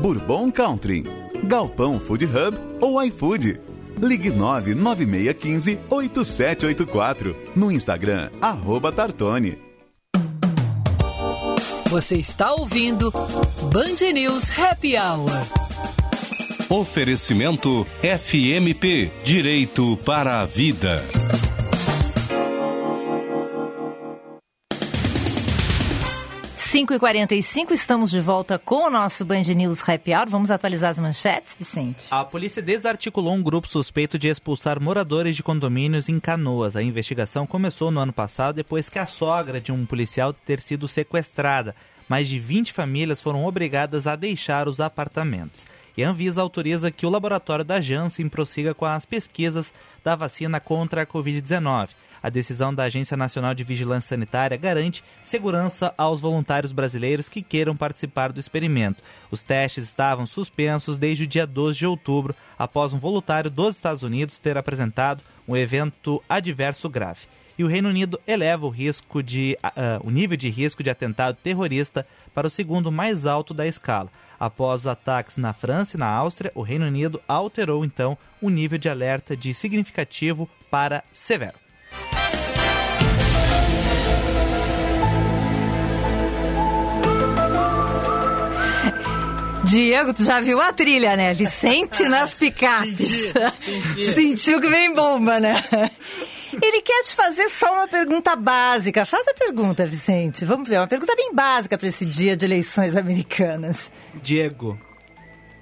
Bourbon 0.00 0.52
Country, 0.52 1.04
Galpão 1.42 1.98
Food 1.98 2.26
Hub 2.26 2.58
ou 2.80 3.02
iFood. 3.02 3.60
Ligue 4.00 4.30
99615 4.30 5.78
8784. 5.90 7.36
No 7.56 7.72
Instagram, 7.72 8.30
arroba 8.40 8.92
Tartone. 8.92 9.67
Você 11.88 12.16
está 12.16 12.52
ouvindo 12.52 13.10
Band 13.72 14.12
News 14.12 14.50
Happy 14.58 14.94
Hour. 14.94 15.30
Oferecimento 16.68 17.86
FMP 18.02 19.10
Direito 19.24 19.96
para 20.04 20.40
a 20.42 20.44
Vida. 20.44 21.02
5 26.78 26.94
e 26.94 26.98
45 27.00 27.74
estamos 27.74 28.08
de 28.08 28.20
volta 28.20 28.56
com 28.56 28.86
o 28.86 28.90
nosso 28.90 29.24
Band 29.24 29.42
News 29.42 29.82
Happy 29.82 30.14
Hour. 30.14 30.28
Vamos 30.28 30.48
atualizar 30.48 30.92
as 30.92 30.98
manchetes, 31.00 31.56
Vicente? 31.58 32.04
A 32.08 32.24
polícia 32.24 32.62
desarticulou 32.62 33.34
um 33.34 33.42
grupo 33.42 33.66
suspeito 33.66 34.16
de 34.16 34.28
expulsar 34.28 34.80
moradores 34.80 35.34
de 35.34 35.42
condomínios 35.42 36.08
em 36.08 36.20
Canoas. 36.20 36.76
A 36.76 36.82
investigação 36.82 37.48
começou 37.48 37.90
no 37.90 37.98
ano 37.98 38.12
passado 38.12 38.54
depois 38.54 38.88
que 38.88 38.96
a 38.96 39.06
sogra 39.06 39.60
de 39.60 39.72
um 39.72 39.84
policial 39.84 40.32
ter 40.32 40.60
sido 40.60 40.86
sequestrada. 40.86 41.74
Mais 42.08 42.28
de 42.28 42.38
20 42.38 42.72
famílias 42.72 43.20
foram 43.20 43.44
obrigadas 43.44 44.06
a 44.06 44.14
deixar 44.14 44.68
os 44.68 44.78
apartamentos. 44.78 45.66
E 45.96 46.04
a 46.04 46.10
Anvisa 46.10 46.40
autoriza 46.40 46.92
que 46.92 47.04
o 47.04 47.10
laboratório 47.10 47.64
da 47.64 47.80
Janssen 47.80 48.28
prossiga 48.28 48.72
com 48.72 48.84
as 48.84 49.04
pesquisas 49.04 49.72
da 50.04 50.14
vacina 50.14 50.60
contra 50.60 51.02
a 51.02 51.06
Covid-19. 51.06 51.88
A 52.22 52.28
decisão 52.28 52.74
da 52.74 52.84
Agência 52.84 53.16
Nacional 53.16 53.54
de 53.54 53.64
Vigilância 53.64 54.08
Sanitária 54.08 54.56
garante 54.56 55.04
segurança 55.22 55.94
aos 55.96 56.20
voluntários 56.20 56.72
brasileiros 56.72 57.28
que 57.28 57.42
queiram 57.42 57.76
participar 57.76 58.32
do 58.32 58.40
experimento. 58.40 59.02
Os 59.30 59.42
testes 59.42 59.84
estavam 59.84 60.26
suspensos 60.26 60.96
desde 60.96 61.24
o 61.24 61.26
dia 61.26 61.46
12 61.46 61.78
de 61.78 61.86
outubro, 61.86 62.34
após 62.58 62.92
um 62.92 62.98
voluntário 62.98 63.50
dos 63.50 63.76
Estados 63.76 64.02
Unidos 64.02 64.38
ter 64.38 64.56
apresentado 64.56 65.22
um 65.46 65.56
evento 65.56 66.22
adverso 66.28 66.88
grave. 66.88 67.20
E 67.58 67.64
o 67.64 67.66
Reino 67.66 67.88
Unido 67.88 68.20
eleva 68.24 68.66
o 68.66 68.70
risco 68.70 69.20
de 69.20 69.58
uh, 69.64 70.06
o 70.06 70.10
nível 70.10 70.36
de 70.36 70.48
risco 70.48 70.82
de 70.82 70.90
atentado 70.90 71.36
terrorista 71.42 72.06
para 72.32 72.46
o 72.46 72.50
segundo 72.50 72.92
mais 72.92 73.26
alto 73.26 73.52
da 73.52 73.66
escala. 73.66 74.10
Após 74.38 74.82
os 74.82 74.86
ataques 74.86 75.36
na 75.36 75.52
França 75.52 75.96
e 75.96 75.98
na 75.98 76.06
Áustria, 76.06 76.52
o 76.54 76.62
Reino 76.62 76.86
Unido 76.86 77.20
alterou 77.26 77.84
então 77.84 78.16
o 78.40 78.48
nível 78.48 78.78
de 78.78 78.88
alerta 78.88 79.36
de 79.36 79.52
significativo 79.52 80.48
para 80.70 81.02
severo. 81.12 81.67
Diego, 89.68 90.14
tu 90.14 90.24
já 90.24 90.40
viu 90.40 90.60
a 90.60 90.72
trilha, 90.72 91.14
né? 91.14 91.34
Vicente 91.34 92.02
nas 92.08 92.34
picapes. 92.34 93.32
Sentiu 94.14 94.60
que 94.60 94.68
vem 94.68 94.94
bomba, 94.94 95.38
né? 95.38 95.54
Ele 96.52 96.80
quer 96.80 97.02
te 97.02 97.14
fazer 97.14 97.50
só 97.50 97.72
uma 97.74 97.86
pergunta 97.86 98.34
básica. 98.34 99.04
Faz 99.04 99.28
a 99.28 99.34
pergunta, 99.34 99.84
Vicente. 99.86 100.44
Vamos 100.46 100.66
ver, 100.68 100.78
uma 100.78 100.86
pergunta 100.86 101.14
bem 101.14 101.34
básica 101.34 101.76
para 101.76 101.86
esse 101.86 102.06
dia 102.06 102.34
de 102.34 102.46
eleições 102.46 102.96
americanas. 102.96 103.90
Diego, 104.22 104.78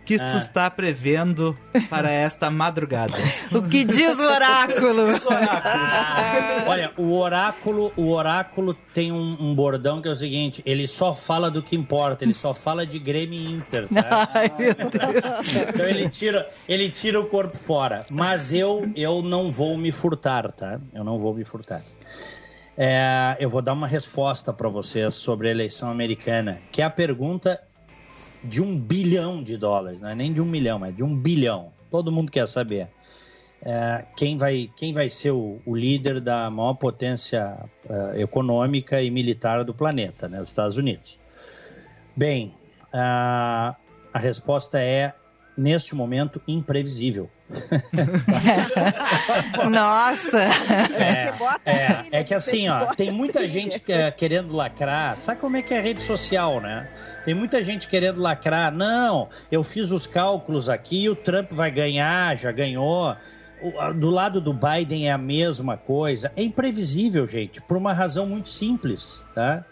que 0.06 0.14
ah. 0.14 0.30
tu 0.30 0.36
está 0.36 0.70
prevendo 0.70 1.58
para 1.90 2.08
esta 2.10 2.48
madrugada? 2.48 3.14
o 3.52 3.60
que 3.60 3.84
diz 3.84 4.16
o 4.16 4.22
oráculo? 4.22 5.02
Ah, 5.28 6.64
olha, 6.68 6.92
o 6.96 7.12
oráculo, 7.18 7.92
o 7.96 8.12
oráculo 8.12 8.72
tem 8.94 9.10
um, 9.10 9.36
um, 9.40 9.54
bordão 9.54 10.00
que 10.00 10.08
é 10.08 10.12
o 10.12 10.16
seguinte: 10.16 10.62
ele 10.64 10.86
só 10.86 11.14
fala 11.14 11.50
do 11.50 11.60
que 11.60 11.74
importa, 11.74 12.24
ele 12.24 12.34
só 12.34 12.54
fala 12.54 12.86
de 12.86 13.00
Grêmio 13.00 13.38
e 13.38 13.54
Inter. 13.54 13.88
Tá? 13.88 14.28
Ai, 14.32 14.52
então 15.68 15.86
ele 15.86 16.08
tira, 16.08 16.48
ele 16.68 16.88
tira 16.88 17.20
o 17.20 17.26
corpo 17.26 17.56
fora. 17.56 18.06
Mas 18.10 18.52
eu, 18.52 18.88
eu 18.94 19.22
não 19.22 19.50
vou 19.50 19.76
me 19.76 19.90
furtar, 19.90 20.52
tá? 20.52 20.78
Eu 20.94 21.02
não 21.02 21.18
vou 21.18 21.34
me 21.34 21.44
furtar. 21.44 21.82
É, 22.78 23.36
eu 23.40 23.50
vou 23.50 23.62
dar 23.62 23.72
uma 23.72 23.88
resposta 23.88 24.52
para 24.52 24.68
vocês 24.68 25.14
sobre 25.14 25.48
a 25.48 25.50
eleição 25.50 25.90
americana, 25.90 26.60
que 26.70 26.82
é 26.82 26.84
a 26.84 26.90
pergunta 26.90 27.58
de 28.46 28.62
um 28.62 28.78
bilhão 28.78 29.42
de 29.42 29.56
dólares, 29.56 30.00
não 30.00 30.08
é 30.08 30.14
nem 30.14 30.32
de 30.32 30.40
um 30.40 30.44
milhão, 30.44 30.78
mas 30.78 30.94
de 30.94 31.02
um 31.02 31.14
bilhão. 31.14 31.72
Todo 31.90 32.10
mundo 32.12 32.30
quer 32.30 32.48
saber 32.48 32.88
é, 33.62 34.04
quem, 34.16 34.38
vai, 34.38 34.70
quem 34.76 34.92
vai 34.92 35.10
ser 35.10 35.32
o, 35.32 35.60
o 35.66 35.74
líder 35.74 36.20
da 36.20 36.48
maior 36.50 36.74
potência 36.74 37.58
uh, 37.88 38.16
econômica 38.16 39.02
e 39.02 39.10
militar 39.10 39.64
do 39.64 39.74
planeta, 39.74 40.28
né, 40.28 40.40
os 40.40 40.48
Estados 40.48 40.76
Unidos. 40.76 41.18
Bem, 42.14 42.54
a 42.92 43.76
resposta 44.14 44.80
é 44.80 45.12
neste 45.56 45.94
momento 45.94 46.40
imprevisível. 46.48 47.28
Nossa! 49.70 50.42
É, 50.98 51.32
é, 51.64 52.20
é, 52.20 52.24
que 52.24 52.34
assim, 52.34 52.68
ó, 52.68 52.86
tem 52.94 53.10
muita 53.10 53.48
gente 53.48 53.80
é, 53.88 54.10
querendo 54.10 54.54
lacrar. 54.54 55.20
Sabe 55.20 55.40
como 55.40 55.56
é 55.56 55.62
que 55.62 55.72
é 55.72 55.78
a 55.78 55.82
rede 55.82 56.02
social, 56.02 56.60
né? 56.60 56.90
Tem 57.24 57.34
muita 57.34 57.62
gente 57.62 57.88
querendo 57.88 58.20
lacrar. 58.20 58.72
Não, 58.72 59.28
eu 59.50 59.62
fiz 59.62 59.92
os 59.92 60.06
cálculos 60.06 60.68
aqui, 60.68 61.08
o 61.08 61.14
Trump 61.14 61.52
vai 61.52 61.70
ganhar, 61.70 62.36
já 62.36 62.50
ganhou. 62.50 63.16
Do 63.96 64.10
lado 64.10 64.40
do 64.40 64.52
Biden 64.52 65.08
é 65.08 65.12
a 65.12 65.18
mesma 65.18 65.76
coisa. 65.76 66.32
É 66.36 66.42
imprevisível, 66.42 67.26
gente, 67.26 67.62
por 67.62 67.76
uma 67.76 67.92
razão 67.92 68.26
muito 68.26 68.48
simples, 68.48 69.24
tá? 69.34 69.64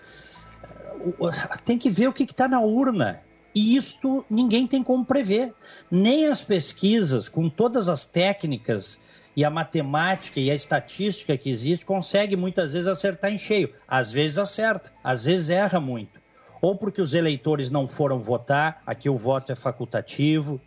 Tem 1.64 1.76
que 1.76 1.90
ver 1.90 2.08
o 2.08 2.12
que 2.12 2.22
está 2.22 2.48
na 2.48 2.60
urna. 2.60 3.20
E 3.54 3.76
isto 3.76 4.24
ninguém 4.28 4.66
tem 4.66 4.82
como 4.82 5.04
prever. 5.04 5.54
Nem 5.90 6.26
as 6.26 6.42
pesquisas, 6.42 7.28
com 7.28 7.48
todas 7.48 7.88
as 7.88 8.04
técnicas 8.04 8.98
e 9.36 9.44
a 9.44 9.50
matemática 9.50 10.40
e 10.40 10.50
a 10.50 10.54
estatística 10.54 11.36
que 11.36 11.48
existe, 11.48 11.86
consegue 11.86 12.36
muitas 12.36 12.72
vezes 12.72 12.88
acertar 12.88 13.32
em 13.32 13.38
cheio. 13.38 13.72
Às 13.86 14.10
vezes 14.10 14.38
acerta, 14.38 14.92
às 15.02 15.24
vezes 15.24 15.50
erra 15.50 15.80
muito. 15.80 16.20
Ou 16.60 16.76
porque 16.76 17.00
os 17.00 17.14
eleitores 17.14 17.70
não 17.70 17.86
foram 17.86 18.20
votar, 18.20 18.82
aqui 18.86 19.08
o 19.08 19.16
voto 19.16 19.52
é 19.52 19.54
facultativo, 19.54 20.60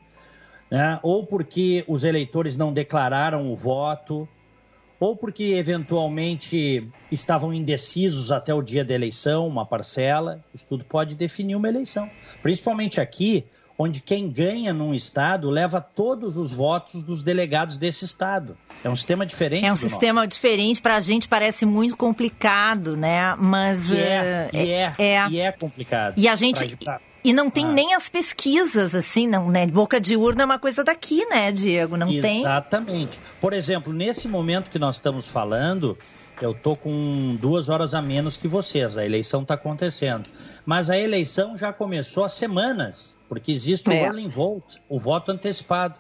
né? 0.70 1.00
ou 1.02 1.26
porque 1.26 1.84
os 1.88 2.04
eleitores 2.04 2.56
não 2.56 2.72
declararam 2.72 3.52
o 3.52 3.56
voto, 3.56 4.28
ou 5.00 5.16
porque 5.16 5.44
eventualmente 5.44 6.88
estavam 7.12 7.54
indecisos 7.54 8.32
até 8.32 8.54
o 8.54 8.62
dia 8.62 8.84
da 8.84 8.94
eleição, 8.94 9.48
uma 9.48 9.66
parcela. 9.66 10.44
Isso 10.54 10.66
tudo 10.68 10.84
pode 10.84 11.16
definir 11.16 11.56
uma 11.56 11.68
eleição. 11.68 12.10
Principalmente 12.42 13.00
aqui, 13.00 13.46
onde 13.78 14.02
quem 14.02 14.30
ganha 14.30 14.74
num 14.74 14.94
estado 14.94 15.50
leva 15.50 15.80
todos 15.80 16.36
os 16.36 16.52
votos 16.52 17.04
dos 17.04 17.22
delegados 17.22 17.78
desse 17.78 18.06
estado. 18.06 18.58
É 18.84 18.90
um 18.90 18.96
sistema 18.96 19.26
diferente. 19.26 19.66
É 19.66 19.72
um 19.72 19.76
sistema 19.76 20.22
nosso. 20.22 20.30
diferente, 20.30 20.82
para 20.82 20.96
a 20.96 21.00
gente 21.00 21.28
parece 21.28 21.66
muito 21.66 21.96
complicado, 21.96 22.98
né? 22.98 23.36
Mas 23.36 23.92
e 23.92 23.98
é, 23.98 24.50
uh, 24.52 24.56
e 24.56 24.70
é, 24.72 24.94
é, 24.98 25.30
e 25.30 25.40
é 25.40 25.52
complicado. 25.52 26.16
E 26.18 26.28
a 26.28 26.36
gente 26.36 26.78
e 27.28 27.34
não 27.34 27.50
tem 27.50 27.66
ah. 27.66 27.72
nem 27.74 27.94
as 27.94 28.08
pesquisas, 28.08 28.96
assim, 28.96 29.28
não, 29.28 29.52
né? 29.52 29.68
Boca 29.68 30.00
de 30.00 30.16
urna 30.16 30.44
é 30.44 30.46
uma 30.46 30.58
coisa 30.58 30.82
daqui, 30.82 31.26
né, 31.26 31.52
Diego? 31.52 31.98
Não 31.98 32.08
Exatamente. 32.08 32.22
tem. 32.22 32.40
Exatamente. 32.40 33.20
Por 33.42 33.52
exemplo, 33.52 33.92
nesse 33.92 34.30
momento 34.30 34.70
que 34.70 34.80
nós 34.80 34.96
estamos 34.96 35.28
falando, 35.28 35.98
eu 36.42 36.54
tô 36.54 36.74
com 36.74 37.36
duas 37.38 37.68
horas 37.68 37.94
a 37.94 38.02
menos 38.02 38.38
que 38.38 38.48
vocês. 38.48 38.96
A 38.96 39.06
eleição 39.06 39.42
está 39.42 39.56
acontecendo. 39.56 40.24
Mas 40.66 40.90
a 40.90 40.98
eleição 40.98 41.58
já 41.58 41.74
começou 41.74 42.24
há 42.24 42.30
semanas, 42.30 43.14
porque 43.28 43.52
existe 43.52 43.90
o 43.90 43.92
é. 43.92 44.06
early 44.06 44.30
vote, 44.30 44.82
o 44.88 44.98
voto 44.98 45.30
antecipado. 45.30 46.00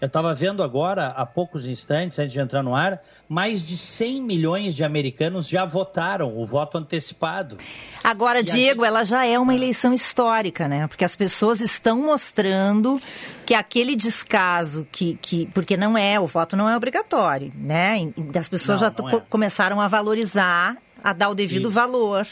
Eu 0.00 0.06
estava 0.06 0.32
vendo 0.32 0.62
agora, 0.62 1.08
há 1.08 1.26
poucos 1.26 1.66
instantes, 1.66 2.18
antes 2.20 2.32
de 2.32 2.38
entrar 2.38 2.62
no 2.62 2.74
ar, 2.74 3.02
mais 3.28 3.64
de 3.64 3.76
100 3.76 4.22
milhões 4.22 4.76
de 4.76 4.84
americanos 4.84 5.48
já 5.48 5.64
votaram 5.64 6.38
o 6.38 6.46
voto 6.46 6.78
antecipado. 6.78 7.56
Agora, 8.04 8.38
e 8.38 8.44
Diego, 8.44 8.82
gente... 8.82 8.88
ela 8.88 9.04
já 9.04 9.26
é 9.26 9.36
uma 9.38 9.54
eleição 9.54 9.92
histórica, 9.92 10.68
né? 10.68 10.86
Porque 10.86 11.04
as 11.04 11.16
pessoas 11.16 11.60
estão 11.60 12.00
mostrando 12.02 13.02
que 13.44 13.54
aquele 13.54 13.96
descaso 13.96 14.86
que, 14.92 15.18
que 15.20 15.46
porque 15.46 15.76
não 15.76 15.98
é, 15.98 16.20
o 16.20 16.28
voto 16.28 16.56
não 16.56 16.68
é 16.68 16.76
obrigatório, 16.76 17.52
né? 17.56 17.96
As 18.38 18.48
pessoas 18.48 18.80
não, 18.80 18.88
já 18.88 18.94
não 18.96 19.18
é. 19.18 19.22
começaram 19.28 19.80
a 19.80 19.88
valorizar, 19.88 20.76
a 21.02 21.12
dar 21.12 21.28
o 21.28 21.34
devido 21.34 21.68
Isso. 21.68 21.72
valor 21.72 22.24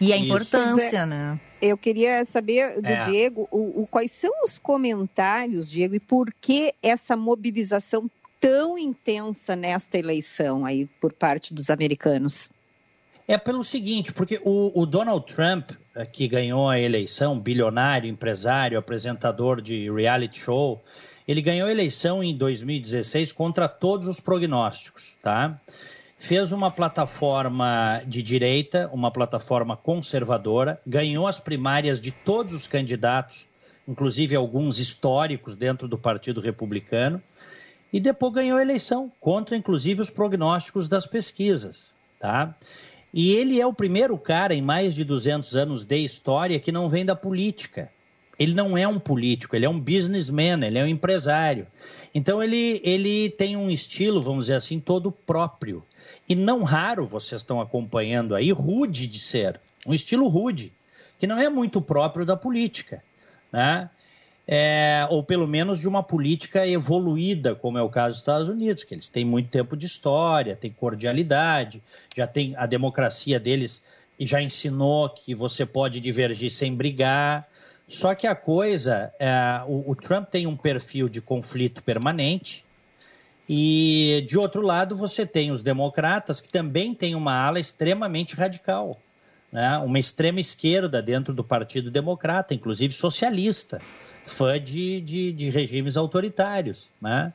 e 0.00 0.10
a 0.10 0.16
Isso. 0.16 0.24
importância, 0.24 0.98
é. 1.00 1.06
né? 1.06 1.40
Eu 1.60 1.76
queria 1.76 2.24
saber 2.24 2.80
do 2.80 2.88
é. 2.88 3.00
Diego 3.00 3.48
o, 3.50 3.82
o, 3.82 3.86
quais 3.86 4.12
são 4.12 4.32
os 4.44 4.58
comentários, 4.58 5.70
Diego, 5.70 5.94
e 5.94 6.00
por 6.00 6.32
que 6.40 6.74
essa 6.82 7.16
mobilização 7.16 8.10
tão 8.40 8.78
intensa 8.78 9.54
nesta 9.54 9.98
eleição 9.98 10.64
aí 10.64 10.86
por 11.00 11.12
parte 11.12 11.52
dos 11.52 11.68
americanos? 11.68 12.48
É 13.28 13.38
pelo 13.38 13.62
seguinte, 13.62 14.12
porque 14.12 14.40
o, 14.44 14.72
o 14.74 14.84
Donald 14.84 15.24
Trump, 15.32 15.70
eh, 15.94 16.04
que 16.04 16.26
ganhou 16.26 16.68
a 16.68 16.80
eleição, 16.80 17.38
bilionário, 17.38 18.10
empresário, 18.10 18.76
apresentador 18.76 19.60
de 19.60 19.88
reality 19.88 20.40
show, 20.40 20.82
ele 21.28 21.40
ganhou 21.40 21.68
a 21.68 21.70
eleição 21.70 22.24
em 22.24 22.36
2016 22.36 23.30
contra 23.30 23.68
todos 23.68 24.08
os 24.08 24.18
prognósticos, 24.18 25.14
tá? 25.22 25.60
Fez 26.20 26.52
uma 26.52 26.70
plataforma 26.70 28.02
de 28.06 28.22
direita, 28.22 28.90
uma 28.92 29.10
plataforma 29.10 29.74
conservadora, 29.74 30.78
ganhou 30.86 31.26
as 31.26 31.40
primárias 31.40 31.98
de 31.98 32.10
todos 32.10 32.52
os 32.52 32.66
candidatos, 32.66 33.46
inclusive 33.88 34.36
alguns 34.36 34.78
históricos 34.78 35.56
dentro 35.56 35.88
do 35.88 35.96
Partido 35.96 36.38
Republicano, 36.38 37.22
e 37.90 37.98
depois 37.98 38.34
ganhou 38.34 38.58
a 38.58 38.62
eleição, 38.62 39.10
contra 39.18 39.56
inclusive 39.56 40.02
os 40.02 40.10
prognósticos 40.10 40.86
das 40.86 41.06
pesquisas, 41.06 41.96
tá? 42.20 42.54
E 43.14 43.32
ele 43.32 43.58
é 43.58 43.66
o 43.66 43.72
primeiro 43.72 44.16
cara 44.18 44.54
em 44.54 44.62
mais 44.62 44.94
de 44.94 45.04
200 45.04 45.56
anos 45.56 45.86
de 45.86 45.96
história 45.96 46.60
que 46.60 46.70
não 46.70 46.90
vem 46.90 47.04
da 47.04 47.16
política. 47.16 47.90
Ele 48.38 48.54
não 48.54 48.76
é 48.76 48.86
um 48.86 48.98
político, 48.98 49.56
ele 49.56 49.66
é 49.66 49.68
um 49.68 49.80
businessman, 49.80 50.64
ele 50.64 50.78
é 50.78 50.84
um 50.84 50.86
empresário. 50.86 51.66
Então 52.14 52.42
ele, 52.42 52.80
ele 52.84 53.30
tem 53.30 53.56
um 53.56 53.70
estilo, 53.70 54.22
vamos 54.22 54.44
dizer 54.46 54.54
assim, 54.54 54.78
todo 54.78 55.10
próprio 55.10 55.82
e 56.30 56.34
não 56.36 56.62
raro 56.62 57.04
vocês 57.04 57.40
estão 57.40 57.60
acompanhando 57.60 58.36
aí, 58.36 58.52
rude 58.52 59.08
de 59.08 59.18
ser, 59.18 59.60
um 59.84 59.92
estilo 59.92 60.28
rude, 60.28 60.72
que 61.18 61.26
não 61.26 61.36
é 61.36 61.48
muito 61.48 61.82
próprio 61.82 62.24
da 62.24 62.36
política, 62.36 63.02
né? 63.50 63.90
É, 64.46 65.06
ou 65.10 65.24
pelo 65.24 65.46
menos 65.46 65.80
de 65.80 65.88
uma 65.88 66.04
política 66.04 66.66
evoluída, 66.66 67.54
como 67.56 67.78
é 67.78 67.82
o 67.82 67.88
caso 67.88 68.10
dos 68.10 68.18
Estados 68.20 68.48
Unidos, 68.48 68.84
que 68.84 68.94
eles 68.94 69.08
têm 69.08 69.24
muito 69.24 69.48
tempo 69.48 69.76
de 69.76 69.86
história, 69.86 70.54
têm 70.54 70.70
cordialidade, 70.70 71.82
já 72.16 72.28
tem 72.28 72.54
a 72.56 72.64
democracia 72.64 73.38
deles 73.40 73.82
e 74.18 74.24
já 74.24 74.40
ensinou 74.40 75.08
que 75.08 75.34
você 75.34 75.66
pode 75.66 75.98
divergir 75.98 76.50
sem 76.52 76.74
brigar. 76.76 77.46
Só 77.88 78.14
que 78.14 78.26
a 78.26 78.36
coisa, 78.36 79.12
é, 79.18 79.62
o, 79.66 79.90
o 79.90 79.96
Trump 79.96 80.28
tem 80.28 80.46
um 80.46 80.56
perfil 80.56 81.08
de 81.08 81.20
conflito 81.20 81.82
permanente, 81.82 82.64
E 83.52 84.24
de 84.28 84.38
outro 84.38 84.62
lado, 84.62 84.94
você 84.94 85.26
tem 85.26 85.50
os 85.50 85.60
democratas, 85.60 86.40
que 86.40 86.48
também 86.48 86.94
têm 86.94 87.16
uma 87.16 87.34
ala 87.34 87.58
extremamente 87.58 88.36
radical, 88.36 88.96
né? 89.50 89.76
uma 89.78 89.98
extrema 89.98 90.38
esquerda 90.38 91.02
dentro 91.02 91.34
do 91.34 91.42
Partido 91.42 91.90
Democrata, 91.90 92.54
inclusive 92.54 92.94
socialista, 92.94 93.82
fã 94.24 94.52
de, 94.60 95.00
de, 95.00 95.32
de 95.32 95.50
regimes 95.50 95.96
autoritários. 95.96 96.92
Né? 97.00 97.32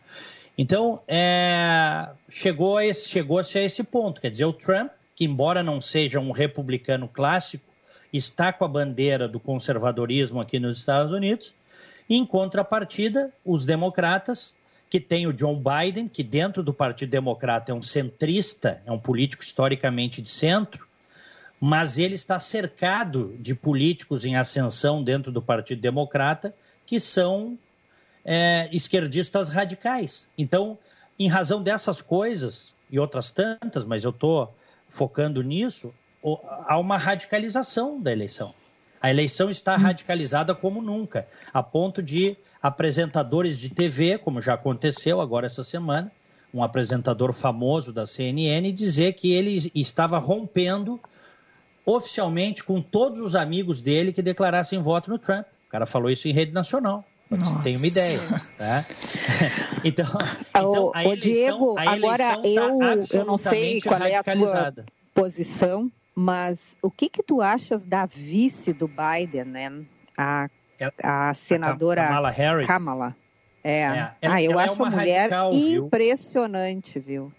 Então, 0.57 1.01
é, 1.05 2.07
chegou 2.29 2.77
a 2.77 2.85
esse, 2.85 3.09
chegou-se 3.09 3.57
a 3.57 3.61
esse 3.61 3.83
ponto. 3.83 4.21
Quer 4.21 4.31
dizer, 4.31 4.45
o 4.45 4.53
Trump, 4.53 4.93
que 5.13 5.25
embora 5.25 5.61
não 5.61 5.81
seja 5.81 6.17
um 6.17 6.31
republicano 6.31 7.09
clássico, 7.09 7.65
está 8.13 8.53
com 8.53 8.63
a 8.63 8.69
bandeira 8.69 9.27
do 9.27 9.37
conservadorismo 9.37 10.39
aqui 10.39 10.61
nos 10.61 10.77
Estados 10.77 11.11
Unidos, 11.11 11.53
em 12.09 12.25
contrapartida, 12.25 13.33
os 13.43 13.65
democratas, 13.65 14.55
que 14.89 14.99
tem 14.99 15.27
o 15.27 15.33
John 15.33 15.61
Biden, 15.61 16.07
que 16.07 16.23
dentro 16.23 16.63
do 16.63 16.73
Partido 16.73 17.09
Democrata 17.09 17.71
é 17.71 17.75
um 17.75 17.81
centrista, 17.81 18.81
é 18.85 18.91
um 18.91 18.99
político 18.99 19.43
historicamente 19.43 20.21
de 20.21 20.29
centro, 20.29 20.87
mas 21.59 21.97
ele 21.97 22.15
está 22.15 22.39
cercado 22.39 23.35
de 23.39 23.55
políticos 23.55 24.25
em 24.25 24.35
ascensão 24.35 25.03
dentro 25.03 25.31
do 25.31 25.41
Partido 25.41 25.81
Democrata 25.81 26.53
que 26.85 26.99
são 26.99 27.57
é, 28.23 28.69
esquerdistas 28.71 29.49
radicais. 29.49 30.29
Então, 30.37 30.77
em 31.17 31.27
razão 31.27 31.63
dessas 31.63 32.01
coisas 32.01 32.73
e 32.89 32.99
outras 32.99 33.31
tantas, 33.31 33.85
mas 33.85 34.03
eu 34.03 34.11
estou 34.11 34.53
focando 34.89 35.41
nisso, 35.41 35.93
há 36.67 36.77
uma 36.77 36.97
radicalização 36.97 37.99
da 37.99 38.11
eleição. 38.11 38.53
A 39.05 39.11
eleição 39.11 39.51
está 39.51 39.77
radicalizada 39.77 40.55
como 40.55 40.81
nunca, 40.81 41.27
a 41.53 41.61
ponto 41.61 42.01
de 42.01 42.35
apresentadores 42.59 43.59
de 43.59 43.69
TV, 43.69 44.17
como 44.17 44.41
já 44.41 44.55
aconteceu 44.55 45.21
agora 45.21 45.45
essa 45.45 45.63
semana, 45.63 46.11
um 46.51 46.63
apresentador 46.63 47.31
famoso 47.31 47.93
da 47.93 48.07
CNN 48.07 48.71
dizer 48.71 49.13
que 49.13 49.31
ele 49.31 49.71
estava 49.75 50.17
rompendo 50.17 50.99
oficialmente 51.85 52.63
com 52.63 52.81
todos 52.81 53.19
os 53.19 53.35
amigos 53.35 53.79
dele 53.79 54.11
que 54.11 54.23
declarassem 54.23 54.81
voto 54.81 55.11
no 55.11 55.19
Trump. 55.19 55.45
O 55.67 55.69
cara 55.69 55.85
falou 55.85 56.09
isso 56.09 56.27
em 56.27 56.31
rede 56.31 56.51
nacional. 56.51 57.05
Você 57.29 57.59
ter 57.59 57.77
uma 57.77 57.85
ideia. 57.85 58.19
Tá? 58.57 58.85
então, 59.85 60.07
então 60.49 60.91
a 60.95 61.03
eleição, 61.03 61.31
Diego, 61.31 61.77
a 61.77 61.85
eleição 61.85 62.09
agora 62.09 62.37
tá 62.37 62.47
eu, 62.47 63.19
eu 63.19 63.25
não 63.25 63.37
sei 63.37 63.79
qual 63.81 64.01
é 64.01 64.15
a 64.15 64.23
tua 64.23 64.73
posição, 65.13 65.91
mas 66.15 66.77
o 66.81 66.89
que 66.89 67.09
que 67.09 67.21
tu 67.21 67.41
achas 67.41 67.83
da 67.83 68.05
vice 68.05 68.71
do 68.71 68.87
Biden, 68.87 69.43
né? 69.45 69.85
A, 70.17 70.49
a 71.03 71.33
senadora 71.33 72.07
Kamala 72.07 72.31
Harris. 72.31 72.67
Kamala. 72.67 73.15
É. 73.61 73.81
é. 73.81 74.11
Ela, 74.21 74.35
ah, 74.35 74.41
eu 74.41 74.59
é 74.59 74.63
acho 74.63 74.81
é 74.81 74.87
a 74.87 74.89
mulher 74.89 75.29
radical, 75.29 75.49
impressionante, 75.53 76.99
viu? 76.99 77.33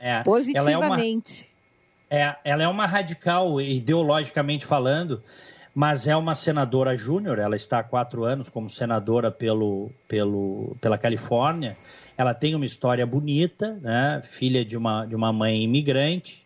É. 0.00 0.22
Positivamente. 0.24 1.48
Ela 2.10 2.20
é, 2.20 2.26
uma, 2.26 2.34
é, 2.34 2.36
ela 2.44 2.62
é 2.64 2.68
uma 2.68 2.86
radical, 2.86 3.60
ideologicamente 3.60 4.66
falando, 4.66 5.22
mas 5.74 6.08
é 6.08 6.16
uma 6.16 6.34
senadora 6.34 6.96
júnior, 6.96 7.38
ela 7.38 7.54
está 7.54 7.78
há 7.78 7.82
quatro 7.84 8.24
anos 8.24 8.48
como 8.48 8.68
senadora 8.68 9.30
pelo, 9.30 9.90
pelo, 10.08 10.76
pela 10.80 10.98
Califórnia. 10.98 11.76
Ela 12.16 12.34
tem 12.34 12.54
uma 12.54 12.66
história 12.66 13.06
bonita, 13.06 13.78
né? 13.80 14.20
filha 14.24 14.64
de 14.64 14.76
uma, 14.76 15.06
de 15.06 15.14
uma 15.14 15.32
mãe 15.32 15.62
imigrante, 15.62 16.44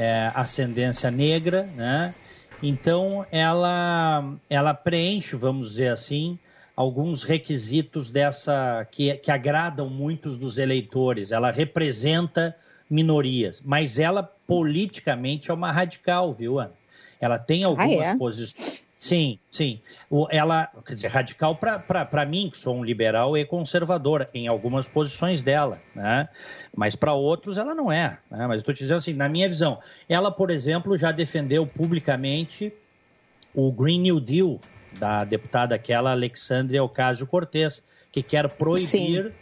é, 0.00 0.32
ascendência 0.34 1.10
negra, 1.10 1.64
né? 1.76 2.14
Então 2.62 3.26
ela, 3.30 4.34
ela 4.48 4.72
preenche, 4.72 5.36
vamos 5.36 5.70
dizer 5.70 5.88
assim, 5.88 6.38
alguns 6.74 7.22
requisitos 7.22 8.10
dessa 8.10 8.86
que, 8.90 9.12
que 9.16 9.30
agradam 9.30 9.90
muitos 9.90 10.38
dos 10.38 10.56
eleitores. 10.56 11.32
Ela 11.32 11.50
representa 11.50 12.56
minorias, 12.88 13.60
mas 13.62 13.98
ela 13.98 14.22
politicamente 14.22 15.50
é 15.50 15.54
uma 15.54 15.70
radical, 15.70 16.32
viu, 16.32 16.58
Ana? 16.58 16.72
Ela 17.20 17.38
tem 17.38 17.64
algumas 17.64 18.00
ah, 18.00 18.12
é? 18.12 18.16
posições. 18.16 18.86
Sim, 18.98 19.38
sim. 19.50 19.80
Ela, 20.30 20.70
quer 20.84 20.94
dizer, 20.94 21.08
radical 21.08 21.56
para 21.56 22.26
mim, 22.26 22.50
que 22.50 22.58
sou 22.58 22.76
um 22.76 22.84
liberal 22.84 23.36
e 23.36 23.44
conservadora, 23.46 24.28
em 24.32 24.46
algumas 24.46 24.88
posições 24.88 25.42
dela, 25.42 25.80
né? 25.94 26.28
Mas 26.76 26.94
para 26.94 27.12
outros 27.12 27.58
ela 27.58 27.74
não 27.74 27.90
é. 27.90 28.18
Né? 28.30 28.46
Mas 28.46 28.56
eu 28.56 28.60
estou 28.60 28.74
te 28.74 28.82
dizendo 28.82 28.98
assim, 28.98 29.12
na 29.12 29.28
minha 29.28 29.48
visão, 29.48 29.78
ela, 30.08 30.30
por 30.30 30.50
exemplo, 30.50 30.96
já 30.96 31.10
defendeu 31.12 31.66
publicamente 31.66 32.72
o 33.54 33.72
Green 33.72 34.00
New 34.00 34.20
Deal 34.20 34.60
da 34.98 35.24
deputada 35.24 35.74
aquela 35.74 36.12
Alexandria 36.12 36.82
Ocasio-Cortez, 36.82 37.82
que 38.10 38.22
quer 38.22 38.48
proibir 38.48 38.86
sim. 38.86 39.32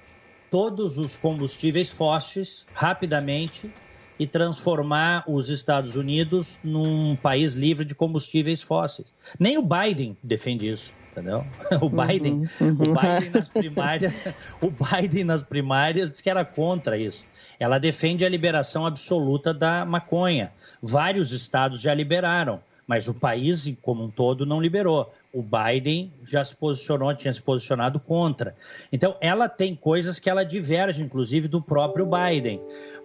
todos 0.51 0.99
os 0.99 1.17
combustíveis 1.17 1.91
fósseis 1.91 2.65
rapidamente 2.75 3.71
e 4.19 4.27
transformar 4.27 5.25
os 5.29 5.49
Estados 5.49 5.95
Unidos 5.95 6.59
num 6.63 7.17
país 7.17 7.55
livre 7.55 7.85
de 7.85 7.95
combustíveis 7.95 8.63
fósseis. 8.63 9.15
Nem 9.39 9.57
o 9.57 9.63
Biden 9.63 10.17
defende 10.23 10.71
isso, 10.71 10.93
entendeu? 11.19 11.45
O 11.81 11.89
Biden, 11.89 12.43
uhum, 12.61 12.69
uhum. 12.69 12.73
o 12.73 12.95
Biden 12.95 13.31
nas 13.33 13.49
primárias, 13.51 14.29
o 14.61 14.71
Biden 14.71 15.25
nas 15.25 15.43
primárias 15.43 16.11
disse 16.11 16.23
que 16.23 16.31
era 16.31 16.45
contra 16.45 16.97
isso. 16.97 17.25
Ela 17.59 17.79
defende 17.79 18.25
a 18.25 18.29
liberação 18.29 18.87
absoluta 18.87 19.53
da 19.53 19.85
maconha. 19.85 20.53
Vários 20.83 21.33
estados 21.33 21.81
já 21.81 21.93
liberaram, 21.93 22.61
mas 22.87 23.09
o 23.09 23.15
país 23.15 23.69
como 23.83 24.05
um 24.05 24.11
todo 24.11 24.47
não 24.47 24.61
liberou. 24.61 25.13
O 25.33 25.43
Biden 25.43 26.13
já 26.27 26.45
se 26.45 26.57
posicionou, 26.57 27.15
tinha 27.15 27.35
se 27.35 27.43
posicionado 27.43 28.01
contra. 28.01 28.55
Então, 28.93 29.17
ela 29.21 29.49
tem 29.49 29.75
coisas 29.75 30.19
que 30.19 30.31
ela 30.31 30.45
diverge, 30.45 31.03
inclusive, 31.03 31.49
do 31.49 31.61
próprio 31.61 32.07
Biden 32.07 32.61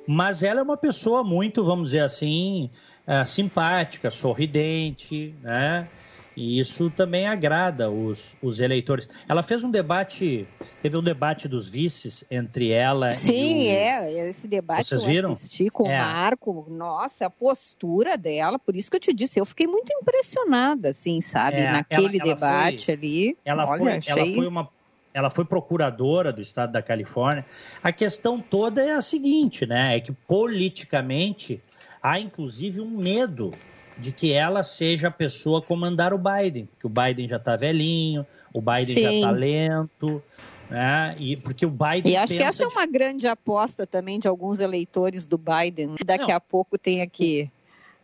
mas 0.08 0.44
ela 0.44 0.60
é 0.60 0.64
uma 0.64 0.78
pessoa 0.78 1.24
muito, 1.24 1.64
vamos 1.64 1.92
dizer 1.92 2.02
assim, 2.02 2.70
é, 3.08 3.24
simpática, 3.26 4.12
sorridente, 4.12 5.34
né? 5.42 5.88
E 6.36 6.60
isso 6.60 6.90
também 6.90 7.28
agrada 7.28 7.90
os, 7.92 8.36
os 8.42 8.60
eleitores. 8.60 9.08
Ela 9.28 9.44
fez 9.44 9.64
um 9.64 9.70
debate, 9.70 10.48
teve 10.82 11.00
um 11.00 11.04
debate 11.04 11.48
dos 11.48 11.70
vices 11.70 12.24
entre 12.30 12.72
ela 12.72 13.12
Sim, 13.12 13.64
e 13.64 13.68
o... 13.68 13.70
é, 13.70 14.30
esse 14.30 14.48
debate 14.48 14.88
Vocês 14.88 15.04
eu 15.04 15.08
viram? 15.08 15.32
assisti 15.32 15.70
com 15.70 15.90
é. 15.90 15.96
o 15.96 16.06
Marco. 16.06 16.66
Nossa, 16.70 17.28
a 17.28 17.30
postura 17.30 18.18
dela, 18.18 18.58
por 18.58 18.76
isso 18.76 18.90
que 18.90 18.98
eu 18.98 19.02
te 19.02 19.14
disse, 19.14 19.40
eu 19.40 19.46
fiquei 19.46 19.68
muito 19.68 19.92
impressionada, 19.94 20.90
assim, 20.90 21.22
sabe? 21.22 21.58
É, 21.58 21.72
Naquele 21.72 22.18
ela, 22.18 22.30
ela 22.30 22.36
debate 22.36 22.86
foi, 22.86 22.94
ali. 22.94 23.38
Ela, 23.46 23.70
olha, 23.70 23.80
foi, 23.80 23.92
achei... 23.94 24.24
ela 24.24 24.34
foi 24.34 24.48
uma 24.48 24.70
ela 25.14 25.30
foi 25.30 25.46
procuradora 25.46 26.34
do 26.34 26.42
estado 26.42 26.72
da 26.72 26.82
Califórnia. 26.82 27.46
A 27.84 27.92
questão 27.92 28.40
toda 28.40 28.84
é 28.84 28.94
a 28.94 29.02
seguinte, 29.02 29.64
né? 29.64 29.96
É 29.96 30.00
que 30.00 30.12
politicamente 30.12 31.62
há 32.02 32.20
inclusive 32.20 32.82
um 32.82 32.90
medo 32.90 33.52
de 33.98 34.12
que 34.12 34.34
ela 34.34 34.64
seja 34.64 35.08
a 35.08 35.12
pessoa 35.12 35.60
a 35.60 35.62
comandar 35.64 36.14
o 36.14 36.18
Biden, 36.18 36.66
porque 36.66 36.88
o 36.88 36.90
Biden 36.90 37.28
já 37.28 37.38
está 37.38 37.56
velhinho, 37.56 38.26
o 38.54 38.62
Biden 38.62 38.86
Sim. 38.86 39.02
já 39.02 39.14
está 39.14 39.32
lento, 39.32 40.24
né? 40.70 41.16
E 41.20 41.38
porque 41.38 41.66
o 41.66 41.70
Biden 41.70 42.12
E 42.12 42.18
acho 42.18 42.34
que 42.34 42.44
essa 42.44 42.64
é 42.64 42.68
uma 42.68 42.86
grande 42.86 43.28
aposta 43.28 43.86
também 43.86 44.20
de 44.20 44.28
alguns 44.28 44.60
eleitores 44.60 45.28
do 45.28 45.38
Biden. 45.38 45.96
Daqui 46.06 46.30
Não. 46.30 46.36
a 46.36 46.40
pouco 46.40 46.78
tem 46.78 47.08
que 47.08 47.50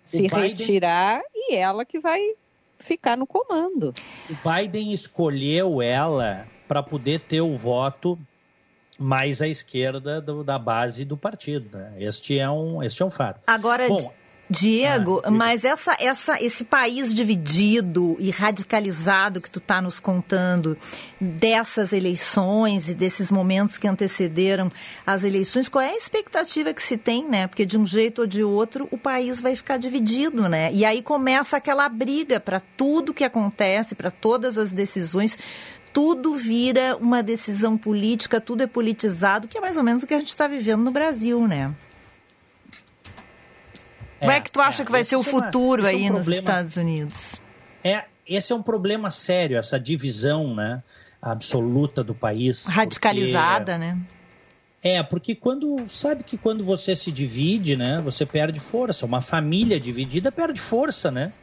se 0.04 0.24
Biden... 0.24 0.42
retirar 0.42 1.22
e 1.34 1.56
ela 1.56 1.86
que 1.86 2.00
vai 2.00 2.20
ficar 2.78 3.18
no 3.18 3.28
comando. 3.28 3.94
O 4.30 4.50
Biden 4.50 4.94
escolheu 4.94 5.82
ela 5.82 6.48
para 6.68 6.82
poder 6.82 7.20
ter 7.22 7.42
o 7.42 7.56
voto 7.56 8.18
mais 8.98 9.42
à 9.42 9.48
esquerda 9.48 10.22
do, 10.22 10.44
da 10.44 10.60
base 10.60 11.06
do 11.06 11.16
partido. 11.16 11.78
Né? 11.78 11.94
Este, 12.00 12.38
é 12.38 12.50
um, 12.50 12.84
este 12.84 13.02
é 13.02 13.06
um 13.06 13.10
fato. 13.10 13.42
Agora, 13.48 13.88
Bom, 13.88 14.14
Diego, 14.50 15.22
ah, 15.24 15.30
mas 15.30 15.64
essa, 15.64 15.96
essa, 16.00 16.44
esse 16.44 16.64
país 16.64 17.14
dividido 17.14 18.18
e 18.20 18.32
radicalizado 18.32 19.40
que 19.40 19.50
tu 19.50 19.60
está 19.60 19.80
nos 19.80 20.00
contando 20.00 20.76
dessas 21.22 21.94
eleições 21.94 22.90
e 22.90 22.96
desses 22.96 23.32
momentos 23.32 23.78
que 23.78 23.88
antecederam 23.88 24.72
as 25.06 25.24
eleições, 25.24 25.70
qual 25.70 25.84
é 25.84 25.92
a 25.92 25.98
expectativa 25.98 26.74
que 26.74 26.82
se 26.82 26.98
tem, 26.98 27.30
né? 27.30 27.46
Porque 27.46 27.64
de 27.64 27.78
um 27.78 27.86
jeito 27.86 28.22
ou 28.22 28.28
de 28.28 28.44
outro 28.44 28.88
o 28.90 28.98
país 28.98 29.40
vai 29.40 29.56
ficar 29.56 29.78
dividido, 29.78 30.50
né? 30.50 30.74
E 30.74 30.84
aí 30.84 31.04
começa 31.04 31.56
aquela 31.56 31.88
briga 31.88 32.40
para 32.40 32.60
tudo 32.60 33.14
que 33.14 33.24
acontece, 33.24 33.94
para 33.94 34.10
todas 34.10 34.58
as 34.58 34.72
decisões 34.72 35.38
tudo 35.92 36.36
vira 36.36 36.96
uma 36.98 37.24
decisão 37.24 37.76
política, 37.76 38.40
tudo 38.40 38.62
é 38.62 38.68
politizado, 38.68 39.48
que 39.48 39.58
é 39.58 39.62
mais 39.62 39.76
ou 39.76 39.84
menos 39.84 40.04
o 40.04 40.08
que 40.08 40.14
a 40.14 40.20
gente 40.20 40.30
está 40.30 40.48
vivendo 40.48 40.84
no 40.84 40.92
Brasil, 40.92 41.48
né? 41.48 41.74
É, 44.20 44.26
Como 44.26 44.32
é 44.32 44.42
que 44.42 44.52
tu 44.52 44.60
acha 44.60 44.84
é, 44.84 44.86
que 44.86 44.92
vai 44.92 45.04
ser 45.04 45.16
o 45.16 45.24
futuro 45.24 45.82
é 45.82 45.86
uma, 45.86 45.90
aí 45.90 46.04
um 46.04 46.14
nos 46.14 46.22
problema, 46.24 46.40
Estados 46.40 46.76
Unidos? 46.76 47.14
É, 47.84 48.04
esse 48.28 48.52
é 48.52 48.56
um 48.56 48.62
problema 48.62 49.10
sério, 49.10 49.58
essa 49.58 49.80
divisão, 49.80 50.54
né, 50.56 50.84
absoluta 51.22 52.04
do 52.04 52.14
país. 52.14 52.66
Radicalizada, 52.66 53.74
porque, 53.74 53.78
né? 53.78 53.98
É, 54.82 55.04
porque 55.04 55.36
quando 55.36 55.88
sabe 55.90 56.24
que 56.24 56.38
quando 56.38 56.64
você 56.64 56.96
se 56.96 57.12
divide, 57.12 57.76
né, 57.76 58.02
você 58.02 58.26
perde 58.26 58.60
força. 58.60 59.06
Uma 59.06 59.22
família 59.22 59.80
dividida 59.80 60.32
perde 60.32 60.60
força, 60.60 61.10
né? 61.12 61.34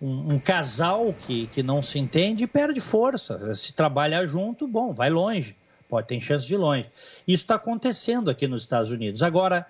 um, 0.00 0.34
um, 0.34 0.38
casal 0.38 1.14
que, 1.18 1.46
que 1.48 1.62
não 1.62 1.82
se 1.82 1.98
entende 1.98 2.46
perde 2.46 2.80
força. 2.80 3.54
Se 3.54 3.72
trabalhar 3.72 4.26
junto, 4.26 4.66
bom, 4.66 4.92
vai 4.92 5.10
longe. 5.10 5.56
pode 5.88 6.08
ter 6.08 6.20
chance 6.20 6.46
de 6.46 6.56
longe. 6.56 6.90
Isso 7.26 7.44
está 7.44 7.54
acontecendo 7.54 8.30
aqui 8.30 8.46
nos 8.46 8.62
Estados 8.62 8.90
Unidos. 8.90 9.22
Agora, 9.22 9.66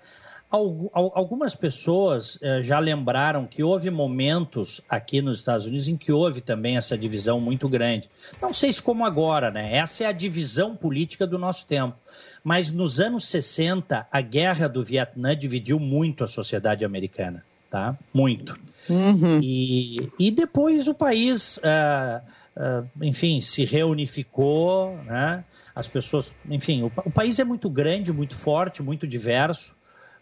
algumas 0.93 1.55
pessoas 1.55 2.37
eh, 2.41 2.61
já 2.61 2.79
lembraram 2.79 3.45
que 3.45 3.63
houve 3.63 3.89
momentos 3.89 4.79
aqui 4.87 5.21
nos 5.21 5.39
Estados 5.39 5.65
Unidos 5.65 5.87
em 5.87 5.97
que 5.97 6.11
houve 6.11 6.41
também 6.41 6.77
essa 6.77 6.97
divisão 6.97 7.39
muito 7.39 7.67
grande. 7.67 8.09
Não 8.41 8.53
sei 8.53 8.71
se 8.71 8.81
como 8.81 9.05
agora, 9.05 9.51
né? 9.51 9.75
Essa 9.75 10.03
é 10.03 10.07
a 10.07 10.11
divisão 10.11 10.75
política 10.75 11.25
do 11.25 11.37
nosso 11.37 11.65
tempo. 11.65 11.97
Mas 12.43 12.71
nos 12.71 12.99
anos 12.99 13.27
60, 13.27 14.07
a 14.11 14.21
guerra 14.21 14.67
do 14.67 14.83
Vietnã 14.83 15.35
dividiu 15.35 15.79
muito 15.79 16.23
a 16.23 16.27
sociedade 16.27 16.85
americana, 16.85 17.43
tá? 17.69 17.97
Muito. 18.13 18.57
Uhum. 18.89 19.39
E, 19.41 20.11
e 20.19 20.31
depois 20.31 20.87
o 20.87 20.93
país, 20.93 21.57
uh, 21.57 22.21
uh, 22.55 22.87
enfim, 23.01 23.41
se 23.41 23.65
reunificou, 23.65 24.95
né? 25.03 25.43
As 25.73 25.87
pessoas, 25.87 26.33
enfim, 26.49 26.83
o, 26.83 26.91
o 27.03 27.11
país 27.11 27.39
é 27.39 27.43
muito 27.43 27.69
grande, 27.69 28.13
muito 28.13 28.35
forte, 28.35 28.83
muito 28.83 29.07
diverso 29.07 29.75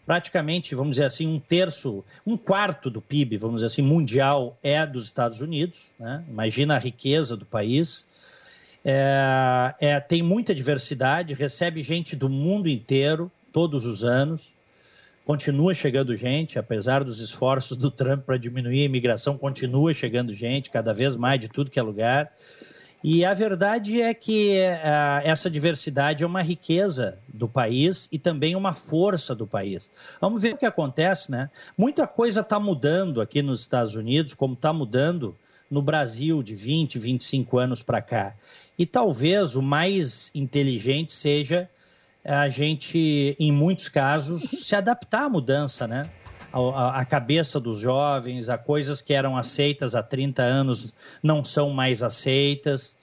praticamente, 0.06 0.74
vamos 0.74 0.96
dizer 0.96 1.06
assim, 1.06 1.26
um 1.26 1.38
terço, 1.38 2.04
um 2.26 2.36
quarto 2.36 2.90
do 2.90 3.00
PIB, 3.00 3.36
vamos 3.36 3.56
dizer 3.56 3.66
assim, 3.66 3.82
mundial 3.82 4.58
é 4.62 4.84
dos 4.84 5.04
Estados 5.04 5.40
Unidos. 5.40 5.90
Né? 5.98 6.24
Imagina 6.28 6.74
a 6.76 6.78
riqueza 6.78 7.36
do 7.36 7.46
país. 7.46 8.06
É, 8.84 9.74
é, 9.80 10.00
tem 10.00 10.22
muita 10.22 10.54
diversidade, 10.54 11.32
recebe 11.32 11.82
gente 11.82 12.14
do 12.14 12.28
mundo 12.28 12.68
inteiro, 12.68 13.30
todos 13.52 13.86
os 13.86 14.04
anos. 14.04 14.52
Continua 15.24 15.74
chegando 15.74 16.14
gente, 16.14 16.58
apesar 16.58 17.02
dos 17.02 17.18
esforços 17.18 17.78
do 17.78 17.90
Trump 17.90 18.24
para 18.24 18.36
diminuir 18.36 18.82
a 18.82 18.84
imigração, 18.84 19.38
continua 19.38 19.94
chegando 19.94 20.34
gente, 20.34 20.68
cada 20.68 20.92
vez 20.92 21.16
mais 21.16 21.40
de 21.40 21.48
tudo 21.48 21.70
que 21.70 21.78
é 21.78 21.82
lugar. 21.82 22.30
E 23.06 23.22
a 23.22 23.34
verdade 23.34 24.00
é 24.00 24.14
que 24.14 24.60
uh, 24.62 25.20
essa 25.24 25.50
diversidade 25.50 26.24
é 26.24 26.26
uma 26.26 26.40
riqueza 26.40 27.18
do 27.28 27.46
país 27.46 28.08
e 28.10 28.18
também 28.18 28.56
uma 28.56 28.72
força 28.72 29.34
do 29.34 29.46
país. 29.46 29.90
Vamos 30.18 30.42
ver 30.42 30.54
o 30.54 30.56
que 30.56 30.64
acontece, 30.64 31.30
né? 31.30 31.50
Muita 31.76 32.06
coisa 32.06 32.40
está 32.40 32.58
mudando 32.58 33.20
aqui 33.20 33.42
nos 33.42 33.60
Estados 33.60 33.94
Unidos, 33.94 34.32
como 34.32 34.54
está 34.54 34.72
mudando 34.72 35.36
no 35.70 35.82
Brasil 35.82 36.42
de 36.42 36.54
20, 36.54 36.98
25 36.98 37.58
anos 37.58 37.82
para 37.82 38.00
cá. 38.00 38.34
E 38.78 38.86
talvez 38.86 39.54
o 39.54 39.60
mais 39.60 40.30
inteligente 40.34 41.12
seja 41.12 41.68
a 42.24 42.48
gente, 42.48 43.36
em 43.38 43.52
muitos 43.52 43.86
casos, 43.90 44.44
se 44.44 44.74
adaptar 44.74 45.24
à 45.24 45.28
mudança, 45.28 45.86
né? 45.86 46.08
A, 46.54 47.00
a, 47.00 47.04
cabeça 47.04 47.58
dos 47.58 47.80
jovens, 47.80 48.48
a 48.48 48.56
coisas 48.56 49.00
que 49.00 49.12
eram 49.12 49.36
aceitas 49.36 49.96
há 49.96 50.02
30 50.04 50.40
anos 50.40 50.94
não 51.20 51.42
são 51.42 51.70
mais 51.70 52.00
aceitas. 52.00 52.96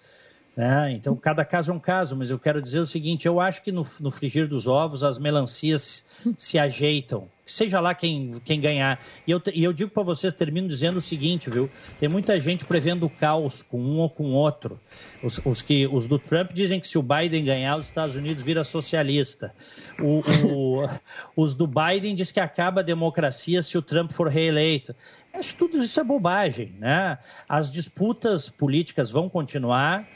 Né? 0.62 0.91
Então, 0.91 1.16
cada 1.16 1.43
caso 1.43 1.72
é 1.72 1.74
um 1.74 1.80
caso, 1.80 2.16
mas 2.16 2.30
eu 2.30 2.38
quero 2.38 2.62
dizer 2.62 2.78
o 2.78 2.86
seguinte: 2.86 3.28
eu 3.28 3.39
acho 3.39 3.64
que 3.64 3.72
no, 3.72 3.84
no 3.99 4.12
frigir 4.12 4.47
dos 4.47 4.68
ovos 4.68 5.03
as 5.03 5.18
melancias 5.18 6.05
se 6.38 6.59
ajeitam, 6.59 7.28
seja 7.43 7.80
lá 7.80 7.95
quem, 7.95 8.39
quem 8.45 8.62
ganhar. 8.62 8.99
E 9.26 9.32
eu, 9.32 9.41
e 9.55 9.64
eu 9.64 9.74
digo 9.74 9.89
para 9.89 10.03
vocês, 10.03 10.32
termino 10.34 10.68
dizendo 10.68 10.97
o 10.97 11.01
seguinte, 11.01 11.49
viu? 11.49 11.68
Tem 11.99 12.07
muita 12.07 12.39
gente 12.39 12.64
prevendo 12.64 13.07
o 13.07 13.09
caos 13.09 13.64
com 13.64 13.82
um 13.82 13.97
ou 13.97 14.07
com 14.07 14.34
outro. 14.34 14.80
Os, 15.24 15.41
os, 15.43 15.64
que, 15.64 15.88
os 15.88 16.05
do 16.05 16.20
Trump 16.20 16.51
dizem 16.53 16.80
que 16.80 16.86
se 16.86 16.99
o 16.99 17.01
Biden 17.01 17.43
ganhar, 17.43 17.78
os 17.78 17.86
Estados 17.86 18.16
Unidos 18.16 18.43
vira 18.43 18.64
socialista. 18.64 19.55
O, 19.99 20.22
o, 20.45 20.88
os 21.36 21.55
do 21.55 21.66
Biden 21.66 22.14
diz 22.14 22.32
que 22.32 22.39
acaba 22.39 22.82
a 22.82 22.84
democracia 22.84 23.64
se 23.64 23.80
o 23.80 23.82
Trump 23.82 24.12
for 24.12 24.28
reeleito. 24.28 24.95
Que 25.34 25.55
tudo 25.55 25.82
isso 25.82 25.99
é 25.99 26.03
bobagem, 26.03 26.76
né? 26.78 27.18
As 27.49 27.72
disputas 27.72 28.47
políticas 28.47 29.09
vão 29.09 29.28
continuar 29.28 30.07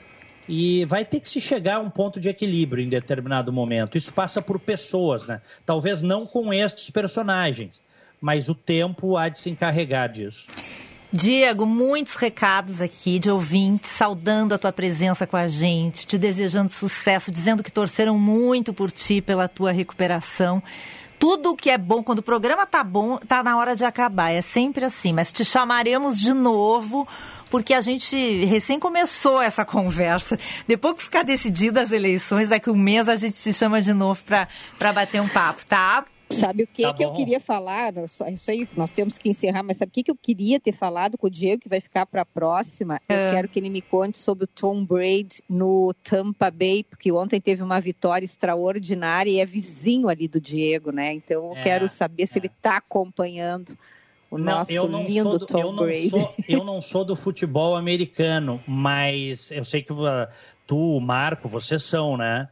e 0.47 0.85
vai 0.85 1.03
ter 1.03 1.19
que 1.19 1.29
se 1.29 1.41
chegar 1.41 1.75
a 1.75 1.79
um 1.79 1.89
ponto 1.89 2.19
de 2.19 2.29
equilíbrio 2.29 2.83
em 2.83 2.89
determinado 2.89 3.51
momento. 3.51 3.97
Isso 3.97 4.13
passa 4.13 4.41
por 4.41 4.59
pessoas, 4.59 5.25
né? 5.25 5.41
Talvez 5.65 6.01
não 6.01 6.25
com 6.25 6.53
estes 6.53 6.89
personagens, 6.89 7.81
mas 8.21 8.49
o 8.49 8.55
tempo 8.55 9.17
há 9.17 9.29
de 9.29 9.39
se 9.39 9.49
encarregar 9.49 10.09
disso. 10.11 10.47
Diego, 11.11 11.65
muitos 11.65 12.15
recados 12.15 12.81
aqui 12.81 13.19
de 13.19 13.29
ouvintes, 13.29 13.89
saudando 13.91 14.53
a 14.53 14.57
tua 14.57 14.73
presença 14.73 15.25
com 15.25 15.37
a 15.37 15.47
gente, 15.47 16.05
te 16.05 16.17
desejando 16.17 16.73
sucesso, 16.73 17.31
dizendo 17.31 17.63
que 17.63 17.71
torceram 17.71 18.19
muito 18.19 18.73
por 18.73 18.91
ti, 18.91 19.21
pela 19.21 19.47
tua 19.47 19.71
recuperação 19.71 20.61
tudo 21.19 21.55
que 21.55 21.69
é 21.69 21.77
bom, 21.77 22.03
quando 22.03 22.19
o 22.19 22.23
programa 22.23 22.65
tá 22.65 22.83
bom, 22.83 23.17
tá 23.17 23.43
na 23.43 23.57
hora 23.57 23.75
de 23.75 23.85
acabar. 23.85 24.31
É 24.31 24.41
sempre 24.41 24.85
assim. 24.85 25.13
Mas 25.13 25.31
te 25.31 25.43
chamaremos 25.43 26.19
de 26.19 26.33
novo, 26.33 27.07
porque 27.49 27.73
a 27.73 27.81
gente 27.81 28.45
recém 28.45 28.79
começou 28.79 29.41
essa 29.41 29.65
conversa. 29.65 30.37
Depois 30.67 30.95
que 30.95 31.03
ficar 31.03 31.23
decidida 31.23 31.81
as 31.81 31.91
eleições, 31.91 32.49
daqui 32.49 32.69
um 32.69 32.75
mês 32.75 33.09
a 33.09 33.15
gente 33.15 33.35
te 33.35 33.53
chama 33.53 33.81
de 33.81 33.93
novo 33.93 34.23
para 34.23 34.93
bater 34.93 35.21
um 35.21 35.27
papo, 35.27 35.65
tá? 35.65 36.05
Sabe 36.29 36.63
o 36.63 36.67
que, 36.67 36.83
tá 36.83 36.93
que 36.93 37.03
eu 37.03 37.13
queria 37.13 37.39
falar? 37.39 37.93
Isso 38.03 38.51
aí, 38.51 38.67
nós 38.75 38.91
temos 38.91 39.17
que 39.17 39.29
encerrar, 39.29 39.63
mas 39.63 39.77
sabe 39.77 39.89
o 39.89 39.93
que, 39.93 40.03
que 40.03 40.11
eu 40.11 40.15
queria 40.15 40.59
ter 40.59 40.73
falado 40.73 41.17
com 41.17 41.27
o 41.27 41.29
Diego, 41.29 41.61
que 41.61 41.69
vai 41.69 41.79
ficar 41.79 42.05
para 42.05 42.23
a 42.23 42.25
próxima? 42.25 42.99
Eu 43.07 43.15
é. 43.15 43.31
quero 43.31 43.47
que 43.47 43.59
ele 43.59 43.69
me 43.69 43.81
conte 43.81 44.17
sobre 44.17 44.45
o 44.45 44.47
Tom 44.47 44.83
Brady 44.83 45.43
no 45.47 45.93
Tampa 46.03 46.49
Bay, 46.49 46.83
porque 46.83 47.11
ontem 47.11 47.39
teve 47.39 47.61
uma 47.61 47.79
vitória 47.79 48.25
extraordinária 48.25 49.29
e 49.29 49.39
é 49.39 49.45
vizinho 49.45 50.09
ali 50.09 50.27
do 50.27 50.41
Diego, 50.41 50.91
né? 50.91 51.13
Então 51.13 51.51
eu 51.51 51.57
é, 51.57 51.61
quero 51.61 51.87
saber 51.87 52.23
é. 52.23 52.25
se 52.25 52.39
ele 52.39 52.47
está 52.47 52.77
acompanhando 52.77 53.77
o 54.29 54.37
não, 54.37 54.57
nosso 54.57 54.71
eu 54.71 54.87
não 54.87 55.03
lindo 55.03 55.37
do, 55.37 55.45
Tom 55.45 55.59
eu 55.59 55.73
Brady. 55.73 56.11
Não 56.11 56.19
sou, 56.19 56.33
eu 56.49 56.63
não 56.63 56.81
sou 56.81 57.05
do 57.05 57.15
futebol 57.15 57.75
americano, 57.75 58.61
mas 58.67 59.51
eu 59.51 59.63
sei 59.63 59.81
que 59.81 59.93
tu, 60.65 60.97
o 60.97 60.99
Marco, 60.99 61.47
vocês 61.47 61.83
são, 61.83 62.17
né? 62.17 62.49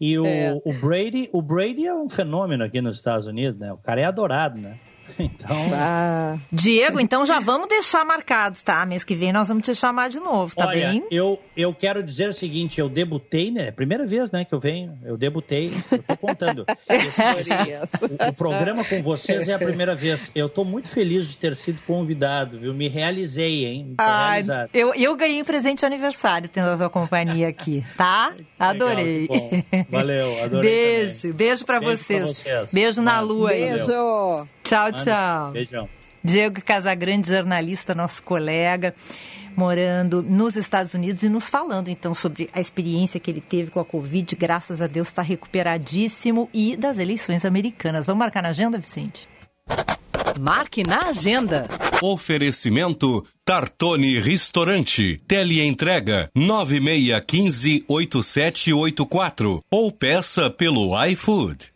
E 0.00 0.18
o, 0.18 0.26
é. 0.26 0.60
o, 0.64 0.72
Brady, 0.72 1.28
o 1.32 1.40
Brady 1.40 1.86
é 1.86 1.94
um 1.94 2.08
fenômeno 2.08 2.64
aqui 2.64 2.80
nos 2.80 2.96
Estados 2.96 3.26
Unidos, 3.26 3.58
né? 3.58 3.72
O 3.72 3.78
cara 3.78 4.00
é 4.00 4.04
adorado, 4.04 4.60
né? 4.60 4.78
Então. 5.18 5.56
Ah. 5.72 6.36
Diego, 6.50 6.98
então 6.98 7.24
já 7.24 7.38
vamos 7.38 7.68
deixar 7.68 8.04
marcados, 8.04 8.62
tá? 8.62 8.84
Mês 8.84 9.04
que 9.04 9.14
vem 9.14 9.32
nós 9.32 9.48
vamos 9.48 9.62
te 9.62 9.74
chamar 9.74 10.08
de 10.08 10.18
novo, 10.18 10.54
tá 10.54 10.66
Olha, 10.66 10.88
bem? 10.88 11.06
Eu, 11.10 11.38
eu 11.56 11.74
quero 11.74 12.02
dizer 12.02 12.28
o 12.28 12.32
seguinte: 12.32 12.80
eu 12.80 12.88
debutei, 12.88 13.50
né? 13.50 13.70
Primeira 13.70 14.04
vez, 14.04 14.32
né, 14.32 14.44
que 14.44 14.54
eu 14.54 14.60
venho. 14.60 14.98
Eu 15.04 15.16
debutei, 15.16 15.70
eu 15.90 16.02
tô 16.02 16.16
contando. 16.16 16.66
Esse, 16.88 17.22
o, 18.02 18.28
o, 18.28 18.32
programa 18.32 18.84
com 18.84 19.02
vocês 19.02 19.48
é 19.48 19.54
a 19.54 19.58
primeira 19.58 19.94
vez. 19.94 20.30
Eu 20.34 20.48
tô 20.48 20.64
muito 20.64 20.88
feliz 20.88 21.28
de 21.28 21.36
ter 21.36 21.54
sido 21.54 21.82
convidado, 21.82 22.58
viu? 22.58 22.74
Me 22.74 22.88
realizei, 22.88 23.66
hein? 23.66 23.94
Ah, 23.98 24.36
eu, 24.72 24.94
eu 24.94 25.16
ganhei 25.16 25.40
um 25.40 25.44
presente 25.44 25.80
de 25.80 25.86
aniversário 25.86 26.48
tendo 26.48 26.70
a 26.70 26.76
tua 26.76 26.90
companhia 26.90 27.48
aqui, 27.48 27.84
tá? 27.96 28.34
Adorei. 28.58 29.28
Legal, 29.28 29.86
Valeu, 29.90 30.44
adorei. 30.44 30.70
Beijo, 30.70 31.20
também. 31.20 31.36
beijo 31.36 31.64
pra 31.64 31.80
beijo 31.80 31.96
vocês. 31.96 32.42
Pra 32.42 32.60
vocês. 32.60 32.72
Beijo 32.72 33.02
na 33.02 33.20
lua 33.20 33.50
aí. 33.50 33.70
Beijo. 33.70 34.48
Tchau, 34.64 34.92
tchau. 35.02 35.50
Beijão. 35.52 35.88
Diego 36.24 36.62
Casagrande, 36.62 37.28
jornalista, 37.28 37.94
nosso 37.94 38.22
colega, 38.22 38.94
morando 39.54 40.22
nos 40.22 40.56
Estados 40.56 40.94
Unidos 40.94 41.22
e 41.22 41.28
nos 41.28 41.50
falando 41.50 41.88
então 41.88 42.14
sobre 42.14 42.48
a 42.54 42.60
experiência 42.60 43.20
que 43.20 43.30
ele 43.30 43.42
teve 43.42 43.70
com 43.70 43.78
a 43.78 43.84
Covid. 43.84 44.34
Graças 44.34 44.80
a 44.80 44.86
Deus 44.86 45.08
está 45.08 45.20
recuperadíssimo 45.20 46.48
e 46.54 46.78
das 46.78 46.98
eleições 46.98 47.44
americanas. 47.44 48.06
Vamos 48.06 48.20
marcar 48.20 48.42
na 48.42 48.48
agenda, 48.48 48.78
Vicente? 48.78 49.28
Marque 50.40 50.82
na 50.82 51.08
agenda. 51.08 51.68
Oferecimento 52.02 53.24
Tartone 53.44 54.18
Restaurante. 54.18 55.20
Teleentrega 55.28 56.30
9615 56.34 57.84
8784 57.86 59.60
ou 59.70 59.92
peça 59.92 60.50
pelo 60.50 60.90
iFood. 61.06 61.73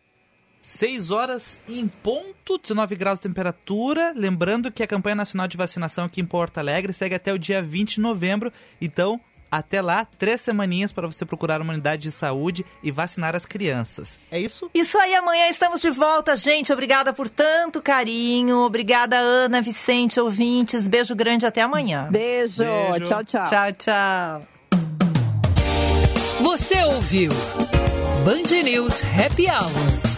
6 0.68 1.10
horas 1.10 1.60
em 1.66 1.88
ponto, 1.88 2.58
19 2.58 2.94
graus 2.94 3.18
de 3.18 3.22
temperatura. 3.22 4.12
Lembrando 4.14 4.70
que 4.70 4.82
a 4.82 4.86
campanha 4.86 5.16
nacional 5.16 5.48
de 5.48 5.56
vacinação 5.56 6.04
aqui 6.04 6.20
em 6.20 6.26
Porto 6.26 6.58
Alegre 6.58 6.92
segue 6.92 7.14
até 7.14 7.32
o 7.32 7.38
dia 7.38 7.62
20 7.62 7.94
de 7.94 8.00
novembro. 8.02 8.52
Então, 8.78 9.18
até 9.50 9.80
lá, 9.80 10.06
três 10.18 10.42
semaninhas 10.42 10.92
para 10.92 11.06
você 11.06 11.24
procurar 11.24 11.62
uma 11.62 11.72
unidade 11.72 12.02
de 12.02 12.12
saúde 12.12 12.66
e 12.82 12.90
vacinar 12.90 13.34
as 13.34 13.46
crianças. 13.46 14.18
É 14.30 14.38
isso? 14.38 14.70
Isso 14.74 14.98
aí, 14.98 15.14
amanhã 15.14 15.48
estamos 15.48 15.80
de 15.80 15.88
volta, 15.88 16.36
gente. 16.36 16.70
Obrigada 16.70 17.14
por 17.14 17.30
tanto 17.30 17.80
carinho. 17.80 18.58
Obrigada, 18.58 19.16
Ana, 19.16 19.62
Vicente, 19.62 20.20
ouvintes. 20.20 20.86
Beijo 20.86 21.16
grande, 21.16 21.46
até 21.46 21.62
amanhã. 21.62 22.08
Beijo. 22.10 22.62
Beijo. 22.62 23.04
Tchau, 23.06 23.24
tchau. 23.24 23.48
Tchau, 23.48 23.72
tchau. 23.72 24.42
Você 26.42 26.82
ouviu 26.84 27.30
Band 28.22 28.62
News 28.62 29.02
Happy 29.02 29.46
Hour. 29.46 30.17